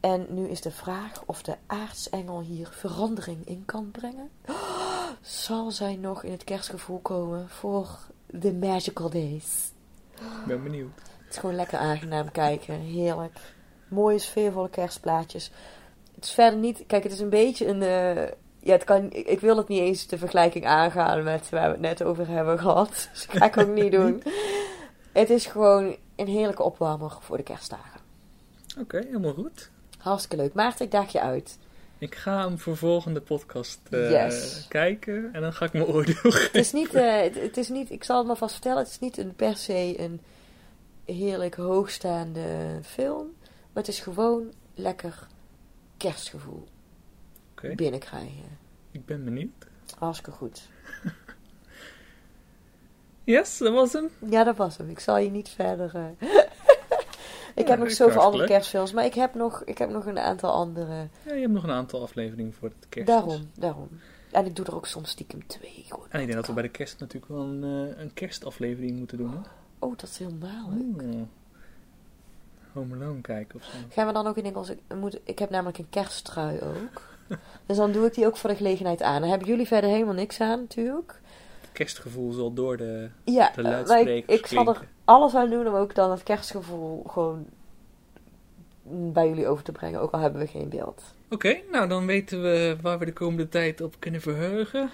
En 0.00 0.26
nu 0.28 0.48
is 0.48 0.60
de 0.60 0.70
vraag 0.70 1.22
of 1.26 1.42
de 1.42 1.56
aartsengel 1.66 2.40
hier 2.40 2.68
verandering 2.70 3.46
in 3.46 3.62
kan 3.66 3.90
brengen. 3.90 4.30
Zal 5.20 5.70
zij 5.70 5.96
nog 5.96 6.22
in 6.22 6.30
het 6.32 6.44
kerstgevoel 6.44 6.98
komen 6.98 7.48
voor 7.48 7.88
de 8.26 8.52
magical 8.52 9.10
days? 9.10 9.72
Ik 10.14 10.46
ben 10.46 10.62
benieuwd. 10.62 10.96
Het 10.96 11.30
is 11.30 11.38
gewoon 11.38 11.54
lekker 11.54 11.78
aangenaam 11.78 12.30
kijken. 12.30 12.74
Heerlijk. 12.74 13.38
Mooie 13.88 14.18
sfeervolle 14.18 14.70
kerstplaatjes. 14.70 15.50
Het 16.14 16.24
is 16.24 16.32
verder 16.32 16.58
niet... 16.58 16.84
Kijk, 16.86 17.02
het 17.02 17.12
is 17.12 17.20
een 17.20 17.30
beetje 17.30 17.66
een... 17.66 17.82
eh, 17.82 18.32
ja, 18.62 18.72
het 18.72 18.84
kan, 18.84 19.12
ik 19.12 19.26
ik 19.26 19.40
wil 19.40 19.56
het 19.56 19.68
niet 19.68 19.80
eens 19.80 20.06
de 20.06 20.18
vergelijking 20.18 20.66
aangaan 20.66 21.22
met 21.22 21.50
waar 21.50 21.66
we 21.66 21.70
het 21.70 21.80
net 21.80 22.02
over 22.02 22.28
hebben 22.28 22.58
gehad. 22.58 23.08
Dus 23.12 23.26
dat 23.26 23.36
ga 23.36 23.44
ik 23.44 23.58
ook 23.58 23.74
niet 23.74 23.92
doen. 24.00 24.22
Het 25.12 25.30
is 25.30 25.46
gewoon 25.46 25.96
een 26.16 26.26
heerlijke 26.26 26.62
opwarmer 26.62 27.16
voor 27.20 27.36
de 27.36 27.42
kerstdagen. 27.42 28.00
Oké, 28.78 28.96
helemaal 28.96 29.32
goed. 29.34 29.70
Hartstikke 29.98 30.36
leuk. 30.36 30.54
Maarten, 30.54 30.84
ik 30.84 30.90
daag 30.90 31.12
je 31.12 31.20
uit. 31.20 31.58
Ik 31.98 32.14
ga 32.14 32.44
hem 32.48 32.58
voor 32.58 32.76
volgende 32.76 33.20
podcast 33.20 33.80
eh, 33.90 34.10
Yes. 34.10 34.66
kijken 34.68 35.28
en 35.32 35.40
dan 35.40 35.52
ga 35.52 35.64
ik 35.64 35.72
mijn 35.72 35.84
oordeel 35.84 36.14
geven. 36.14 36.40
Het 36.42 36.54
is 36.54 36.72
niet, 36.72 36.94
eh, 36.94 37.20
het, 37.20 37.34
het 37.34 37.56
is 37.56 37.68
niet, 37.68 37.90
ik 37.90 38.04
zal 38.04 38.18
het 38.18 38.26
maar 38.26 38.36
vast 38.36 38.52
vertellen, 38.52 38.78
het 38.78 38.88
is 38.88 38.98
niet 38.98 39.18
een, 39.18 39.34
per 39.34 39.56
se 39.56 39.94
een 39.98 40.20
heerlijk 41.04 41.54
hoogstaande 41.54 42.78
film. 42.82 43.34
Maar 43.42 43.82
het 43.82 43.88
is 43.88 44.00
gewoon 44.00 44.52
lekker 44.74 45.26
kerstgevoel 45.96 46.66
binnenkrijgen. 47.76 48.58
ik 48.90 49.06
ben 49.06 49.24
benieuwd. 49.24 49.66
Hartstikke 49.98 50.30
goed. 50.30 50.62
Yes, 53.30 53.58
dat 53.58 53.72
was 53.72 53.92
hem. 53.92 54.08
Ja, 54.30 54.44
dat 54.44 54.56
was 54.56 54.76
hem. 54.76 54.88
Ik 54.90 55.00
zal 55.00 55.18
je 55.18 55.30
niet 55.30 55.48
verder... 55.48 55.90
eh, 55.94 56.28
ik 57.54 57.64
Ja, 57.64 57.70
heb 57.70 57.78
nog 57.78 57.90
zoveel 57.90 58.20
andere 58.20 58.44
kerstfilms, 58.46 58.92
maar 58.92 59.04
ik 59.04 59.14
heb 59.14 59.34
nog, 59.34 59.62
ik 59.64 59.78
heb 59.78 59.90
nog 59.90 60.06
een 60.06 60.18
aantal 60.18 60.52
andere. 60.52 61.08
Ja, 61.26 61.34
je 61.34 61.40
hebt 61.40 61.52
nog 61.52 61.62
een 61.62 61.70
aantal 61.70 62.02
afleveringen 62.02 62.52
voor 62.52 62.68
het 62.68 62.88
kerst. 62.88 63.06
Daarom, 63.08 63.50
daarom. 63.54 63.88
En 64.30 64.46
ik 64.46 64.56
doe 64.56 64.66
er 64.66 64.74
ook 64.74 64.86
soms 64.86 65.10
stiekem 65.10 65.46
twee. 65.46 65.84
Gewoon. 65.88 66.06
En 66.08 66.20
ik 66.20 66.26
denk 66.26 66.38
dat 66.38 66.46
we 66.46 66.52
bij 66.52 66.62
de 66.62 66.68
kerst 66.68 66.98
natuurlijk 67.00 67.32
wel 67.32 67.40
een, 67.42 67.64
eh, 67.94 68.00
een 68.02 68.14
kerstaflevering 68.14 68.98
moeten 68.98 69.18
doen. 69.18 69.30
Hè? 69.30 69.38
Oh, 69.78 69.96
dat 69.96 70.08
is 70.08 70.18
helemaal 70.18 70.70
leuk. 70.70 71.14
Home 72.72 72.94
Alone 72.94 73.20
kijken 73.20 73.58
of 73.58 73.64
zo. 73.64 73.70
Gaan 73.88 74.06
we 74.06 74.12
dan 74.12 74.26
ook 74.26 74.36
in 74.36 74.44
Engels... 74.44 74.68
Ik, 74.68 74.80
moet, 74.94 75.20
ik 75.24 75.38
heb 75.38 75.50
namelijk 75.50 75.78
een 75.78 75.88
kersttrui 75.90 76.60
ook. 76.60 77.02
dus 77.66 77.76
dan 77.76 77.92
doe 77.92 78.06
ik 78.06 78.14
die 78.14 78.26
ook 78.26 78.36
voor 78.36 78.50
de 78.50 78.56
gelegenheid 78.56 79.02
aan. 79.02 79.20
Dan 79.20 79.30
hebben 79.30 79.48
jullie 79.48 79.66
verder 79.66 79.90
helemaal 79.90 80.14
niks 80.14 80.40
aan, 80.40 80.60
natuurlijk. 80.60 81.20
Kerstgevoel 81.72 82.32
zal 82.32 82.52
door 82.52 82.76
de... 82.76 83.08
Ja, 83.24 83.50
De 83.54 83.62
eh, 83.62 83.68
maar 83.68 83.80
ik, 83.80 83.86
luidsprekers 83.86 84.38
ik 84.38 84.46
zal 84.46 84.68
er 84.68 84.88
alles 85.04 85.34
aan 85.34 85.50
doen 85.50 85.66
om 85.66 85.74
ook 85.74 85.94
dan 85.94 86.10
het 86.10 86.22
kerstgevoel 86.22 87.04
gewoon 87.06 87.46
bij 89.12 89.28
jullie 89.28 89.48
over 89.48 89.64
te 89.64 89.72
brengen. 89.72 90.00
Ook 90.00 90.12
al 90.12 90.20
hebben 90.20 90.40
we 90.40 90.46
geen 90.46 90.68
beeld. 90.68 91.02
Oké, 91.30 91.60
nou 91.70 91.88
dan 91.88 92.06
weten 92.06 92.42
we 92.42 92.76
waar 92.82 92.98
we 92.98 93.04
de 93.04 93.12
komende 93.12 93.48
tijd 93.48 93.80
op 93.80 93.94
kunnen 93.98 94.20
verheugen. 94.20 94.90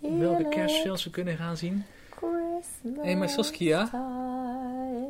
Welke 0.00 0.16
Heerlijk. 0.16 0.50
kerstfilms 0.50 1.04
we 1.04 1.10
kunnen 1.10 1.36
gaan 1.36 1.56
zien. 1.56 1.84
Christmas 2.10 3.06
Hé, 3.06 3.14
maar 3.14 3.28
Saskia, 3.28 3.88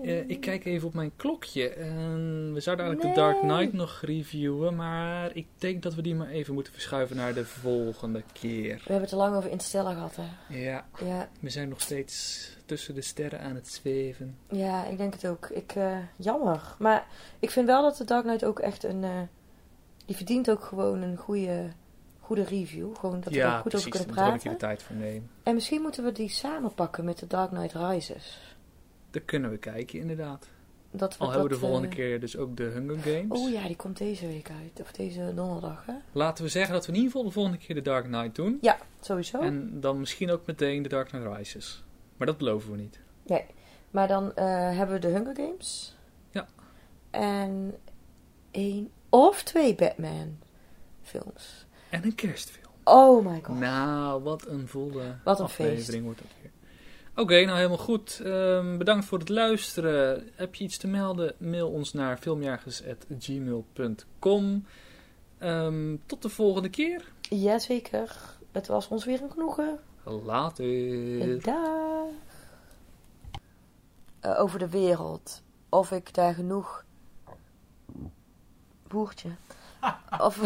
Eh, 0.04 0.28
ik 0.28 0.40
kijk 0.40 0.64
even 0.64 0.88
op 0.88 0.94
mijn 0.94 1.12
klokje. 1.16 1.68
En 1.68 2.50
we 2.54 2.60
zouden 2.60 2.84
eigenlijk 2.84 3.14
The 3.14 3.20
Dark 3.20 3.42
Nee. 3.42 3.50
Knight 3.56 3.72
nog 3.72 4.00
reviewen. 4.04 4.76
Maar 4.76 5.30
ik 5.36 5.46
denk 5.58 5.82
dat 5.82 5.94
we 5.94 6.02
die 6.02 6.14
maar 6.14 6.28
even 6.28 6.54
moeten 6.54 6.72
verschuiven 6.72 7.16
naar 7.16 7.34
de 7.34 7.44
volgende 7.44 8.22
keer. 8.32 8.74
We 8.74 8.80
hebben 8.82 9.00
het 9.02 9.10
er 9.10 9.16
lang 9.16 9.36
over 9.36 9.50
instellen 9.50 9.92
gehad, 9.94 10.16
hè. 10.16 10.56
Ja, 10.58 10.86
Ja, 11.04 11.28
we 11.40 11.50
zijn 11.50 11.68
nog 11.68 11.80
steeds 11.80 12.48
tussen 12.66 12.94
de 12.94 13.00
sterren 13.02 13.40
aan 13.40 13.54
het 13.54 13.68
zweven. 13.68 14.36
ja 14.50 14.84
ik 14.86 14.98
denk 14.98 15.12
het 15.12 15.26
ook. 15.26 15.48
Ik, 15.48 15.72
eh, 15.72 15.96
jammer. 16.16 16.60
Maar 16.78 17.06
ik 17.38 17.50
vind 17.50 17.66
wel 17.66 17.82
dat 17.82 17.96
The 17.96 18.04
Dark 18.04 18.24
Knight 18.24 18.44
ook 18.44 18.58
echt 18.58 18.84
een... 18.84 19.04
eh, 19.04 19.20
die 20.06 20.16
verdient 20.16 20.50
ook 20.50 20.64
gewoon 20.64 21.02
een 21.02 21.16
goede, 21.16 21.68
goede 22.20 22.42
review. 22.44 22.96
Gewoon 22.96 23.20
dat 23.20 23.32
we 23.32 23.40
er 23.40 23.46
ja, 23.46 23.58
goed 23.60 23.70
precies. 23.70 23.86
over 23.94 24.06
Daar 24.06 24.14
kunnen 24.14 24.32
moet 24.32 24.40
ik 24.40 24.44
er 24.46 24.50
de 24.50 24.56
praten. 24.56 24.76
tijd 24.76 24.82
voor 24.82 24.96
nemen. 24.96 25.30
En 25.42 25.54
misschien 25.54 25.82
moeten 25.82 26.04
we 26.04 26.12
die 26.12 26.28
samen 26.28 26.74
pakken 26.74 27.04
met 27.04 27.16
The 27.16 27.26
Dark 27.26 27.50
Knight 27.50 27.72
Rises. 27.74 28.49
Dat 29.10 29.24
kunnen 29.24 29.50
we 29.50 29.56
kijken, 29.58 29.98
inderdaad. 29.98 30.48
Dat 30.90 31.18
Al 31.18 31.26
hebben 31.30 31.48
we 31.48 31.54
de 31.54 31.60
volgende 31.60 31.88
eh, 31.88 31.94
keer 31.94 32.20
dus 32.20 32.36
ook 32.36 32.56
de 32.56 32.62
Hunger 32.62 32.98
Games. 32.98 33.40
Oh 33.40 33.50
ja, 33.50 33.66
die 33.66 33.76
komt 33.76 33.98
deze 33.98 34.26
week 34.26 34.50
uit. 34.50 34.80
Of 34.80 34.92
deze 34.92 35.32
donderdag, 35.34 35.86
hè? 35.86 35.94
Laten 36.12 36.44
we 36.44 36.50
zeggen 36.50 36.72
dat 36.74 36.86
we 36.86 36.92
in 36.92 36.96
ieder 36.98 37.10
geval 37.10 37.26
de 37.26 37.32
volgende 37.34 37.58
keer 37.58 37.74
de 37.74 37.82
Dark 37.82 38.04
Knight 38.04 38.34
doen. 38.34 38.58
Ja, 38.60 38.78
sowieso. 39.00 39.38
En 39.40 39.80
dan 39.80 39.98
misschien 39.98 40.30
ook 40.30 40.46
meteen 40.46 40.82
de 40.82 40.88
Dark 40.88 41.08
Knight 41.08 41.36
Rises. 41.36 41.84
Maar 42.16 42.26
dat 42.26 42.38
beloven 42.38 42.70
we 42.70 42.76
niet. 42.76 43.00
Nee. 43.26 43.44
Maar 43.90 44.08
dan 44.08 44.34
eh, 44.34 44.44
hebben 44.76 44.94
we 44.94 45.00
de 45.00 45.08
Hunger 45.08 45.36
Games. 45.36 45.96
Ja. 46.30 46.46
En 47.10 47.74
één 48.50 48.90
Of 49.08 49.42
twee 49.42 49.74
Batman 49.74 50.38
films. 51.02 51.66
En 51.90 52.04
een 52.04 52.14
kerstfilm. 52.14 52.72
Oh 52.84 53.26
my 53.26 53.40
god. 53.42 53.58
Nou, 53.58 54.22
wat 54.22 54.46
een 54.46 54.68
volle 54.68 55.16
Wat 55.24 55.38
een 55.38 55.44
aflevering 55.44 55.84
feest. 55.84 56.00
wordt 56.00 56.18
dat 56.18 56.30
weer. 56.42 56.49
Oké, 57.14 57.44
nou 57.44 57.56
helemaal 57.56 57.78
goed. 57.78 58.20
Ehm, 58.24 58.78
bedankt 58.78 59.04
voor 59.04 59.18
het 59.18 59.28
luisteren. 59.28 60.30
Heb 60.34 60.54
je 60.54 60.64
iets 60.64 60.76
te 60.76 60.86
melden? 60.86 61.34
Mail 61.38 61.70
ons 61.70 61.92
naar 61.92 62.18
filmjagers.gmail.com. 62.18 64.66
Ehm, 65.38 65.96
tot 66.06 66.22
de 66.22 66.28
volgende 66.28 66.68
keer. 66.68 67.12
Jazeker. 67.20 68.16
Het 68.52 68.66
was 68.66 68.88
ons 68.88 69.04
weer 69.04 69.22
een 69.22 69.30
genoegen. 69.30 69.78
Later. 70.04 71.42
Dag. 71.42 72.06
Eh, 74.20 74.40
over 74.40 74.58
de 74.58 74.68
wereld. 74.68 75.42
Of 75.68 75.90
ik 75.90 76.14
daar 76.14 76.34
genoeg... 76.34 76.84
Boertje. 78.88 79.30
of... 80.26 80.38